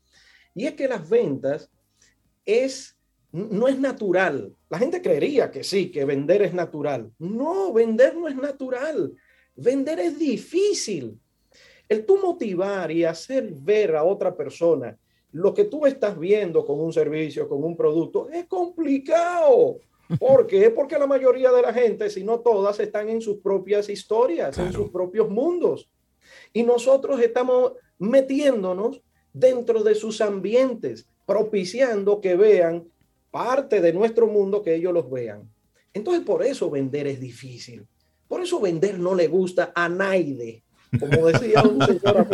y 0.54 0.66
es 0.66 0.74
que 0.74 0.86
las 0.86 1.10
ventas 1.10 1.68
es 2.44 2.96
no 3.32 3.66
es 3.66 3.76
natural. 3.76 4.54
La 4.70 4.78
gente 4.78 5.02
creería 5.02 5.50
que 5.50 5.64
sí, 5.64 5.90
que 5.90 6.04
vender 6.04 6.42
es 6.42 6.54
natural. 6.54 7.10
No, 7.18 7.72
vender 7.72 8.14
no 8.14 8.28
es 8.28 8.36
natural. 8.36 9.14
Vender 9.56 9.98
es 9.98 10.16
difícil. 10.16 11.18
El 11.88 12.06
tú 12.06 12.20
motivar 12.22 12.92
y 12.92 13.02
hacer 13.02 13.52
ver 13.52 13.96
a 13.96 14.04
otra 14.04 14.36
persona 14.36 14.96
lo 15.33 15.55
que 15.55 15.64
tú 15.64 15.87
estás 15.87 16.18
viendo 16.18 16.64
con 16.64 16.81
un 16.81 16.93
servicio, 16.93 17.49
con 17.49 17.62
un 17.62 17.76
producto, 17.76 18.29
es 18.31 18.47
complicado. 18.47 19.79
¿Por 20.18 20.47
qué? 20.47 20.70
Porque 20.74 20.99
la 20.99 21.07
mayoría 21.07 21.53
de 21.53 21.62
la 21.62 21.72
gente, 21.72 22.09
si 22.11 22.24
no 22.24 22.41
todas, 22.41 22.81
están 22.81 23.09
en 23.09 23.20
sus 23.20 23.39
propias 23.39 23.89
historias, 23.89 24.57
en 24.59 24.72
sus 24.72 24.91
propios 24.91 25.29
mundos. 25.29 25.89
Y 26.53 26.62
nosotros 26.62 27.20
estamos 27.20 27.72
metiéndonos 27.99 29.03
dentro 29.33 29.83
de 29.83 29.95
sus 29.95 30.20
ambientes, 30.20 31.07
propiciando 31.26 32.20
que 32.20 32.37
vean 32.37 32.89
parte 33.31 33.81
de 33.81 33.93
nuestro 33.93 34.26
mundo, 34.26 34.62
que 34.62 34.74
ellos 34.74 34.95
los 34.95 35.11
vean. 35.11 35.51
Entonces, 35.93 36.24
por 36.24 36.43
eso 36.43 36.70
vender 36.70 37.07
es 37.07 37.20
difícil. 37.20 37.87
Por 38.26 38.43
eso 38.43 38.61
vender 38.61 38.99
no 38.99 39.14
le 39.14 39.26
gusta 39.26 39.72
a 39.74 39.89
nadie 39.89 40.62
como 40.99 41.26
decía 41.26 41.62
un 41.62 41.84
señor 41.84 42.28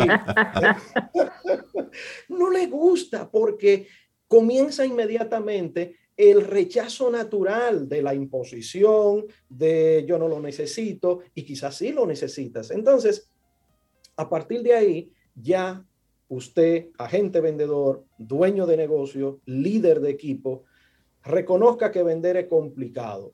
no 2.29 2.49
le 2.49 2.67
gusta 2.67 3.29
porque 3.29 3.87
comienza 4.27 4.85
inmediatamente 4.85 5.95
el 6.17 6.41
rechazo 6.41 7.11
natural 7.11 7.89
de 7.89 8.01
la 8.01 8.13
imposición, 8.13 9.25
de 9.49 10.05
yo 10.07 10.17
no 10.17 10.27
lo 10.27 10.39
necesito 10.39 11.19
y 11.33 11.43
quizás 11.43 11.75
sí 11.75 11.91
lo 11.91 12.05
necesitas. 12.05 12.71
Entonces, 12.71 13.29
a 14.15 14.29
partir 14.29 14.63
de 14.63 14.73
ahí, 14.73 15.11
ya 15.35 15.85
usted, 16.29 16.87
agente 16.97 17.41
vendedor, 17.41 18.05
dueño 18.17 18.65
de 18.65 18.77
negocio, 18.77 19.41
líder 19.45 19.99
de 19.99 20.11
equipo, 20.11 20.63
reconozca 21.23 21.91
que 21.91 22.03
vender 22.03 22.37
es 22.37 22.47
complicado. 22.47 23.33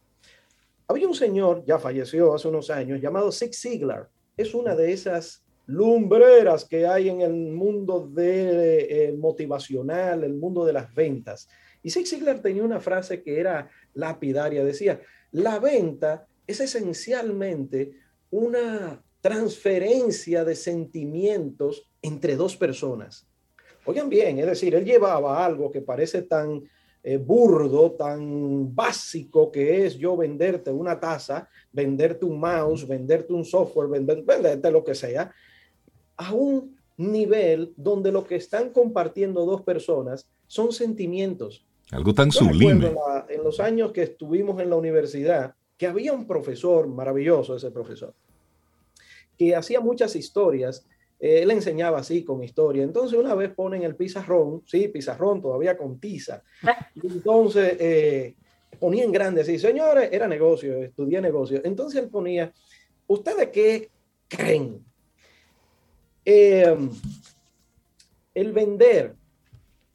Había 0.88 1.07
un 1.07 1.15
señor, 1.15 1.63
ya 1.65 1.78
falleció 1.78 2.34
hace 2.34 2.47
unos 2.47 2.69
años, 2.72 2.99
llamado 2.99 3.32
Zig 3.32 3.53
Ziglar 3.53 4.09
es 4.38 4.53
una 4.53 4.75
de 4.75 4.93
esas 4.93 5.43
lumbreras 5.65 6.65
que 6.65 6.86
hay 6.86 7.09
en 7.09 7.21
el 7.21 7.34
mundo 7.34 8.07
de, 8.07 9.05
eh, 9.07 9.13
motivacional, 9.13 10.23
el 10.23 10.34
mundo 10.34 10.65
de 10.65 10.73
las 10.73 10.93
ventas. 10.93 11.47
Y 11.84 11.89
Zig 11.89 12.07
Ziglar 12.07 12.41
tenía 12.41 12.63
una 12.63 12.79
frase 12.79 13.23
que 13.23 13.39
era 13.39 13.69
lapidaria, 13.93 14.63
decía, 14.63 15.01
la 15.32 15.59
venta 15.59 16.27
es 16.45 16.59
esencialmente 16.59 17.91
una 18.29 19.01
transferencia 19.21 20.43
de 20.43 20.55
sentimientos 20.55 21.89
entre 22.01 22.36
dos 22.36 22.57
personas. 22.57 23.27
Oigan 23.86 24.09
bien, 24.09 24.39
es 24.39 24.45
decir, 24.45 24.75
él 24.75 24.86
llevaba 24.86 25.43
algo 25.43 25.71
que 25.71 25.82
parece 25.82 26.23
tan 26.23 26.63
eh, 27.03 27.17
burdo, 27.17 27.91
tan 27.93 28.75
básico 28.75 29.51
que 29.51 29.85
es 29.85 29.97
yo 29.97 30.15
venderte 30.15 30.71
una 30.71 30.99
taza, 30.99 31.49
venderte 31.71 32.25
un 32.25 32.39
mouse, 32.39 32.87
venderte 32.87 33.33
un 33.33 33.43
software, 33.43 33.89
venderte 33.89 34.71
lo 34.71 34.83
que 34.83 34.93
sea, 34.93 35.33
a 36.17 36.33
un 36.33 36.77
nivel 36.97 37.73
donde 37.75 38.11
lo 38.11 38.23
que 38.23 38.35
están 38.35 38.69
compartiendo 38.69 39.45
dos 39.45 39.61
personas 39.63 40.29
son 40.45 40.71
sentimientos. 40.71 41.65
Algo 41.89 42.13
tan 42.13 42.31
sublime. 42.31 42.93
en 43.29 43.43
los 43.43 43.59
años 43.59 43.91
que 43.91 44.03
estuvimos 44.03 44.61
en 44.61 44.69
la 44.69 44.75
universidad, 44.75 45.55
que 45.77 45.87
había 45.87 46.13
un 46.13 46.27
profesor, 46.27 46.87
maravilloso 46.87 47.55
ese 47.55 47.71
profesor, 47.71 48.13
que 49.37 49.55
hacía 49.55 49.81
muchas 49.81 50.15
historias 50.15 50.85
eh, 51.22 51.43
él 51.43 51.51
enseñaba 51.51 51.99
así 51.99 52.24
con 52.24 52.43
historia. 52.43 52.84
Entonces 52.84 53.17
una 53.17 53.36
vez 53.36 53.51
ponen 53.51 53.84
el 53.84 53.95
pizarrón, 53.95 54.63
sí, 54.65 54.88
pizarrón 54.88 55.39
todavía 55.39 55.78
con 55.78 55.99
tiza. 55.99 56.41
Y 56.95 57.07
entonces 57.07 57.78
eh, 57.80 58.34
ponía 58.80 59.03
en 59.03 59.11
grande 59.11 59.41
así, 59.41 59.59
señores, 59.59 60.09
era 60.11 60.28
negocio, 60.28 60.78
estudié 60.78 61.22
negocio. 61.22 61.61
Entonces 61.63 62.01
él 62.01 62.09
ponía, 62.09 62.51
¿ustedes 63.05 63.49
qué 63.49 63.89
creen? 64.28 64.84
Eh, 66.26 66.76
el 68.34 68.51
vender 68.51 69.15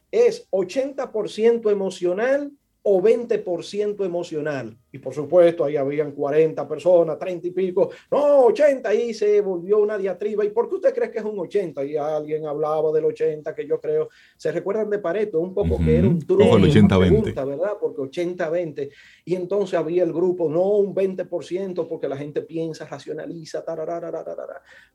es 0.09 0.49
80% 0.49 1.69
emocional 1.69 2.51
o 2.83 3.01
20% 3.01 4.05
emocional. 4.05 4.77
Y 4.97 4.99
por 4.99 5.13
supuesto, 5.13 5.63
ahí 5.63 5.75
habían 5.75 6.11
40 6.11 6.67
personas, 6.67 7.19
30 7.19 7.47
y 7.47 7.51
pico, 7.51 7.91
no, 8.09 8.45
80, 8.45 8.93
y 8.95 9.13
se 9.13 9.41
volvió 9.41 9.77
una 9.77 9.95
diatriba. 9.95 10.43
¿Y 10.43 10.49
por 10.49 10.67
qué 10.67 10.75
usted 10.75 10.93
cree 10.93 11.11
que 11.11 11.19
es 11.19 11.23
un 11.23 11.37
80? 11.37 11.85
Y 11.85 11.95
alguien 11.97 12.47
hablaba 12.47 12.91
del 12.91 13.05
80, 13.05 13.53
que 13.53 13.67
yo 13.67 13.79
creo, 13.79 14.09
se 14.35 14.51
recuerdan 14.51 14.89
de 14.89 14.97
Pareto, 14.97 15.39
un 15.39 15.53
poco 15.53 15.77
que 15.77 15.97
era 15.97 16.07
un 16.07 16.19
truco, 16.19 16.57
el 16.57 16.63
80-20. 16.63 17.45
¿verdad? 17.45 17.73
Porque 17.79 18.01
80-20. 18.01 18.89
Y 19.25 19.35
entonces 19.35 19.77
había 19.77 20.03
el 20.03 20.11
grupo, 20.11 20.49
no 20.49 20.77
un 20.77 20.95
20%, 20.95 21.87
porque 21.87 22.07
la 22.07 22.17
gente 22.17 22.41
piensa, 22.41 22.85
racionaliza, 22.87 23.63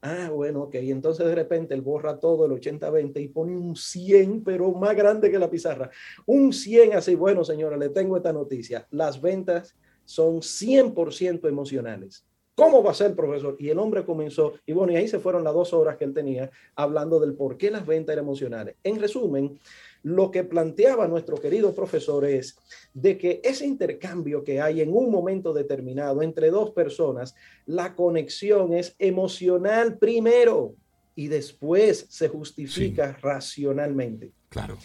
Ah, 0.03 0.31
bueno, 0.33 0.63
ok. 0.63 0.75
Y 0.83 0.91
entonces 0.91 1.25
de 1.25 1.35
repente 1.35 1.75
él 1.75 1.81
borra 1.81 2.19
todo 2.19 2.47
el 2.47 2.53
80-20 2.53 3.21
y 3.21 3.29
pone 3.29 3.57
un 3.57 3.77
100, 3.77 4.43
pero 4.43 4.73
más 4.73 4.97
grande 4.97 5.31
que 5.31 5.39
la 5.39 5.49
pizarra. 5.49 5.91
Un 6.27 6.53
100 6.53 6.95
así, 6.95 7.15
bueno, 7.15 7.45
señora, 7.45 7.77
le 7.77 7.91
tengo 7.91 8.17
esta 8.17 8.33
noticia. 8.33 8.87
Las 8.91 9.21
ventas 9.21 9.77
son 10.05 10.41
100% 10.41 11.49
emocionales. 11.49 12.25
¿Cómo 12.55 12.83
va 12.83 12.91
a 12.91 12.95
ser, 12.95 13.17
profesor? 13.17 13.57
Y 13.59 13.71
el 13.71 13.79
hombre 13.79 14.05
comenzó, 14.05 14.55
y 14.67 14.73
bueno, 14.73 14.93
y 14.93 14.97
ahí 14.97 15.09
se 15.09 15.19
fueron 15.19 15.43
las 15.43 15.55
dos 15.55 15.73
horas 15.73 15.97
que 15.97 16.05
él 16.05 16.13
tenía 16.13 16.51
hablando 16.77 17.19
del 17.19 17.33
por 17.33 17.57
qué 17.57 17.71
las 17.71 17.87
ventas 17.87 18.13
eran 18.13 18.27
emocionales. 18.27 18.77
En 18.85 19.01
resumen, 19.01 19.59
lo 20.03 20.31
que 20.31 20.45
planteaba 20.45 21.09
nuestro 21.09 21.37
querido 21.39 21.75
profesor 21.75 22.27
es 22.27 22.59
de 22.93 23.17
que 23.17 23.41
ese 23.43 23.65
intercambio 23.65 24.45
que 24.45 24.61
hay 24.61 24.83
en 24.83 24.95
un 24.95 25.11
momento 25.11 25.55
determinado 25.55 26.21
entre 26.21 26.51
dos 26.51 26.73
personas, 26.73 27.35
la 27.65 27.95
conexión 27.95 28.75
es 28.75 28.95
emocional 28.99 29.97
primero 29.97 30.75
y 31.15 31.29
después 31.29 32.07
se 32.11 32.29
justifica 32.29 33.17
racionalmente. 33.23 34.33
Claro 34.51 34.77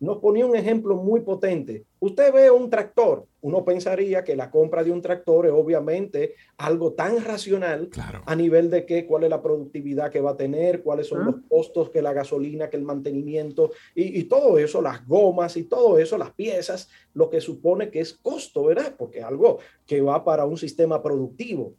nos 0.00 0.18
ponía 0.18 0.46
un 0.46 0.56
ejemplo 0.56 0.96
muy 0.96 1.20
potente. 1.20 1.84
Usted 2.00 2.32
ve 2.32 2.50
un 2.50 2.68
tractor, 2.68 3.26
uno 3.40 3.64
pensaría 3.64 4.22
que 4.24 4.36
la 4.36 4.50
compra 4.50 4.84
de 4.84 4.90
un 4.90 5.00
tractor 5.00 5.46
es 5.46 5.52
obviamente 5.52 6.34
algo 6.58 6.92
tan 6.92 7.24
racional 7.24 7.88
a 8.24 8.34
nivel 8.34 8.70
de 8.70 8.84
que 8.84 9.06
cuál 9.06 9.24
es 9.24 9.30
la 9.30 9.42
productividad 9.42 10.10
que 10.10 10.20
va 10.20 10.32
a 10.32 10.36
tener, 10.36 10.82
cuáles 10.82 11.06
son 11.06 11.24
los 11.24 11.36
costos, 11.48 11.90
que 11.90 12.02
la 12.02 12.12
gasolina, 12.12 12.68
que 12.68 12.76
el 12.76 12.84
mantenimiento 12.84 13.70
y, 13.94 14.18
y, 14.18 14.24
todo 14.24 14.58
eso, 14.58 14.82
las 14.82 15.06
gomas 15.06 15.56
y 15.56 15.64
todo 15.64 15.98
eso, 15.98 16.18
las 16.18 16.32
piezas, 16.32 16.88
lo 17.14 17.30
que 17.30 17.40
supone 17.40 17.90
que 17.90 18.00
es 18.00 18.12
costo, 18.12 18.64
¿verdad? 18.64 18.94
Porque 18.96 19.22
algo 19.22 19.58
que 19.86 20.00
va 20.00 20.24
para 20.24 20.44
un 20.44 20.58
sistema 20.58 21.02
productivo. 21.02 21.74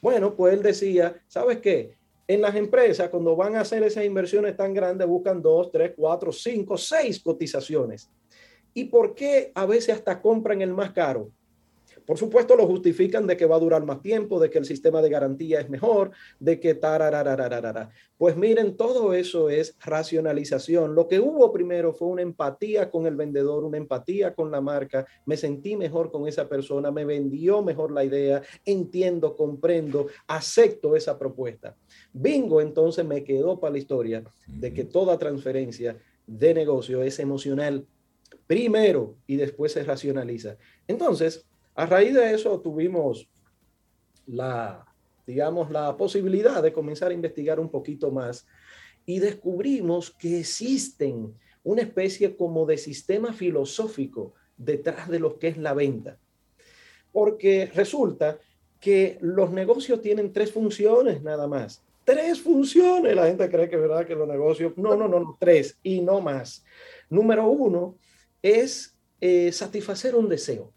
Bueno, 0.00 0.34
pues 0.34 0.54
él 0.54 0.62
decía, 0.62 1.22
¿sabes 1.28 1.58
qué? 1.58 2.01
En 2.26 2.40
las 2.40 2.54
empresas, 2.54 3.08
cuando 3.08 3.34
van 3.34 3.56
a 3.56 3.60
hacer 3.60 3.82
esas 3.82 4.04
inversiones 4.04 4.56
tan 4.56 4.72
grandes, 4.72 5.06
buscan 5.06 5.42
dos, 5.42 5.70
tres, 5.70 5.92
cuatro, 5.96 6.32
cinco, 6.32 6.76
seis 6.78 7.20
cotizaciones. 7.20 8.08
¿Y 8.74 8.84
por 8.84 9.14
qué 9.14 9.52
a 9.54 9.66
veces 9.66 9.96
hasta 9.96 10.20
compran 10.20 10.62
el 10.62 10.72
más 10.72 10.92
caro? 10.92 11.30
Por 12.06 12.18
supuesto, 12.18 12.56
lo 12.56 12.66
justifican 12.66 13.26
de 13.26 13.36
que 13.36 13.46
va 13.46 13.56
a 13.56 13.60
durar 13.60 13.84
más 13.84 14.02
tiempo, 14.02 14.40
de 14.40 14.50
que 14.50 14.58
el 14.58 14.64
sistema 14.64 15.00
de 15.02 15.08
garantía 15.08 15.60
es 15.60 15.68
mejor, 15.68 16.10
de 16.40 16.58
que 16.58 16.74
tarararararara. 16.74 17.90
Pues 18.16 18.36
miren, 18.36 18.76
todo 18.76 19.14
eso 19.14 19.50
es 19.50 19.76
racionalización. 19.84 20.94
Lo 20.94 21.06
que 21.06 21.20
hubo 21.20 21.52
primero 21.52 21.92
fue 21.92 22.08
una 22.08 22.22
empatía 22.22 22.90
con 22.90 23.06
el 23.06 23.14
vendedor, 23.14 23.64
una 23.64 23.78
empatía 23.78 24.34
con 24.34 24.50
la 24.50 24.60
marca. 24.60 25.06
Me 25.26 25.36
sentí 25.36 25.76
mejor 25.76 26.10
con 26.10 26.26
esa 26.26 26.48
persona, 26.48 26.90
me 26.90 27.04
vendió 27.04 27.62
mejor 27.62 27.92
la 27.92 28.04
idea, 28.04 28.42
entiendo, 28.64 29.36
comprendo, 29.36 30.06
acepto 30.26 30.96
esa 30.96 31.18
propuesta. 31.18 31.76
Bingo, 32.12 32.60
entonces 32.60 33.04
me 33.04 33.24
quedó 33.24 33.58
para 33.58 33.72
la 33.72 33.78
historia 33.78 34.24
de 34.46 34.72
que 34.72 34.84
toda 34.84 35.18
transferencia 35.18 35.96
de 36.26 36.54
negocio 36.54 37.02
es 37.02 37.18
emocional 37.18 37.86
primero 38.46 39.16
y 39.26 39.36
después 39.36 39.72
se 39.72 39.82
racionaliza. 39.82 40.56
Entonces, 40.86 41.44
a 41.74 41.86
raíz 41.86 42.14
de 42.14 42.34
eso 42.34 42.60
tuvimos 42.60 43.28
la, 44.26 44.84
digamos, 45.26 45.70
la 45.70 45.96
posibilidad 45.96 46.62
de 46.62 46.72
comenzar 46.72 47.10
a 47.10 47.14
investigar 47.14 47.58
un 47.58 47.70
poquito 47.70 48.10
más 48.10 48.46
y 49.06 49.18
descubrimos 49.18 50.10
que 50.10 50.40
existen 50.40 51.34
una 51.64 51.82
especie 51.82 52.36
como 52.36 52.66
de 52.66 52.76
sistema 52.76 53.32
filosófico 53.32 54.34
detrás 54.56 55.08
de 55.08 55.18
lo 55.18 55.38
que 55.38 55.48
es 55.48 55.56
la 55.56 55.74
venta. 55.74 56.18
Porque 57.10 57.70
resulta 57.74 58.38
que 58.80 59.18
los 59.20 59.50
negocios 59.50 60.00
tienen 60.00 60.32
tres 60.32 60.52
funciones 60.52 61.22
nada 61.22 61.46
más. 61.46 61.82
Tres 62.04 62.40
funciones. 62.40 63.14
La 63.14 63.26
gente 63.26 63.48
cree 63.48 63.68
que 63.68 63.76
verdad 63.76 64.06
que 64.06 64.14
los 64.14 64.28
negocios, 64.28 64.72
no, 64.76 64.96
no, 64.96 65.08
no, 65.08 65.36
tres 65.38 65.78
y 65.82 66.00
no 66.00 66.20
más. 66.20 66.64
Número 67.08 67.48
uno 67.48 67.96
es 68.40 68.96
eh, 69.20 69.52
satisfacer 69.52 70.14
un 70.14 70.28
deseo. 70.28 70.72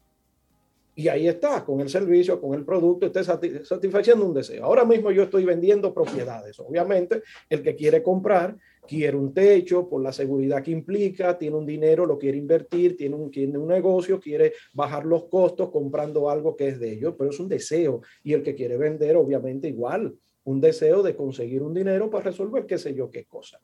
Y 0.97 1.09
ahí 1.09 1.27
está, 1.27 1.65
con 1.65 1.81
el 1.81 1.89
servicio, 1.89 2.39
con 2.39 2.53
el 2.53 2.63
producto, 2.63 3.07
esté 3.07 3.21
satisfaciendo 3.23 4.25
un 4.25 4.33
deseo. 4.33 4.63
Ahora 4.63 4.85
mismo 4.85 5.11
yo 5.11 5.23
estoy 5.23 5.43
vendiendo 5.43 5.93
propiedades. 5.93 6.57
Obviamente, 6.59 7.21
el 7.49 7.61
que 7.61 7.75
quiere 7.75 8.01
comprar 8.01 8.55
quiere 8.87 9.17
un 9.17 9.33
techo 9.33 9.89
por 9.89 10.01
la 10.01 10.13
seguridad 10.13 10.63
que 10.63 10.71
implica, 10.71 11.37
tiene 11.37 11.57
un 11.57 11.65
dinero, 11.65 12.05
lo 12.05 12.17
quiere 12.17 12.37
invertir, 12.37 12.95
tiene 12.95 13.15
un, 13.15 13.29
tiene 13.29 13.57
un 13.57 13.67
negocio, 13.67 14.19
quiere 14.19 14.53
bajar 14.73 15.05
los 15.05 15.25
costos 15.25 15.69
comprando 15.69 16.29
algo 16.29 16.55
que 16.55 16.69
es 16.69 16.79
de 16.79 16.93
ellos, 16.93 17.15
pero 17.17 17.31
es 17.31 17.39
un 17.39 17.49
deseo. 17.49 18.01
Y 18.23 18.31
el 18.31 18.41
que 18.41 18.55
quiere 18.55 18.77
vender, 18.77 19.17
obviamente, 19.17 19.67
igual, 19.67 20.15
un 20.45 20.61
deseo 20.61 21.03
de 21.03 21.15
conseguir 21.15 21.61
un 21.61 21.73
dinero 21.73 22.09
para 22.09 22.23
resolver 22.25 22.65
qué 22.65 22.77
sé 22.77 22.95
yo 22.95 23.11
qué 23.11 23.25
cosa. 23.25 23.59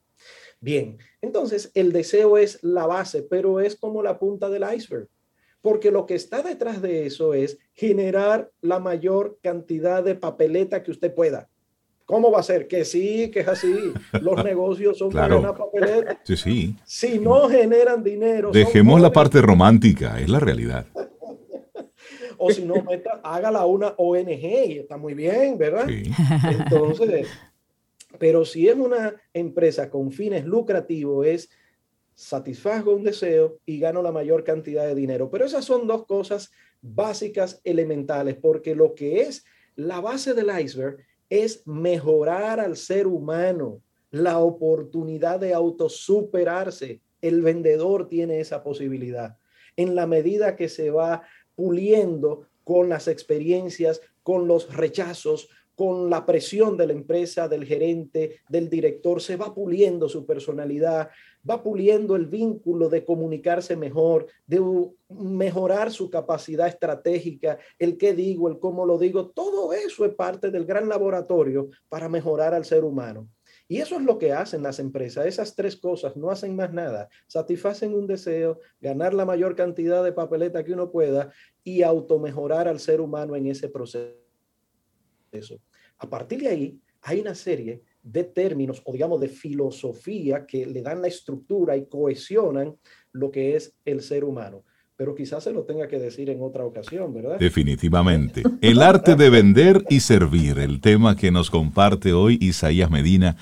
Bien, 0.59 0.97
entonces 1.21 1.71
el 1.73 1.93
deseo 1.93 2.37
es 2.37 2.61
la 2.61 2.85
base, 2.85 3.23
pero 3.23 3.61
es 3.61 3.75
como 3.77 4.03
la 4.03 4.19
punta 4.19 4.49
del 4.49 4.65
iceberg 4.75 5.07
porque 5.61 5.91
lo 5.91 6.05
que 6.05 6.15
está 6.15 6.41
detrás 6.41 6.81
de 6.81 7.05
eso 7.05 7.33
es 7.33 7.57
generar 7.73 8.51
la 8.61 8.79
mayor 8.79 9.39
cantidad 9.41 10.03
de 10.03 10.15
papeleta 10.15 10.83
que 10.83 10.91
usted 10.91 11.13
pueda. 11.13 11.49
¿Cómo 12.05 12.31
va 12.31 12.39
a 12.39 12.43
ser? 12.43 12.67
Que 12.67 12.83
sí, 12.83 13.31
que 13.31 13.41
es 13.41 13.47
así. 13.47 13.93
Los 14.21 14.43
negocios 14.43 14.97
son 14.97 15.11
claro. 15.11 15.39
una 15.39 15.55
papeleta. 15.55 16.19
Sí, 16.23 16.35
sí. 16.35 16.75
Si 16.83 17.19
no 17.19 17.47
generan 17.47 18.03
dinero. 18.03 18.51
Dejemos 18.51 18.99
la 18.99 19.11
parte 19.11 19.41
romántica, 19.41 20.19
es 20.19 20.27
la 20.27 20.39
realidad. 20.39 20.85
O 22.41 22.51
si 22.51 22.65
no, 22.65 22.81
meta, 22.89 23.21
hágala 23.23 23.65
una 23.65 23.93
ONG 23.97 24.43
y 24.67 24.79
está 24.79 24.97
muy 24.97 25.13
bien, 25.13 25.57
¿verdad? 25.57 25.87
Sí. 25.87 26.11
Entonces, 26.49 27.27
pero 28.19 28.43
si 28.45 28.67
es 28.67 28.75
una 28.75 29.15
empresa 29.33 29.89
con 29.89 30.11
fines 30.11 30.45
lucrativos, 30.45 31.25
es 31.25 31.49
satisfago 32.13 32.93
un 32.93 33.03
deseo 33.03 33.59
y 33.65 33.79
gano 33.79 34.01
la 34.01 34.11
mayor 34.11 34.43
cantidad 34.43 34.85
de 34.85 34.95
dinero. 34.95 35.29
Pero 35.29 35.45
esas 35.45 35.65
son 35.65 35.87
dos 35.87 36.05
cosas 36.05 36.51
básicas, 36.81 37.61
elementales, 37.63 38.35
porque 38.35 38.75
lo 38.75 38.95
que 38.95 39.21
es 39.21 39.45
la 39.75 40.01
base 40.01 40.33
del 40.33 40.51
iceberg 40.59 40.97
es 41.29 41.65
mejorar 41.65 42.59
al 42.59 42.75
ser 42.75 43.07
humano, 43.07 43.81
la 44.09 44.39
oportunidad 44.39 45.39
de 45.39 45.53
autosuperarse. 45.53 47.01
El 47.21 47.41
vendedor 47.41 48.09
tiene 48.09 48.39
esa 48.39 48.63
posibilidad. 48.63 49.37
En 49.77 49.95
la 49.95 50.05
medida 50.05 50.57
que 50.57 50.67
se 50.67 50.91
va 50.91 51.23
puliendo 51.55 52.47
con 52.63 52.89
las 52.89 53.07
experiencias, 53.07 54.01
con 54.23 54.47
los 54.47 54.73
rechazos, 54.73 55.49
con 55.75 56.09
la 56.09 56.25
presión 56.25 56.77
de 56.77 56.85
la 56.85 56.93
empresa, 56.93 57.47
del 57.47 57.65
gerente, 57.65 58.41
del 58.49 58.69
director, 58.69 59.21
se 59.21 59.35
va 59.35 59.53
puliendo 59.53 60.07
su 60.09 60.25
personalidad, 60.25 61.09
va 61.49 61.63
puliendo 61.63 62.15
el 62.15 62.27
vínculo 62.27 62.87
de 62.87 63.03
comunicarse 63.03 63.75
mejor, 63.75 64.27
de 64.45 64.61
mejorar 65.09 65.91
su 65.91 66.09
capacidad 66.09 66.67
estratégica, 66.67 67.57
el 67.79 67.97
qué 67.97 68.13
digo, 68.13 68.47
el 68.47 68.59
cómo 68.59 68.85
lo 68.85 68.97
digo, 68.97 69.29
todo 69.29 69.73
eso 69.73 70.05
es 70.05 70.13
parte 70.13 70.51
del 70.51 70.65
gran 70.65 70.87
laboratorio 70.87 71.69
para 71.89 72.09
mejorar 72.09 72.53
al 72.53 72.65
ser 72.65 72.83
humano. 72.83 73.27
Y 73.71 73.77
eso 73.77 73.95
es 73.95 74.01
lo 74.01 74.17
que 74.17 74.33
hacen 74.33 74.63
las 74.63 74.79
empresas. 74.79 75.25
Esas 75.25 75.55
tres 75.55 75.77
cosas 75.77 76.17
no 76.17 76.29
hacen 76.29 76.57
más 76.57 76.73
nada. 76.73 77.07
Satisfacen 77.25 77.93
un 77.93 78.05
deseo, 78.05 78.59
ganar 78.81 79.13
la 79.13 79.23
mayor 79.23 79.55
cantidad 79.55 80.03
de 80.03 80.11
papeleta 80.11 80.61
que 80.61 80.73
uno 80.73 80.91
pueda 80.91 81.31
y 81.63 81.81
automejorar 81.81 82.67
al 82.67 82.81
ser 82.81 82.99
humano 82.99 83.33
en 83.33 83.45
ese 83.45 83.69
proceso. 83.69 84.11
A 85.99 86.09
partir 86.09 86.41
de 86.41 86.49
ahí, 86.49 86.81
hay 86.99 87.21
una 87.21 87.33
serie 87.33 87.81
de 88.03 88.25
términos 88.25 88.81
o 88.83 88.91
digamos 88.91 89.21
de 89.21 89.29
filosofía 89.29 90.45
que 90.45 90.65
le 90.65 90.81
dan 90.81 91.01
la 91.01 91.07
estructura 91.07 91.77
y 91.77 91.85
cohesionan 91.85 92.75
lo 93.13 93.31
que 93.31 93.55
es 93.55 93.73
el 93.85 94.01
ser 94.01 94.25
humano. 94.25 94.65
Pero 95.01 95.15
quizás 95.15 95.43
se 95.43 95.51
lo 95.51 95.63
tenga 95.63 95.87
que 95.87 95.97
decir 95.97 96.29
en 96.29 96.43
otra 96.43 96.63
ocasión, 96.63 97.11
¿verdad? 97.11 97.39
Definitivamente. 97.39 98.43
El 98.61 98.83
arte 98.83 99.15
de 99.15 99.31
vender 99.31 99.83
y 99.89 100.01
servir, 100.01 100.59
el 100.59 100.79
tema 100.79 101.15
que 101.15 101.31
nos 101.31 101.49
comparte 101.49 102.13
hoy 102.13 102.37
Isaías 102.39 102.91
Medina. 102.91 103.35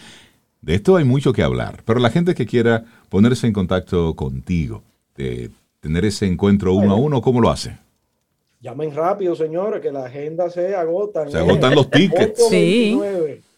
De 0.61 0.75
esto 0.75 0.95
hay 0.95 1.03
mucho 1.03 1.33
que 1.33 1.43
hablar, 1.43 1.81
pero 1.83 1.99
la 1.99 2.11
gente 2.11 2.33
que 2.33 2.45
quiera 2.45 2.85
ponerse 3.09 3.45
en 3.45 3.51
contacto 3.51 4.15
contigo, 4.15 4.83
de 5.17 5.49
tener 5.81 6.05
ese 6.05 6.27
encuentro 6.27 6.73
uno 6.73 6.93
a 6.93 6.95
uno, 6.95 7.21
¿cómo 7.21 7.41
lo 7.41 7.49
hace? 7.49 7.77
Llamen 8.61 8.95
rápido, 8.95 9.35
señores, 9.35 9.81
que 9.81 9.91
la 9.91 10.05
agenda 10.05 10.49
se 10.49 10.73
agota. 10.73 11.29
Se 11.29 11.39
agotan 11.39 11.75
los 11.75 11.89
tickets. 11.91 12.41
sí. 12.47 12.97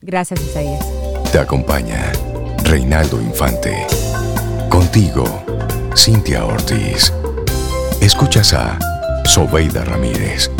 Gracias, 0.00 0.40
Isaías. 0.40 0.84
Te 1.32 1.38
acompaña 1.38 2.12
Reinaldo 2.64 3.20
Infante. 3.20 3.74
Contigo, 4.68 5.24
Cintia 5.96 6.44
Ortiz. 6.44 7.12
Escuchas 8.00 8.54
a 8.54 8.78
Sobeida 9.24 9.84
Ramírez. 9.84 10.50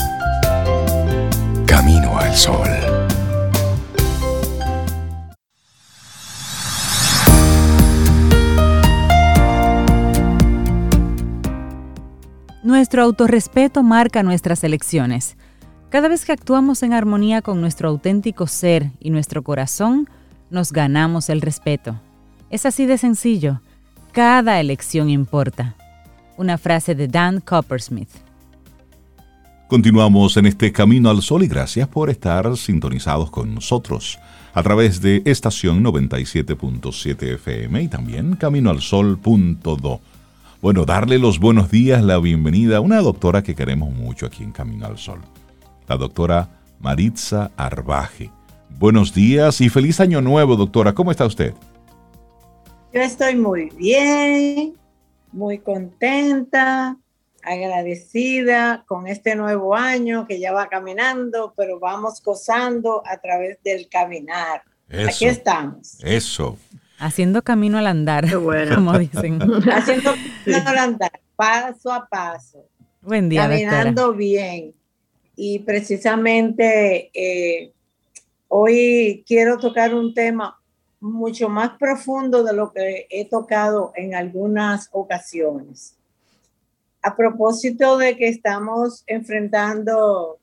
Camino 1.66 2.18
al 2.18 2.34
Sol. 2.34 2.89
Nuestro 12.70 13.02
autorrespeto 13.02 13.82
marca 13.82 14.22
nuestras 14.22 14.62
elecciones. 14.62 15.36
Cada 15.88 16.06
vez 16.06 16.24
que 16.24 16.30
actuamos 16.30 16.84
en 16.84 16.92
armonía 16.92 17.42
con 17.42 17.60
nuestro 17.60 17.88
auténtico 17.88 18.46
ser 18.46 18.92
y 19.00 19.10
nuestro 19.10 19.42
corazón, 19.42 20.08
nos 20.50 20.70
ganamos 20.70 21.30
el 21.30 21.40
respeto. 21.40 22.00
Es 22.48 22.66
así 22.66 22.86
de 22.86 22.96
sencillo. 22.96 23.60
Cada 24.12 24.60
elección 24.60 25.10
importa. 25.10 25.74
Una 26.36 26.58
frase 26.58 26.94
de 26.94 27.08
Dan 27.08 27.40
Coppersmith. 27.40 28.08
Continuamos 29.66 30.36
en 30.36 30.46
este 30.46 30.70
Camino 30.70 31.10
al 31.10 31.22
Sol 31.22 31.42
y 31.42 31.48
gracias 31.48 31.88
por 31.88 32.08
estar 32.08 32.56
sintonizados 32.56 33.32
con 33.32 33.52
nosotros 33.52 34.20
a 34.54 34.62
través 34.62 35.00
de 35.00 35.22
estación 35.24 35.82
97.7 35.82 37.34
FM 37.34 37.82
y 37.82 37.88
también 37.88 38.36
caminoalsol.do. 38.36 40.00
Bueno, 40.62 40.84
darle 40.84 41.18
los 41.18 41.40
buenos 41.40 41.70
días, 41.70 42.02
la 42.02 42.18
bienvenida 42.18 42.76
a 42.76 42.80
una 42.80 43.00
doctora 43.00 43.42
que 43.42 43.54
queremos 43.54 43.94
mucho 43.94 44.26
aquí 44.26 44.42
en 44.42 44.52
Camino 44.52 44.84
al 44.84 44.98
Sol, 44.98 45.22
la 45.88 45.96
doctora 45.96 46.50
Maritza 46.80 47.50
Arbaje. 47.56 48.30
Buenos 48.78 49.14
días 49.14 49.62
y 49.62 49.70
feliz 49.70 50.00
año 50.00 50.20
nuevo, 50.20 50.56
doctora. 50.56 50.92
¿Cómo 50.92 51.12
está 51.12 51.24
usted? 51.24 51.54
Yo 52.92 53.00
estoy 53.00 53.36
muy 53.36 53.70
bien, 53.70 54.74
muy 55.32 55.60
contenta, 55.60 56.94
agradecida 57.42 58.84
con 58.86 59.06
este 59.06 59.36
nuevo 59.36 59.74
año 59.74 60.26
que 60.26 60.38
ya 60.38 60.52
va 60.52 60.68
caminando, 60.68 61.54
pero 61.56 61.80
vamos 61.80 62.22
gozando 62.22 63.02
a 63.06 63.16
través 63.16 63.62
del 63.64 63.88
caminar. 63.88 64.60
Aquí 65.08 65.24
estamos. 65.24 65.96
Eso. 66.04 66.58
Haciendo 67.00 67.42
camino 67.42 67.78
al 67.78 67.86
andar, 67.86 68.26
como 68.30 68.98
dicen. 68.98 69.40
Haciendo 69.72 70.12
camino 70.44 70.68
al 70.68 70.78
andar, 70.78 71.20
paso 71.34 71.92
a 71.92 72.06
paso. 72.06 72.64
Buen 73.02 73.28
día. 73.28 73.48
Caminando 73.48 74.12
bien. 74.12 74.74
Y 75.34 75.60
precisamente 75.60 77.10
eh, 77.14 77.72
hoy 78.48 79.24
quiero 79.26 79.56
tocar 79.58 79.94
un 79.94 80.14
tema 80.14 80.60
mucho 81.00 81.48
más 81.48 81.70
profundo 81.78 82.44
de 82.44 82.52
lo 82.52 82.72
que 82.72 83.06
he 83.08 83.24
tocado 83.24 83.92
en 83.96 84.14
algunas 84.14 84.88
ocasiones 84.92 85.96
a 87.02 87.16
propósito 87.16 87.96
de 87.96 88.16
que 88.16 88.28
estamos 88.28 89.04
enfrentando 89.06 90.38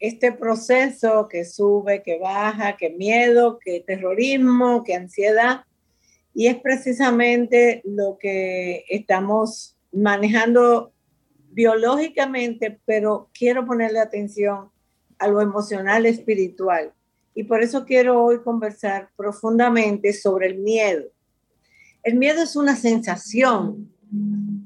este 0.00 0.32
proceso 0.32 1.28
que 1.28 1.44
sube, 1.44 2.02
que 2.02 2.18
baja, 2.18 2.76
que 2.76 2.90
miedo, 2.90 3.58
que 3.58 3.80
terrorismo, 3.80 4.82
que 4.82 4.94
ansiedad, 4.94 5.64
y 6.34 6.48
es 6.48 6.56
precisamente 6.56 7.80
lo 7.84 8.18
que 8.18 8.84
estamos 8.88 9.76
manejando 9.92 10.92
biológicamente, 11.52 12.80
pero 12.84 13.30
quiero 13.32 13.64
ponerle 13.64 14.00
atención 14.00 14.70
a 15.18 15.28
lo 15.28 15.40
emocional 15.40 16.04
espiritual. 16.06 16.92
Y 17.36 17.44
por 17.44 17.62
eso 17.62 17.84
quiero 17.84 18.22
hoy 18.22 18.40
conversar 18.42 19.10
profundamente 19.16 20.12
sobre 20.12 20.48
el 20.48 20.58
miedo. 20.58 21.04
El 22.02 22.16
miedo 22.16 22.42
es 22.42 22.56
una 22.56 22.74
sensación, 22.74 23.90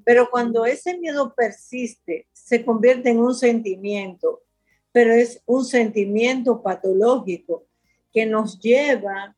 pero 0.04 0.30
cuando 0.30 0.64
ese 0.64 0.98
miedo 0.98 1.34
persiste, 1.34 2.26
se 2.32 2.64
convierte 2.64 3.10
en 3.10 3.18
un 3.18 3.34
sentimiento, 3.34 4.42
pero 4.90 5.12
es 5.12 5.42
un 5.44 5.66
sentimiento 5.66 6.62
patológico 6.62 7.64
que 8.12 8.24
nos 8.24 8.58
lleva 8.58 9.36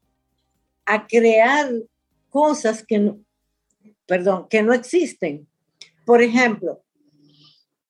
a 0.87 1.07
crear 1.09 1.70
cosas 2.31 2.85
que 2.85 2.99
no, 2.99 3.18
perdón, 4.07 4.47
que 4.49 4.62
no 4.62 4.72
existen. 4.72 5.47
Por 6.05 6.22
ejemplo, 6.22 6.81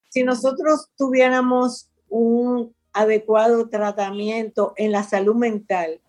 si 0.08 0.24
nosotros 0.24 0.88
tuviéramos 0.96 1.88
un 2.08 2.74
adecuado 2.92 3.68
tratamiento 3.68 4.74
en 4.76 4.92
la 4.92 5.04
salud 5.04 5.36
mental, 5.36 6.00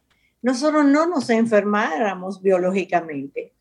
nosotros 0.41 0.85
no 0.85 1.07
nos 1.07 1.29
enfermáramos 1.29 2.41
biológicamente. 2.41 3.53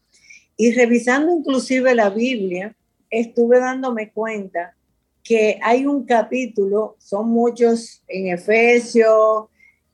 Y 0.57 0.73
revisando 0.73 1.33
inclusive 1.33 1.95
la 1.95 2.11
Biblia, 2.11 2.75
estuve 3.11 3.59
dándome 3.59 4.11
cuenta 4.11 4.75
que 5.23 5.59
hay 5.62 5.87
un 5.87 6.05
capítulo, 6.05 6.97
son 6.99 7.29
muchos 7.29 8.03
en 8.09 8.29
Efesios, 8.29 9.47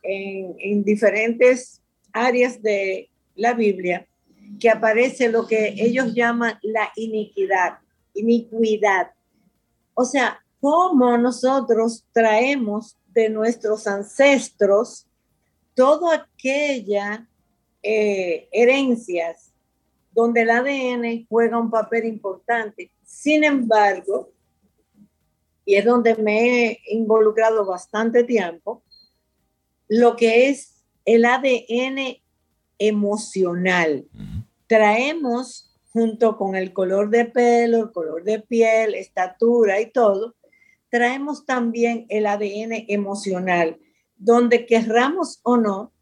en, 0.02 0.84
diferentes 0.84 1.80
áreas 2.12 2.62
de 2.62 3.10
la 3.34 3.52
Biblia, 3.52 4.06
que 4.58 4.70
aparece 4.70 5.28
lo 5.28 5.46
que 5.46 5.74
ellos 5.76 6.14
llaman 6.14 6.58
la 6.62 6.90
iniquidad, 6.96 7.78
iniquidad. 8.14 9.10
O 9.94 10.04
sea, 10.04 10.40
cómo 10.60 11.16
nosotros 11.18 12.04
traemos 12.12 12.96
de 13.08 13.28
nuestros 13.28 13.86
ancestros 13.86 15.06
toda 15.74 16.14
aquella 16.14 17.28
eh, 17.82 18.48
herencias 18.50 19.52
donde 20.12 20.42
el 20.42 20.50
ADN 20.50 21.26
juega 21.28 21.58
un 21.58 21.70
papel 21.70 22.06
importante. 22.06 22.90
Sin 23.04 23.44
embargo, 23.44 24.32
y 25.66 25.74
es 25.74 25.84
donde 25.84 26.14
me 26.16 26.70
he 26.70 26.80
involucrado 26.90 27.66
bastante 27.66 28.24
tiempo, 28.24 28.82
lo 29.88 30.16
que 30.16 30.48
es 30.48 30.82
el 31.04 31.24
ADN 31.24 32.22
emocional. 32.78 34.06
Traemos 34.66 35.66
junto 35.92 36.36
con 36.36 36.56
el 36.56 36.72
color 36.72 37.08
de 37.08 37.24
pelo, 37.24 37.78
el 37.78 37.92
color 37.92 38.22
de 38.22 38.40
piel, 38.40 38.94
estatura 38.94 39.80
y 39.80 39.90
todo, 39.90 40.34
traemos 40.90 41.46
también 41.46 42.06
el 42.10 42.26
ADN 42.26 42.84
emocional, 42.88 43.78
donde 44.16 44.66
querramos 44.66 45.40
o 45.42 45.56
no, 45.56 45.92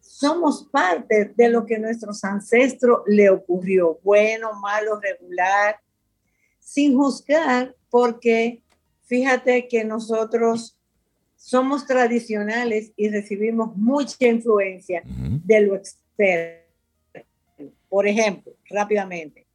somos 0.00 0.68
parte 0.70 1.32
de 1.34 1.48
lo 1.48 1.64
que 1.64 1.76
a 1.76 1.78
nuestros 1.78 2.22
ancestros 2.24 3.00
le 3.06 3.30
ocurrió, 3.30 3.98
bueno, 4.02 4.52
malo, 4.60 5.00
regular, 5.00 5.76
sin 6.58 6.96
juzgar, 6.96 7.74
porque 7.88 8.62
fíjate 9.04 9.66
que 9.68 9.84
nosotros 9.84 10.78
somos 11.36 11.86
tradicionales 11.86 12.92
y 12.96 13.08
recibimos 13.08 13.74
mucha 13.76 14.26
influencia 14.26 15.02
de 15.06 15.60
lo 15.60 15.74
externo. 15.74 16.61
Por 17.92 18.08
ejemplo, 18.08 18.54
rápidamente, 18.70 19.46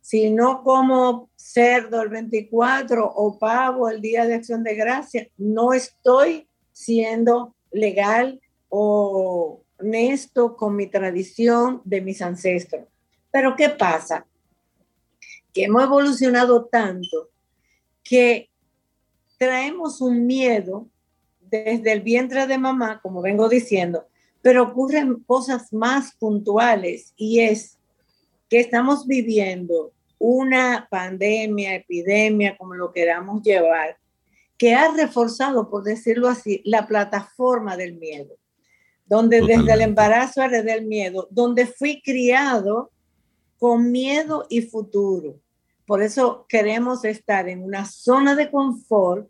si 0.00 0.28
no 0.28 0.64
como 0.64 1.30
cerdo 1.36 2.02
el 2.02 2.08
24 2.08 3.06
o 3.06 3.38
pavo 3.38 3.88
el 3.88 4.00
día 4.00 4.26
de 4.26 4.34
acción 4.34 4.64
de 4.64 4.74
gracia, 4.74 5.28
no 5.36 5.72
estoy 5.72 6.48
siendo 6.72 7.54
legal 7.70 8.40
o 8.68 9.62
honesto 9.78 10.56
con 10.56 10.74
mi 10.74 10.88
tradición 10.88 11.82
de 11.84 12.00
mis 12.00 12.20
ancestros. 12.20 12.88
Pero 13.30 13.54
¿qué 13.54 13.68
pasa? 13.68 14.26
Que 15.52 15.66
hemos 15.66 15.84
evolucionado 15.84 16.64
tanto 16.64 17.28
que 18.02 18.50
traemos 19.38 20.00
un 20.00 20.26
miedo 20.26 20.88
desde 21.42 21.92
el 21.92 22.00
vientre 22.00 22.48
de 22.48 22.58
mamá, 22.58 23.00
como 23.00 23.22
vengo 23.22 23.48
diciendo, 23.48 24.08
pero 24.42 24.64
ocurren 24.64 25.22
cosas 25.28 25.72
más 25.72 26.16
puntuales 26.16 27.14
y 27.16 27.38
es 27.38 27.78
que 28.54 28.60
estamos 28.60 29.08
viviendo 29.08 29.92
una 30.16 30.86
pandemia, 30.88 31.74
epidemia, 31.74 32.56
como 32.56 32.74
lo 32.74 32.92
queramos 32.92 33.42
llevar, 33.42 33.98
que 34.56 34.76
ha 34.76 34.92
reforzado, 34.92 35.68
por 35.68 35.82
decirlo 35.82 36.28
así, 36.28 36.62
la 36.64 36.86
plataforma 36.86 37.76
del 37.76 37.96
miedo, 37.96 38.36
donde 39.06 39.40
desde 39.40 39.72
el 39.72 39.80
embarazo 39.80 40.40
heredé 40.40 40.74
el 40.74 40.86
miedo, 40.86 41.26
donde 41.32 41.66
fui 41.66 42.00
criado 42.00 42.92
con 43.58 43.90
miedo 43.90 44.46
y 44.48 44.62
futuro. 44.62 45.40
Por 45.84 46.00
eso 46.00 46.46
queremos 46.48 47.04
estar 47.04 47.48
en 47.48 47.60
una 47.60 47.84
zona 47.84 48.36
de 48.36 48.52
confort 48.52 49.28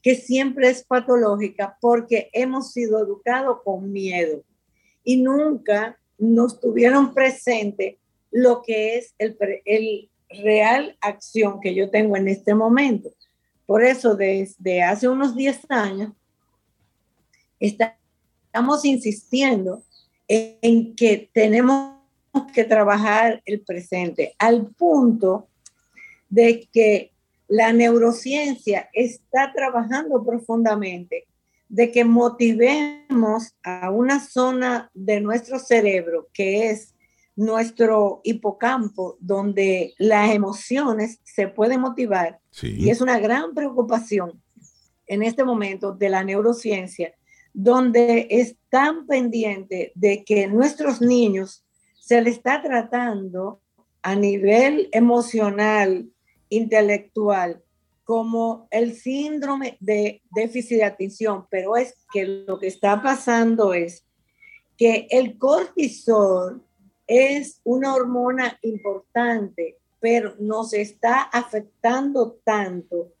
que 0.00 0.14
siempre 0.14 0.70
es 0.70 0.82
patológica 0.82 1.76
porque 1.78 2.30
hemos 2.32 2.72
sido 2.72 3.04
educados 3.04 3.58
con 3.62 3.92
miedo. 3.92 4.42
Y 5.04 5.18
nunca 5.18 6.00
nos 6.16 6.58
tuvieron 6.58 7.12
presente 7.12 7.98
lo 8.36 8.60
que 8.60 8.98
es 8.98 9.14
el, 9.18 10.10
real 10.28 10.98
acción 11.00 11.58
que 11.60 11.74
yo 11.74 11.88
tengo 11.88 12.18
en 12.18 12.28
este 12.28 12.54
momento. 12.54 13.08
Por 13.64 13.82
eso 13.82 14.14
desde 14.14 14.82
hace 14.82 15.08
unos 15.08 15.34
10 15.34 15.70
años 15.70 16.12
estamos 17.58 18.84
insistiendo 18.84 19.82
en 20.28 20.94
que 20.94 21.30
tenemos 21.32 21.94
que 22.52 22.64
trabajar 22.64 23.40
el 23.46 23.60
presente 23.60 24.34
al 24.38 24.66
punto 24.66 25.48
de 26.28 26.68
que 26.70 27.12
la 27.48 27.72
neurociencia 27.72 28.90
está 28.92 29.50
trabajando 29.54 30.22
profundamente 30.26 31.26
de 31.70 31.90
que 31.90 32.04
motivemos 32.04 33.54
a 33.62 33.90
una 33.90 34.20
zona 34.20 34.90
de 34.92 35.20
nuestro 35.20 35.58
cerebro 35.58 36.28
que 36.34 36.68
es 36.70 36.95
nuestro 37.36 38.22
hipocampo, 38.24 39.16
donde 39.20 39.94
las 39.98 40.30
emociones 40.30 41.20
se 41.22 41.48
pueden 41.48 41.82
motivar. 41.82 42.40
Y 42.62 42.88
es 42.88 43.00
una 43.00 43.18
gran 43.18 43.54
preocupación 43.54 44.42
en 45.06 45.22
este 45.22 45.44
momento 45.44 45.92
de 45.92 46.08
la 46.08 46.24
neurociencia, 46.24 47.14
donde 47.52 48.26
están 48.30 49.06
pendientes 49.06 49.92
de 49.94 50.24
que 50.24 50.46
nuestros 50.46 51.00
niños 51.00 51.64
se 52.00 52.20
les 52.22 52.36
está 52.36 52.62
tratando 52.62 53.60
a 54.02 54.14
nivel 54.14 54.88
emocional, 54.92 56.08
intelectual 56.48 57.62
como 58.04 58.68
el 58.70 58.94
síndrome 58.94 59.76
de 59.80 60.22
déficit 60.30 60.78
de 60.78 60.84
atención, 60.84 61.46
pero 61.50 61.76
es 61.76 62.06
que 62.12 62.24
lo 62.24 62.58
que 62.60 62.68
está 62.68 63.02
pasando 63.02 63.74
es 63.74 64.06
que 64.76 65.08
el 65.10 65.36
cortisol 65.38 66.62
es 67.06 67.60
una 67.64 67.94
hormona 67.94 68.58
importante, 68.62 69.78
pero 70.00 70.34
nos 70.38 70.72
está 70.72 71.22
afectando 71.22 72.38
tanto 72.44 73.12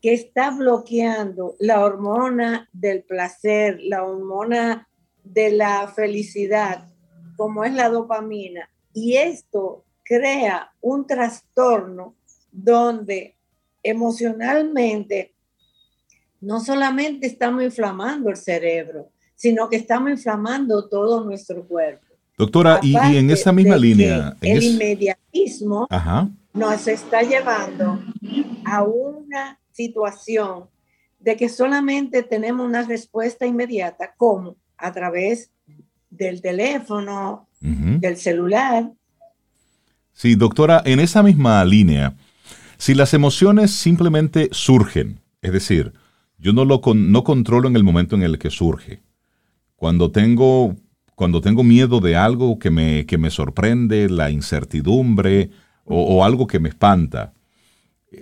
que 0.00 0.12
está 0.12 0.50
bloqueando 0.50 1.56
la 1.58 1.82
hormona 1.82 2.68
del 2.72 3.04
placer, 3.04 3.78
la 3.80 4.04
hormona 4.04 4.88
de 5.22 5.50
la 5.52 5.88
felicidad, 5.88 6.92
como 7.36 7.64
es 7.64 7.72
la 7.72 7.88
dopamina. 7.88 8.68
Y 8.92 9.16
esto 9.16 9.84
crea 10.04 10.72
un 10.82 11.06
trastorno 11.06 12.14
donde 12.52 13.36
emocionalmente 13.82 15.34
no 16.40 16.60
solamente 16.60 17.26
estamos 17.26 17.62
inflamando 17.62 18.28
el 18.28 18.36
cerebro, 18.36 19.10
sino 19.34 19.68
que 19.68 19.76
estamos 19.76 20.10
inflamando 20.10 20.88
todo 20.88 21.24
nuestro 21.24 21.66
cuerpo. 21.66 22.03
Doctora, 22.36 22.80
y, 22.82 22.96
en 22.96 23.30
esa 23.30 23.52
misma 23.52 23.76
línea... 23.76 24.36
el 24.40 24.62
inmediatismo 24.62 25.88
nos 26.52 26.86
está 26.88 27.22
llevando 27.22 28.00
a 28.64 28.82
una 28.82 29.58
situación 29.72 30.64
de 31.20 31.36
que 31.36 31.48
solamente 31.48 32.22
tenemos 32.22 32.66
una 32.66 32.82
respuesta 32.82 33.46
inmediata, 33.46 34.14
como 34.16 34.56
a 34.76 34.92
través 34.92 35.50
del 36.10 36.42
teléfono, 36.42 37.48
del 37.60 38.16
celular. 38.16 38.92
Sí, 40.12 40.34
doctora, 40.34 40.82
en 40.84 41.00
esa 41.00 41.22
misma 41.22 41.64
línea, 41.64 42.14
si 42.76 42.94
las 42.94 43.14
emociones 43.14 43.70
simplemente 43.70 44.48
surgen, 44.52 45.20
es 45.40 45.52
decir, 45.52 45.92
yo 46.38 46.52
no 46.52 46.64
lo 46.64 46.80
no 46.94 47.24
controlo 47.24 47.68
en 47.68 47.76
el 47.76 47.84
momento 47.84 48.16
en 48.16 48.22
el 48.22 48.38
que 48.38 48.50
surge. 48.50 49.02
Cuando 49.76 50.10
tengo, 50.10 50.76
cuando 51.14 51.40
tengo 51.40 51.62
miedo 51.62 52.00
de 52.00 52.16
algo 52.16 52.58
que 52.58 52.70
me, 52.70 53.06
que 53.06 53.18
me 53.18 53.30
sorprende, 53.30 54.08
la 54.08 54.30
incertidumbre 54.30 55.50
o, 55.84 56.24
algo 56.24 56.46
que 56.46 56.58
me 56.58 56.70
espanta, 56.70 57.34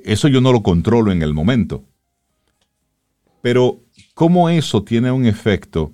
eso 0.05 0.29
yo 0.29 0.41
no 0.41 0.53
lo 0.53 0.63
controlo 0.63 1.13
en 1.13 1.23
el 1.23 1.33
momento. 1.33 1.85
Pero, 3.41 3.81
¿cómo 4.15 4.49
eso 4.49 4.83
tiene 4.83 5.13
un 5.13 5.27
efecto 5.27 5.93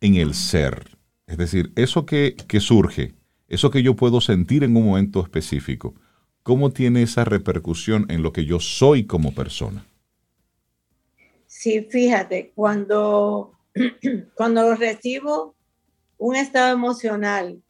en 0.00 0.14
el 0.14 0.34
ser? 0.34 0.96
Es 1.26 1.36
decir, 1.36 1.72
eso 1.76 2.06
que, 2.06 2.36
que 2.48 2.60
surge, 2.60 3.14
eso 3.48 3.70
que 3.70 3.82
yo 3.82 3.96
puedo 3.96 4.20
sentir 4.20 4.62
en 4.64 4.76
un 4.76 4.86
momento 4.86 5.20
específico, 5.22 5.94
¿cómo 6.42 6.70
tiene 6.70 7.02
esa 7.02 7.24
repercusión 7.24 8.06
en 8.08 8.22
lo 8.22 8.32
que 8.32 8.44
yo 8.44 8.60
soy 8.60 9.04
como 9.04 9.34
persona? 9.34 9.84
Sí, 11.46 11.86
fíjate, 11.90 12.52
cuando, 12.54 13.52
cuando 14.34 14.76
recibo 14.76 15.56
un 16.20 16.36
estado 16.36 16.74
emocional, 16.74 17.62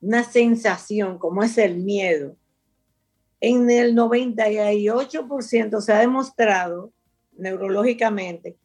una 0.00 0.24
sensación 0.24 1.18
como 1.18 1.44
es 1.44 1.56
el 1.56 1.76
miedo, 1.76 2.36
en 3.40 3.70
el 3.70 3.94
98% 3.94 5.80
se 5.80 5.92
ha 5.92 6.00
demostrado 6.00 6.92
neurológicamente 7.36 8.56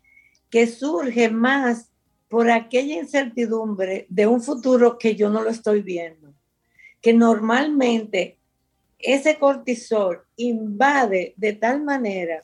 que 0.50 0.66
surge 0.66 1.30
más 1.30 1.92
por 2.30 2.50
aquella 2.50 2.96
incertidumbre 2.96 4.08
de 4.10 4.26
un 4.26 4.42
futuro 4.42 4.98
que 4.98 5.16
yo 5.16 5.30
no 5.30 5.44
lo 5.44 5.52
estoy 5.52 5.84
viendo, 5.84 6.34
que 7.00 7.14
normalmente 7.14 8.40
ese 8.98 9.38
cortisol 9.38 10.24
invade 10.36 11.36
de 11.38 11.54
tal 11.54 11.84
manera 11.84 12.44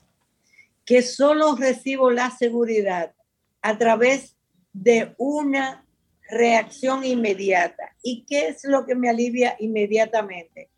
que 0.85 1.01
solo 1.01 1.55
recibo 1.55 2.11
la 2.11 2.29
seguridad 2.29 3.15
a 3.63 3.79
través 3.79 4.37
de 4.73 5.15
una 5.17 5.83
reacción 6.29 7.03
inmediata. 7.03 7.95
¿Y 8.01 8.25
qué 8.27 8.47
es 8.47 8.63
lo 8.63 8.85
que 8.85 8.95
me 8.95 9.09
alivia 9.09 9.55
inmediatamente? 9.59 10.69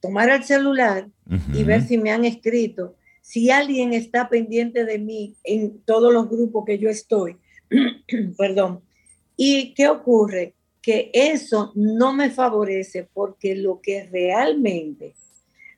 Tomar 0.00 0.30
el 0.30 0.44
celular 0.44 1.08
y 1.52 1.64
ver 1.64 1.82
si 1.82 1.96
me 1.96 2.10
han 2.10 2.24
escrito, 2.24 2.96
si 3.22 3.50
alguien 3.50 3.94
está 3.94 4.28
pendiente 4.28 4.84
de 4.84 4.98
mí 4.98 5.36
en 5.44 5.80
todos 5.80 6.12
los 6.12 6.28
grupos 6.28 6.64
que 6.66 6.78
yo 6.78 6.90
estoy. 6.90 7.38
Perdón. 8.36 8.82
¿Y 9.36 9.74
qué 9.74 9.88
ocurre? 9.88 10.54
que 10.84 11.10
eso 11.14 11.72
no 11.74 12.12
me 12.12 12.28
favorece 12.28 13.08
porque 13.14 13.56
lo 13.56 13.80
que 13.80 14.04
realmente 14.04 15.14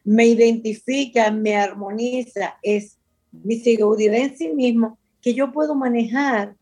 me 0.02 0.26
identifica, 0.26 1.30
me 1.30 1.54
armoniza, 1.54 2.56
es 2.60 2.98
mi 3.30 3.56
seguridad 3.60 4.16
en 4.16 4.36
sí 4.36 4.48
mismo, 4.48 4.98
que 5.22 5.32
yo 5.32 5.52
puedo 5.52 5.76
manejar 5.76 6.56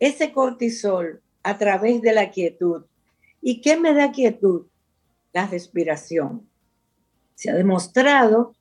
ese 0.00 0.32
cortisol 0.32 1.22
a 1.42 1.58
través 1.58 2.02
de 2.02 2.12
la 2.12 2.30
quietud. 2.30 2.84
¿Y 3.40 3.60
qué 3.60 3.78
me 3.78 3.94
da 3.94 4.10
quietud? 4.10 4.66
La 5.32 5.46
respiración. 5.46 6.48
Se 7.34 7.50
ha 7.50 7.54
demostrado 7.54 8.54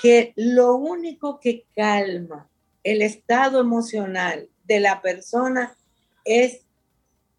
que 0.00 0.32
lo 0.36 0.76
único 0.76 1.40
que 1.40 1.64
calma 1.74 2.48
el 2.84 3.02
estado 3.02 3.60
emocional 3.60 4.48
de 4.64 4.80
la 4.80 5.00
persona 5.02 5.76
es 6.24 6.66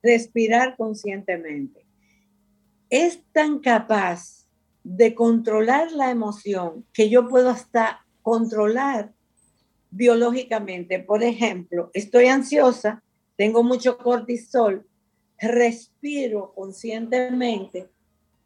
respirar 0.03 0.75
conscientemente. 0.75 1.85
Es 2.89 3.21
tan 3.31 3.59
capaz 3.59 4.47
de 4.83 5.13
controlar 5.13 5.91
la 5.91 6.09
emoción 6.09 6.85
que 6.93 7.09
yo 7.09 7.27
puedo 7.27 7.49
hasta 7.49 8.05
controlar 8.21 9.13
biológicamente. 9.91 10.99
Por 10.99 11.23
ejemplo, 11.23 11.91
estoy 11.93 12.27
ansiosa, 12.27 13.03
tengo 13.41 13.63
mucho 13.63 13.97
cortisol, 13.97 14.85
respiro 15.39 16.53
conscientemente 16.53 17.89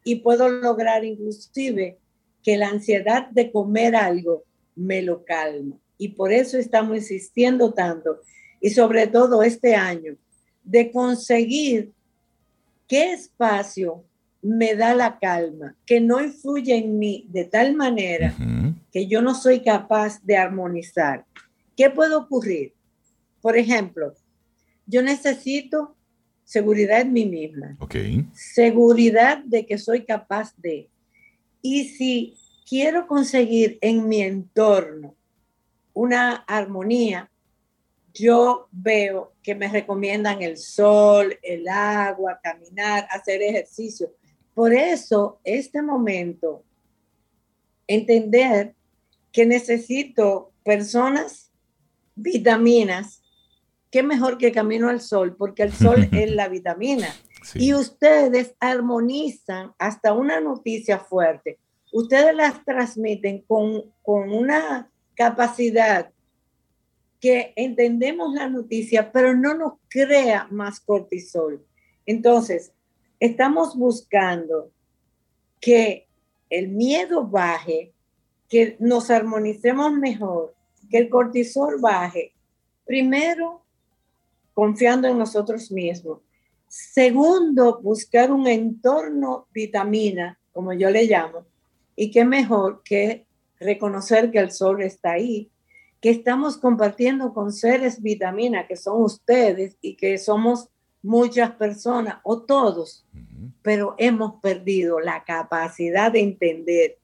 y 0.04 0.14
puedo 0.20 0.48
lograr 0.48 1.04
inclusive 1.04 1.98
que 2.42 2.56
la 2.56 2.68
ansiedad 2.68 3.28
de 3.28 3.52
comer 3.52 3.94
algo 3.94 4.44
me 4.74 5.02
lo 5.02 5.22
calma. 5.22 5.76
Y 5.98 6.08
por 6.08 6.32
eso 6.32 6.56
estamos 6.56 6.96
insistiendo 6.96 7.74
tanto, 7.74 8.22
y 8.58 8.70
sobre 8.70 9.06
todo 9.06 9.42
este 9.42 9.74
año, 9.74 10.16
de 10.64 10.90
conseguir 10.90 11.92
qué 12.88 13.12
espacio 13.12 14.02
me 14.40 14.76
da 14.76 14.94
la 14.94 15.18
calma, 15.18 15.76
que 15.84 16.00
no 16.00 16.22
influye 16.22 16.74
en 16.74 16.98
mí 16.98 17.26
de 17.28 17.44
tal 17.44 17.74
manera 17.74 18.34
que 18.90 19.06
yo 19.06 19.20
no 19.20 19.34
soy 19.34 19.60
capaz 19.60 20.24
de 20.24 20.38
armonizar. 20.38 21.26
¿Qué 21.76 21.90
puede 21.90 22.14
ocurrir? 22.14 22.72
Por 23.42 23.58
ejemplo, 23.58 24.14
yo 24.86 25.02
necesito 25.02 25.96
seguridad 26.44 27.00
en 27.00 27.12
mí 27.12 27.26
misma. 27.26 27.76
Seguridad 28.32 29.38
de 29.44 29.66
que 29.66 29.78
soy 29.78 30.04
capaz 30.04 30.54
de. 30.56 30.88
Y 31.60 31.88
si 31.88 32.36
quiero 32.68 33.06
conseguir 33.06 33.78
en 33.80 34.08
mi 34.08 34.22
entorno 34.22 35.14
una 35.92 36.36
armonía, 36.46 37.30
yo 38.14 38.68
veo 38.70 39.34
que 39.42 39.54
me 39.54 39.68
recomiendan 39.68 40.42
el 40.42 40.56
sol, 40.56 41.38
el 41.42 41.68
agua, 41.68 42.40
caminar, 42.42 43.06
hacer 43.10 43.42
ejercicio. 43.42 44.12
Por 44.54 44.72
eso, 44.72 45.40
este 45.44 45.82
momento, 45.82 46.64
entender 47.86 48.74
que 49.32 49.44
necesito 49.44 50.52
personas, 50.64 51.50
vitaminas, 52.14 53.22
qué 53.90 54.02
mejor 54.02 54.38
que 54.38 54.52
camino 54.52 54.88
al 54.88 55.00
sol, 55.00 55.36
porque 55.36 55.62
el 55.62 55.72
sol 55.72 56.08
es 56.12 56.30
la 56.30 56.48
vitamina. 56.48 57.08
Y 57.54 57.74
ustedes 57.74 58.54
armonizan 58.58 59.72
hasta 59.78 60.12
una 60.12 60.40
noticia 60.40 60.98
fuerte. 60.98 61.58
Ustedes 61.92 62.34
las 62.34 62.64
transmiten 62.64 63.42
con, 63.42 63.84
con 64.02 64.32
una 64.32 64.90
capacidad 65.14 66.10
que 67.20 67.52
entendemos 67.56 68.34
la 68.34 68.48
noticia, 68.48 69.12
pero 69.12 69.34
no 69.34 69.54
nos 69.54 69.74
crea 69.88 70.48
más 70.50 70.80
cortisol. 70.80 71.64
Entonces, 72.04 72.72
estamos 73.20 73.76
buscando 73.76 74.70
que 75.60 76.06
el 76.50 76.68
miedo 76.68 77.26
baje, 77.26 77.92
que 78.48 78.76
nos 78.78 79.10
armonicemos 79.10 79.92
mejor, 79.92 80.54
que 80.90 80.98
el 80.98 81.08
cortisol 81.08 81.80
baje. 81.80 82.32
Primero, 82.84 83.65
confiando 84.56 85.06
en 85.06 85.18
nosotros 85.18 85.70
mismos. 85.70 86.20
Segundo, 86.66 87.78
buscar 87.82 88.32
un 88.32 88.46
entorno 88.46 89.48
vitamina, 89.52 90.40
como 90.50 90.72
yo 90.72 90.88
le 90.88 91.04
llamo, 91.04 91.44
y 91.94 92.10
qué 92.10 92.24
mejor 92.24 92.80
que 92.82 93.26
reconocer 93.60 94.30
que 94.30 94.38
el 94.38 94.50
sol 94.50 94.80
está 94.80 95.10
ahí, 95.12 95.50
que 96.00 96.08
estamos 96.08 96.56
compartiendo 96.56 97.34
con 97.34 97.52
seres 97.52 98.00
vitamina, 98.00 98.66
que 98.66 98.76
son 98.76 99.02
ustedes 99.02 99.76
y 99.82 99.94
que 99.94 100.16
somos 100.16 100.70
muchas 101.02 101.50
personas 101.50 102.20
o 102.24 102.40
todos, 102.40 103.04
pero 103.60 103.94
hemos 103.98 104.40
perdido 104.40 105.00
la 105.00 105.22
capacidad 105.24 106.10
de 106.10 106.20
entender 106.20 106.96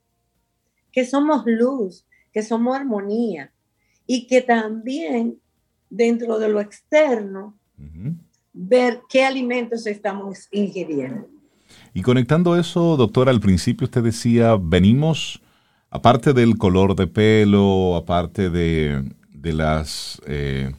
que 0.90 1.04
somos 1.04 1.42
luz, 1.44 2.06
que 2.32 2.42
somos 2.42 2.74
armonía 2.74 3.52
y 4.06 4.26
que 4.26 4.40
también 4.40 5.41
dentro 5.92 6.38
de 6.38 6.48
lo 6.48 6.60
externo, 6.60 7.54
ver 8.52 9.00
qué 9.08 9.24
alimentos 9.24 9.86
estamos 9.86 10.48
ingiriendo. 10.50 11.28
Y 11.94 12.02
conectando 12.02 12.56
eso, 12.56 12.96
doctora, 12.96 13.30
al 13.30 13.40
principio 13.40 13.84
usted 13.84 14.02
decía, 14.02 14.56
venimos, 14.60 15.42
aparte 15.90 16.32
del 16.32 16.56
color 16.56 16.96
de 16.96 17.06
pelo, 17.06 17.96
aparte 17.96 18.50
de, 18.50 19.04
las... 19.42 20.20
Eh, 20.26 20.72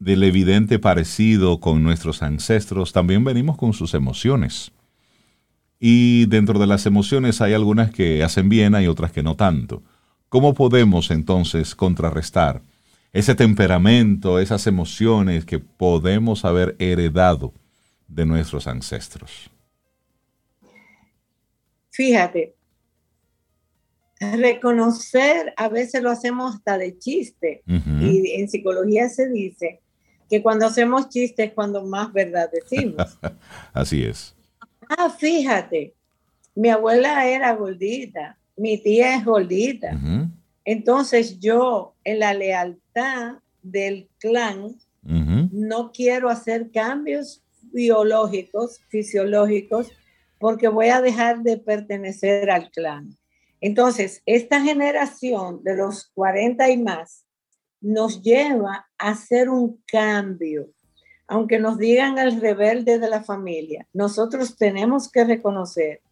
del 0.00 0.24
evidente 0.24 0.80
parecido 0.80 1.60
con 1.60 1.84
nuestros 1.84 2.24
ancestros, 2.24 2.92
también 2.92 3.22
venimos 3.22 3.56
con 3.56 3.72
sus 3.72 3.94
emociones. 3.94 4.72
Y 5.78 6.26
dentro 6.26 6.58
de 6.58 6.66
las 6.66 6.86
emociones 6.86 7.40
hay 7.40 7.52
algunas 7.52 7.92
que 7.92 8.24
hacen 8.24 8.48
bien, 8.48 8.74
hay 8.74 8.88
otras 8.88 9.12
que 9.12 9.22
no 9.22 9.36
tanto. 9.36 9.84
¿Cómo 10.28 10.54
podemos 10.54 11.12
entonces 11.12 11.76
contrarrestar 11.76 12.62
ese 13.12 13.34
temperamento, 13.34 14.38
esas 14.38 14.66
emociones 14.66 15.44
que 15.44 15.58
podemos 15.58 16.44
haber 16.44 16.76
heredado 16.78 17.52
de 18.08 18.26
nuestros 18.26 18.66
ancestros? 18.66 19.50
Fíjate, 21.90 22.54
reconocer 24.18 25.52
a 25.56 25.68
veces 25.68 26.02
lo 26.02 26.10
hacemos 26.10 26.54
hasta 26.54 26.78
de 26.78 26.98
chiste. 26.98 27.62
Y 27.66 28.32
en 28.32 28.48
psicología 28.48 29.08
se 29.08 29.28
dice 29.28 29.80
que 30.30 30.42
cuando 30.42 30.66
hacemos 30.66 31.10
chistes 31.10 31.52
cuando 31.52 31.84
más 31.84 32.12
verdad 32.12 32.50
decimos. 32.50 33.18
Así 33.74 34.02
es. 34.04 34.34
Ah, 34.88 35.10
fíjate, 35.10 35.94
mi 36.54 36.70
abuela 36.70 37.26
era 37.26 37.54
gordita, 37.54 38.38
mi 38.56 38.78
tía 38.78 39.16
es 39.16 39.24
gordita. 39.24 39.98
Entonces 40.64 41.40
yo, 41.40 41.94
en 42.04 42.20
la 42.20 42.34
lealtad 42.34 43.36
del 43.62 44.08
clan, 44.18 44.76
no 45.04 45.92
quiero 45.92 46.28
hacer 46.28 46.70
cambios 46.70 47.42
biológicos, 47.72 48.80
fisiológicos, 48.88 49.90
porque 50.38 50.68
voy 50.68 50.88
a 50.88 51.00
dejar 51.00 51.42
de 51.42 51.58
pertenecer 51.58 52.50
al 52.50 52.70
clan. 52.70 53.16
Entonces, 53.60 54.22
esta 54.26 54.60
generación 54.60 55.62
de 55.62 55.76
los 55.76 56.10
40 56.14 56.68
y 56.70 56.78
más 56.78 57.24
nos 57.80 58.22
lleva 58.22 58.88
a 58.98 59.10
hacer 59.10 59.48
un 59.48 59.82
cambio. 59.86 60.70
Aunque 61.26 61.58
nos 61.58 61.78
digan 61.78 62.18
el 62.18 62.40
rebelde 62.40 62.98
de 62.98 63.08
la 63.08 63.22
familia, 63.22 63.86
nosotros 63.92 64.56
tenemos 64.56 65.10
que 65.10 65.24
reconocer 65.24 66.02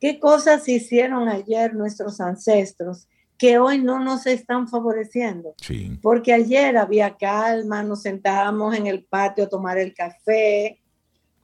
qué 0.00 0.18
cosas 0.18 0.68
hicieron 0.68 1.28
ayer 1.28 1.74
nuestros 1.74 2.20
ancestros 2.20 3.08
que 3.38 3.58
hoy 3.58 3.78
no 3.78 3.98
nos 3.98 4.26
están 4.26 4.68
favoreciendo. 4.68 5.54
Porque 6.02 6.32
ayer 6.32 6.76
había 6.76 7.16
calma, 7.16 7.82
nos 7.82 8.02
sentábamos 8.02 8.76
en 8.76 8.86
el 8.86 9.04
patio 9.04 9.44
a 9.44 9.48
tomar 9.48 9.78
el 9.78 9.94
café. 9.94 10.80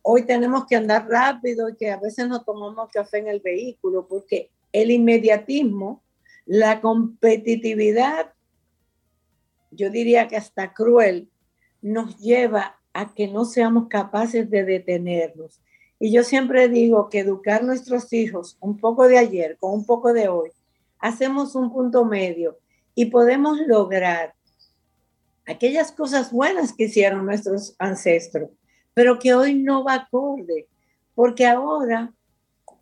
Hoy 0.02 0.26
tenemos 0.26 0.66
que 0.66 0.76
andar 0.76 1.08
rápido 1.08 1.68
y 1.68 1.76
que 1.76 1.90
a 1.90 1.98
veces 1.98 2.28
no 2.28 2.42
tomamos 2.42 2.88
café 2.92 3.18
en 3.18 3.28
el 3.28 3.40
vehículo 3.40 4.06
porque 4.08 4.50
el 4.72 4.90
inmediatismo, 4.90 6.02
la 6.46 6.80
competitividad 6.80 8.32
yo 9.70 9.90
diría 9.90 10.28
que 10.28 10.36
hasta 10.36 10.72
cruel, 10.72 11.30
nos 11.80 12.18
lleva 12.18 12.78
a 12.92 13.14
que 13.14 13.28
no 13.28 13.44
seamos 13.44 13.88
capaces 13.88 14.50
de 14.50 14.64
detenernos. 14.64 15.60
Y 15.98 16.12
yo 16.12 16.24
siempre 16.24 16.68
digo 16.68 17.08
que 17.08 17.20
educar 17.20 17.62
a 17.62 17.64
nuestros 17.64 18.12
hijos 18.12 18.56
un 18.60 18.78
poco 18.78 19.06
de 19.06 19.18
ayer 19.18 19.56
con 19.58 19.72
un 19.72 19.86
poco 19.86 20.12
de 20.12 20.28
hoy, 20.28 20.50
hacemos 21.00 21.54
un 21.54 21.72
punto 21.72 22.04
medio 22.04 22.58
y 22.94 23.06
podemos 23.06 23.58
lograr 23.66 24.34
aquellas 25.46 25.90
cosas 25.92 26.30
buenas 26.30 26.72
que 26.72 26.84
hicieron 26.84 27.26
nuestros 27.26 27.74
ancestros, 27.78 28.50
pero 28.94 29.18
que 29.18 29.34
hoy 29.34 29.54
no 29.54 29.84
va 29.84 29.94
acorde, 29.94 30.68
porque 31.14 31.46
ahora 31.46 32.12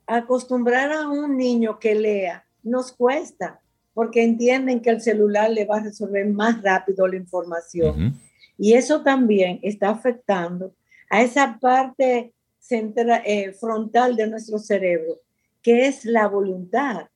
acostumbrar 0.06 0.92
a 0.92 1.08
un 1.08 1.36
niño 1.36 1.78
que 1.78 1.94
lea 1.94 2.44
nos 2.62 2.92
cuesta, 2.92 3.60
porque 3.94 4.22
entienden 4.22 4.80
que 4.80 4.90
el 4.90 5.00
celular 5.00 5.50
le 5.50 5.64
va 5.64 5.78
a 5.78 5.82
resolver 5.82 6.26
más 6.28 6.62
rápido 6.62 7.06
la 7.06 7.16
información. 7.16 8.18
Y 8.56 8.74
eso 8.74 9.02
también 9.02 9.60
está 9.62 9.90
afectando 9.90 10.74
a 11.10 11.22
esa 11.22 11.58
parte 11.60 12.32
central, 12.58 13.22
eh, 13.24 13.52
frontal 13.52 14.16
de 14.16 14.26
nuestro 14.26 14.58
cerebro, 14.58 15.20
que 15.62 15.86
es 15.86 16.04
la 16.04 16.26
voluntad. 16.28 17.06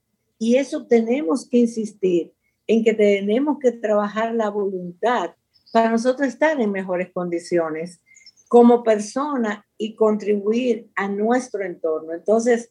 Y 0.42 0.56
eso 0.56 0.86
tenemos 0.88 1.48
que 1.48 1.58
insistir 1.58 2.32
en 2.66 2.82
que 2.82 2.94
tenemos 2.94 3.58
que 3.60 3.70
trabajar 3.70 4.34
la 4.34 4.50
voluntad 4.50 5.36
para 5.72 5.88
nosotros 5.88 6.26
estar 6.26 6.60
en 6.60 6.72
mejores 6.72 7.12
condiciones 7.12 8.00
como 8.48 8.82
persona 8.82 9.64
y 9.78 9.94
contribuir 9.94 10.90
a 10.96 11.06
nuestro 11.06 11.64
entorno. 11.64 12.12
Entonces, 12.12 12.68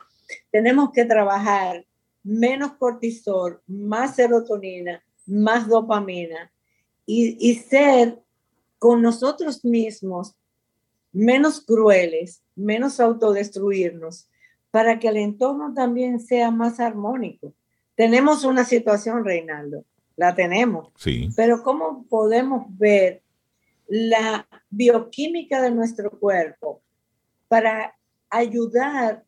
tenemos 0.52 0.92
que 0.92 1.06
trabajar 1.06 1.86
menos 2.24 2.74
cortisol, 2.74 3.62
más 3.68 4.18
serotonina, 4.18 5.02
más 5.26 5.70
dopamina 5.70 6.52
y, 7.06 7.56
ser 7.56 8.20
con 8.80 9.02
nosotros 9.02 9.64
mismos 9.64 10.36
menos 11.14 11.62
crueles, 11.62 12.44
menos 12.54 13.00
autodestruirnos, 13.00 14.28
para 14.72 15.00
que 15.00 15.08
el 15.08 15.16
entorno 15.16 15.74
también 15.74 16.20
sea 16.20 16.52
más 16.52 16.82
armónico. 16.82 17.54
Tenemos 18.02 18.46
una 18.46 18.66
situación, 18.66 19.24
Reinaldo. 19.24 19.86
la 20.16 20.34
tenemos. 20.34 20.92
Sí. 20.98 21.30
Pero 21.36 21.62
¿cómo 21.62 22.04
podemos 22.10 22.66
ver 22.80 23.22
la 23.88 24.48
bioquímica 24.72 25.62
de 25.62 25.70
nuestro 25.70 26.10
cuerpo 26.10 26.82
para 27.48 27.96
ayudar 28.32 29.24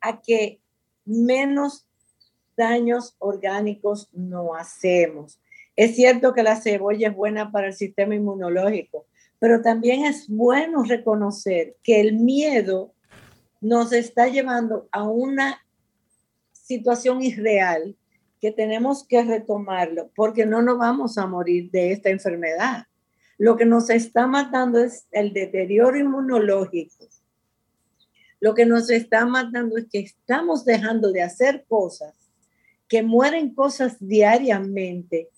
a 0.00 0.22
que 0.22 0.62
menos 1.04 1.86
daños 2.56 3.16
orgánicos 3.18 4.08
no 4.14 4.54
hacemos? 4.54 5.38
Es 5.76 5.94
cierto 5.94 6.32
que 6.32 6.42
la 6.42 6.56
cebolla 6.56 7.08
es 7.08 7.14
buena 7.14 7.52
para 7.52 7.66
el 7.66 7.74
sistema 7.74 8.14
inmunológico, 8.14 9.04
pero 9.38 9.60
también 9.60 10.06
es 10.06 10.26
bueno 10.26 10.84
reconocer 10.84 11.76
que 11.82 12.00
el 12.00 12.14
miedo 12.14 12.94
nos 13.60 13.92
está 13.92 14.28
llevando 14.28 14.88
a 14.90 15.02
una 15.02 15.60
situación 16.54 17.22
irreal 17.22 17.94
que 18.46 18.52
tenemos 18.52 19.02
que 19.02 19.24
retomarlo 19.24 20.08
porque 20.14 20.46
no 20.46 20.62
nos 20.62 20.78
vamos 20.78 21.18
a 21.18 21.26
morir 21.26 21.68
de 21.72 21.90
esta 21.90 22.10
enfermedad. 22.10 22.84
Lo 23.38 23.56
que 23.56 23.66
nos 23.66 23.90
está 23.90 24.28
matando 24.28 24.78
es 24.78 25.08
el 25.10 25.32
deterioro 25.32 25.98
inmunológico. 25.98 27.08
Lo 28.38 28.54
que 28.54 28.64
nos 28.64 28.88
está 28.88 29.26
matando 29.26 29.76
es 29.76 29.86
que 29.90 29.98
estamos 29.98 30.64
dejando 30.64 31.10
de 31.10 31.22
hacer 31.22 31.64
cosas, 31.66 32.14
que 32.86 33.02
mueren 33.02 33.52
cosas 33.52 33.96
diariamente 33.98 35.28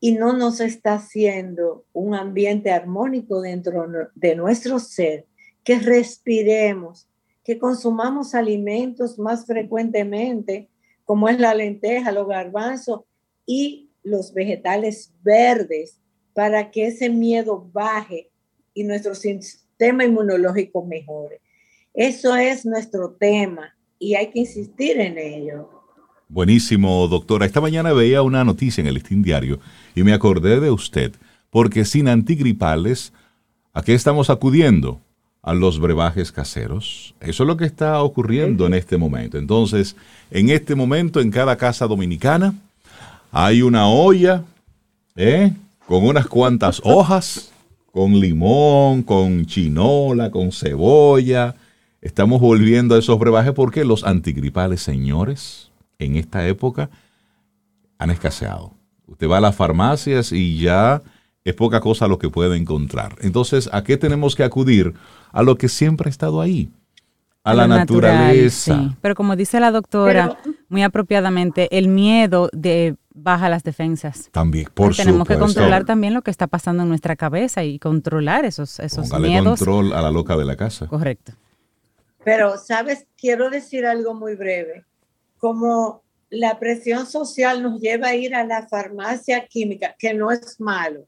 y 0.00 0.12
no 0.12 0.32
nos 0.32 0.60
está 0.60 0.94
haciendo 0.94 1.84
un 1.92 2.14
ambiente 2.14 2.70
armónico 2.72 3.42
dentro 3.42 3.86
de 4.14 4.34
nuestro 4.34 4.78
ser, 4.78 5.26
que 5.62 5.78
respiremos, 5.78 7.06
que 7.44 7.58
consumamos 7.58 8.34
alimentos 8.34 9.18
más 9.18 9.44
frecuentemente, 9.44 10.70
como 11.06 11.30
es 11.30 11.38
la 11.38 11.54
lenteja, 11.54 12.12
los 12.12 12.28
garbanzos 12.28 13.02
y 13.46 13.88
los 14.02 14.34
vegetales 14.34 15.14
verdes, 15.22 15.98
para 16.34 16.70
que 16.70 16.88
ese 16.88 17.08
miedo 17.08 17.70
baje 17.72 18.30
y 18.74 18.84
nuestro 18.84 19.14
sistema 19.14 20.04
inmunológico 20.04 20.84
mejore. 20.84 21.40
Eso 21.94 22.36
es 22.36 22.66
nuestro 22.66 23.12
tema 23.12 23.74
y 23.98 24.16
hay 24.16 24.26
que 24.30 24.40
insistir 24.40 25.00
en 25.00 25.16
ello. 25.16 25.70
Buenísimo, 26.28 27.08
doctora. 27.08 27.46
Esta 27.46 27.60
mañana 27.60 27.92
veía 27.92 28.20
una 28.20 28.44
noticia 28.44 28.82
en 28.82 28.88
el 28.88 28.94
Listín 28.94 29.22
Diario 29.22 29.60
y 29.94 30.02
me 30.02 30.12
acordé 30.12 30.60
de 30.60 30.70
usted, 30.70 31.12
porque 31.50 31.84
sin 31.84 32.08
antigripales, 32.08 33.12
¿a 33.72 33.82
qué 33.82 33.94
estamos 33.94 34.28
acudiendo? 34.28 35.00
A 35.46 35.54
los 35.54 35.78
brebajes 35.78 36.30
caseros. 36.30 37.14
Eso 37.20 37.44
es 37.44 37.46
lo 37.46 37.56
que 37.56 37.64
está 37.64 38.02
ocurriendo 38.02 38.66
en 38.66 38.74
este 38.74 38.98
momento. 38.98 39.38
Entonces, 39.38 39.96
en 40.30 40.50
este 40.50 40.74
momento, 40.74 41.20
en 41.20 41.30
cada 41.30 41.56
casa 41.56 41.86
dominicana, 41.86 42.52
hay 43.30 43.62
una 43.62 43.88
olla, 43.88 44.44
¿eh? 45.14 45.52
Con 45.86 46.04
unas 46.04 46.26
cuantas 46.26 46.80
hojas, 46.84 47.52
con 47.92 48.18
limón, 48.18 49.02
con 49.02 49.46
chinola, 49.46 50.30
con 50.30 50.52
cebolla. 50.52 51.54
Estamos 52.02 52.40
volviendo 52.40 52.94
a 52.94 52.98
esos 52.98 53.18
brebajes 53.18 53.52
porque 53.52 53.84
los 53.84 54.04
antigripales, 54.04 54.82
señores, 54.82 55.70
en 55.98 56.16
esta 56.16 56.46
época 56.46 56.90
han 57.98 58.10
escaseado. 58.10 58.72
Usted 59.06 59.28
va 59.28 59.38
a 59.38 59.40
las 59.40 59.54
farmacias 59.54 60.32
y 60.32 60.58
ya 60.58 61.02
es 61.46 61.54
poca 61.54 61.80
cosa 61.80 62.08
lo 62.08 62.18
que 62.18 62.28
puede 62.28 62.56
encontrar. 62.56 63.14
Entonces, 63.20 63.70
¿a 63.72 63.84
qué 63.84 63.96
tenemos 63.96 64.34
que 64.34 64.42
acudir? 64.42 64.94
A 65.30 65.44
lo 65.44 65.56
que 65.56 65.68
siempre 65.68 66.08
ha 66.08 66.10
estado 66.10 66.40
ahí, 66.40 66.70
a, 67.44 67.54
la 67.54 67.68
naturaleza. 67.68 68.96
Pero 69.00 69.14
como 69.14 69.36
dice 69.36 69.60
la 69.60 69.70
doctora, 69.70 70.38
muy 70.68 70.82
apropiadamente, 70.82 71.68
el 71.78 71.86
miedo 71.86 72.50
de 72.52 72.96
baja 73.14 73.48
las 73.48 73.62
defensas. 73.62 74.28
También, 74.32 74.68
por 74.74 74.96
Tenemos 74.96 75.28
que 75.28 75.38
controlar 75.38 75.84
también 75.84 76.14
lo 76.14 76.22
que 76.22 76.32
está 76.32 76.48
pasando 76.48 76.82
en 76.82 76.88
nuestra 76.88 77.14
cabeza 77.14 77.62
y 77.62 77.78
controlar 77.78 78.44
esos, 78.44 78.80
esos 78.80 79.08
Póngale 79.08 79.44
control 79.44 79.92
a 79.92 80.02
la 80.02 80.10
loca 80.10 80.36
de 80.36 80.44
la 80.44 80.56
casa. 80.56 80.88
Correcto. 80.88 81.32
Pero, 82.24 82.58
¿sabes? 82.58 83.06
Quiero 83.16 83.50
decir 83.50 83.86
algo 83.86 84.14
muy 84.14 84.34
breve 84.34 84.84
como 85.38 86.02
la 86.30 86.58
presión 86.58 87.06
social 87.06 87.62
nos 87.62 87.80
lleva 87.80 88.08
a 88.08 88.14
ir 88.16 88.34
a 88.34 88.44
la 88.44 88.66
farmacia 88.66 89.46
química, 89.46 89.94
que 89.98 90.14
no 90.14 90.30
es 90.30 90.60
malo. 90.60 91.06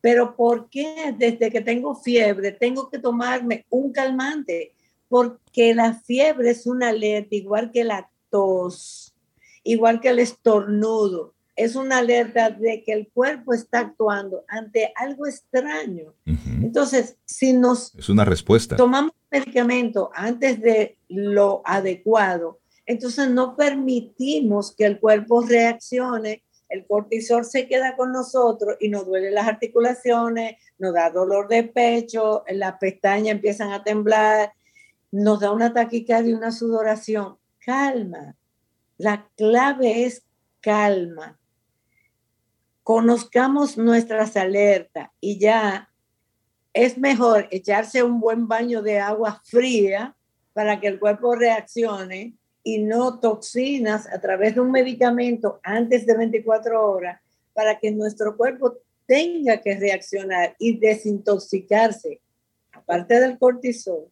Pero 0.00 0.34
¿por 0.34 0.68
qué 0.68 1.14
desde 1.16 1.50
que 1.50 1.60
tengo 1.60 1.94
fiebre 1.94 2.52
tengo 2.52 2.90
que 2.90 2.98
tomarme 2.98 3.66
un 3.70 3.92
calmante? 3.92 4.74
Porque 5.08 5.74
la 5.74 5.94
fiebre 5.94 6.50
es 6.50 6.66
una 6.66 6.88
alerta, 6.88 7.34
igual 7.36 7.70
que 7.70 7.84
la 7.84 8.10
tos, 8.30 9.14
igual 9.62 10.00
que 10.00 10.08
el 10.08 10.18
estornudo. 10.18 11.34
Es 11.54 11.76
una 11.76 11.98
alerta 11.98 12.50
de 12.50 12.82
que 12.82 12.92
el 12.92 13.08
cuerpo 13.08 13.52
está 13.52 13.80
actuando 13.80 14.42
ante 14.48 14.90
algo 14.96 15.26
extraño. 15.26 16.14
Entonces, 16.24 17.18
si 17.26 17.52
nos... 17.52 17.94
Es 17.94 18.08
una 18.08 18.24
respuesta. 18.24 18.76
Tomamos 18.76 19.12
medicamento 19.30 20.10
antes 20.14 20.60
de 20.60 20.96
lo 21.08 21.60
adecuado, 21.64 22.61
entonces 22.92 23.30
no 23.30 23.56
permitimos 23.56 24.74
que 24.74 24.84
el 24.84 25.00
cuerpo 25.00 25.42
reaccione, 25.42 26.42
el 26.68 26.86
cortisol 26.86 27.44
se 27.44 27.66
queda 27.66 27.96
con 27.96 28.12
nosotros 28.12 28.76
y 28.80 28.88
nos 28.88 29.06
duele 29.06 29.30
las 29.30 29.46
articulaciones, 29.46 30.56
nos 30.78 30.94
da 30.94 31.10
dolor 31.10 31.48
de 31.48 31.64
pecho, 31.64 32.44
las 32.48 32.78
pestañas 32.78 33.32
empiezan 33.32 33.72
a 33.72 33.84
temblar, 33.84 34.52
nos 35.10 35.40
da 35.40 35.52
una 35.52 35.72
taquicardia 35.72 36.30
y 36.30 36.34
una 36.34 36.50
sudoración. 36.50 37.36
Calma. 37.58 38.36
La 38.96 39.28
clave 39.36 40.04
es 40.04 40.24
calma. 40.60 41.38
Conozcamos 42.82 43.76
nuestras 43.76 44.36
alertas 44.36 45.10
y 45.20 45.38
ya 45.38 45.90
es 46.72 46.96
mejor 46.98 47.48
echarse 47.50 48.02
un 48.02 48.18
buen 48.18 48.48
baño 48.48 48.82
de 48.82 48.98
agua 48.98 49.42
fría 49.44 50.16
para 50.52 50.80
que 50.80 50.88
el 50.88 50.98
cuerpo 50.98 51.34
reaccione 51.34 52.34
y 52.64 52.78
no 52.78 53.18
toxinas 53.18 54.06
a 54.12 54.20
través 54.20 54.54
de 54.54 54.60
un 54.60 54.70
medicamento 54.70 55.60
antes 55.62 56.06
de 56.06 56.16
24 56.16 56.90
horas 56.90 57.20
para 57.52 57.78
que 57.78 57.90
nuestro 57.90 58.36
cuerpo 58.36 58.78
tenga 59.06 59.60
que 59.60 59.78
reaccionar 59.78 60.56
y 60.58 60.78
desintoxicarse, 60.78 62.20
aparte 62.72 63.20
del 63.20 63.38
cortisol, 63.38 64.06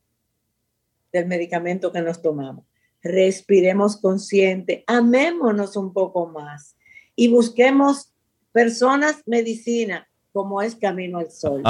del 1.13 1.27
medicamento 1.27 1.93
que 1.93 2.03
nos 2.03 2.21
tomamos. 2.21 2.65
Respiremos 3.03 3.97
consciente, 3.97 4.85
amémonos 4.87 5.77
un 5.77 5.93
poco 5.93 6.27
más 6.27 6.77
y 7.17 7.29
busquemos 7.29 8.13
personas, 8.53 9.23
medicina, 9.27 10.07
como 10.33 10.61
es 10.63 10.75
Camino 10.75 11.19
al 11.19 11.31
Sol. 11.31 11.63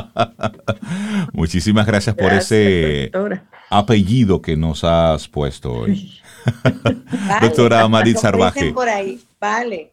Muchísimas 1.32 1.86
gracias, 1.86 2.14
por 2.14 2.32
ese 2.32 3.10
apellido 3.70 4.42
que 4.42 4.56
nos 4.56 4.84
has 4.84 5.28
puesto 5.28 5.72
hoy. 5.72 6.10
doctora 7.40 7.86
Marit 7.88 8.16
Sarvaje. 8.16 8.74
Vale. 9.40 9.92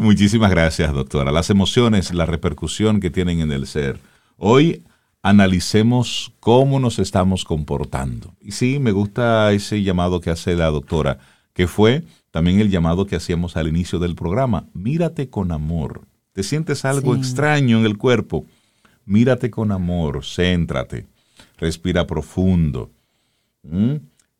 muchísimas 0.00 0.50
gracias, 0.50 0.92
doctora. 0.92 1.30
Las 1.30 1.50
emociones, 1.50 2.12
la 2.12 2.26
repercusión 2.26 3.00
que 3.00 3.10
tienen 3.10 3.40
en 3.40 3.52
el 3.52 3.66
ser. 3.66 4.00
Hoy 4.36 4.82
analicemos 5.22 6.32
cómo 6.40 6.80
nos 6.80 6.98
estamos 6.98 7.44
comportando. 7.44 8.34
Y 8.40 8.52
sí, 8.52 8.78
me 8.78 8.92
gusta 8.92 9.52
ese 9.52 9.82
llamado 9.82 10.20
que 10.20 10.30
hace 10.30 10.56
la 10.56 10.66
doctora, 10.66 11.18
que 11.52 11.66
fue 11.66 12.04
también 12.30 12.60
el 12.60 12.70
llamado 12.70 13.06
que 13.06 13.16
hacíamos 13.16 13.56
al 13.56 13.68
inicio 13.68 13.98
del 13.98 14.14
programa. 14.14 14.66
Mírate 14.74 15.28
con 15.28 15.52
amor. 15.52 16.02
¿Te 16.32 16.42
sientes 16.42 16.84
algo 16.84 17.14
extraño 17.14 17.78
en 17.78 17.86
el 17.86 17.98
cuerpo? 17.98 18.46
Mírate 19.04 19.50
con 19.50 19.72
amor, 19.72 20.24
céntrate, 20.24 21.06
respira 21.56 22.06
profundo. 22.06 22.90
¿Mm? 23.62 23.96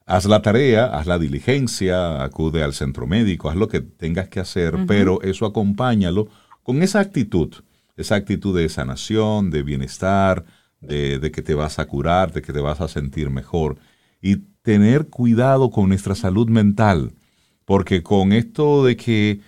Haz 0.09 0.25
la 0.25 0.41
tarea, 0.41 0.87
haz 0.87 1.07
la 1.07 1.19
diligencia, 1.19 2.25
acude 2.25 2.63
al 2.63 2.73
centro 2.73 3.07
médico, 3.07 3.51
haz 3.51 3.57
lo 3.57 3.69
que 3.69 3.81
tengas 3.81 4.29
que 4.29 4.41
hacer, 4.41 4.75
pero 4.87 5.21
eso 5.23 5.45
acompáñalo 5.45 6.29
con 6.63 6.83
esa 6.83 7.01
actitud, 7.01 7.55
esa 7.97 8.15
actitud 8.15 8.57
de 8.57 8.69
sanación, 8.71 9.51
de 9.51 9.63
bienestar, 9.63 10.45
de, 10.81 11.19
de, 11.19 11.31
que 11.31 11.43
te 11.43 11.55
vas 11.55 11.79
a 11.79 11.87
curar, 11.87 12.33
de 12.33 12.41
que 12.41 12.53
te 12.55 12.61
vas 12.61 12.81
a 12.81 12.89
sentir 12.89 13.29
mejor. 13.29 13.79
Y 14.23 14.37
tener 14.63 15.09
cuidado 15.09 15.71
con 15.71 15.89
nuestra 15.89 16.15
salud 16.15 16.49
mental, 16.49 17.13
porque 17.67 18.03
con 18.03 18.33
esto 18.33 18.85
de 18.85 18.97
que 18.97 19.41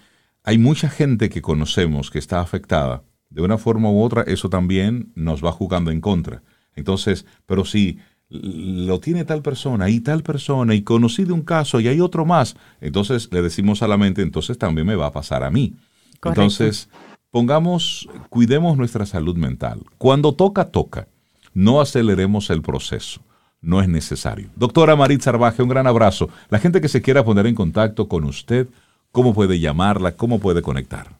hay 0.44 0.58
mucha 0.58 0.90
gente 0.90 1.30
que 1.30 1.40
conocemos 1.40 2.10
que 2.10 2.18
está 2.18 2.40
afectada, 2.40 3.02
de 3.30 3.40
una 3.40 3.56
forma 3.56 3.90
u 3.90 4.02
otra, 4.02 4.22
eso 4.22 4.50
también 4.50 5.10
nos 5.14 5.42
va 5.42 5.52
jugando 5.52 5.90
en 5.90 6.00
contra. 6.00 6.42
Entonces, 6.74 7.26
pero 7.46 7.64
si 7.64 7.98
lo 8.30 9.00
tiene 9.00 9.24
tal 9.24 9.42
persona 9.42 9.90
y 9.90 10.00
tal 10.00 10.22
persona 10.22 10.74
y 10.74 10.82
conocí 10.82 11.24
de 11.24 11.32
un 11.32 11.42
caso 11.42 11.80
y 11.80 11.88
hay 11.88 12.00
otro 12.00 12.24
más, 12.24 12.54
entonces 12.80 13.28
le 13.32 13.42
decimos 13.42 13.82
a 13.82 13.88
la 13.88 13.96
mente, 13.96 14.22
entonces 14.22 14.56
también 14.56 14.86
me 14.86 14.94
va 14.94 15.06
a 15.06 15.12
pasar 15.12 15.42
a 15.42 15.50
mí. 15.50 15.74
Entonces, 16.22 16.88
pongamos, 17.30 18.08
cuidemos 18.28 18.76
nuestra 18.76 19.06
salud 19.06 19.36
mental. 19.36 19.80
Cuando 19.98 20.34
toca, 20.34 20.66
toca. 20.66 21.08
No 21.54 21.80
aceleremos 21.80 22.50
el 22.50 22.62
proceso. 22.62 23.22
No 23.60 23.82
es 23.82 23.88
necesario. 23.88 24.48
Doctora 24.54 24.96
Marit 24.96 25.22
Sarvaje, 25.22 25.62
un 25.62 25.68
gran 25.68 25.86
abrazo. 25.86 26.28
La 26.48 26.58
gente 26.58 26.80
que 26.80 26.88
se 26.88 27.02
quiera 27.02 27.24
poner 27.24 27.46
en 27.46 27.54
contacto 27.54 28.08
con 28.08 28.24
usted, 28.24 28.68
¿cómo 29.10 29.34
puede 29.34 29.58
llamarla? 29.58 30.12
¿Cómo 30.12 30.38
puede 30.38 30.62
conectar? 30.62 31.18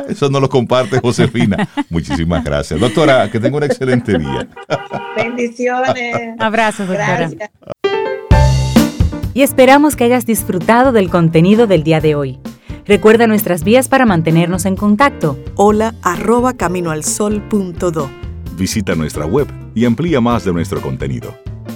Eso 0.09 0.29
no 0.29 0.41
lo 0.41 0.49
comparte 0.49 0.99
Josefina. 1.01 1.69
Muchísimas 1.89 2.45
gracias. 2.45 2.81
Doctora, 2.81 3.31
que 3.31 3.39
tenga 3.39 3.57
un 3.57 3.63
excelente 3.63 4.19
día. 4.19 4.49
Bendiciones. 5.17 6.35
Abrazos, 6.39 6.89
doctora. 6.89 7.31
Y 9.35 9.43
esperamos 9.43 9.97
que 9.97 10.05
hayas 10.05 10.27
disfrutado 10.27 10.93
del 10.93 11.09
contenido 11.09 11.67
del 11.67 11.85
día 11.85 12.01
de 12.01 12.15
hoy. 12.15 12.39
Recuerda 12.85 13.27
nuestras 13.27 13.65
vías 13.65 13.89
para 13.89 14.05
mantenernos 14.07 14.67
en 14.67 14.77
contacto. 14.77 15.39
Hola 15.55 15.95
arroba 16.03 16.55
caminoalsol.do. 16.55 18.11
Visita 18.57 18.95
nuestra 18.95 19.25
web 19.25 19.47
y 19.75 19.85
amplía 19.85 20.21
más 20.21 20.45
de 20.45 20.53
nuestro 20.53 20.83
contenido. 20.83 21.35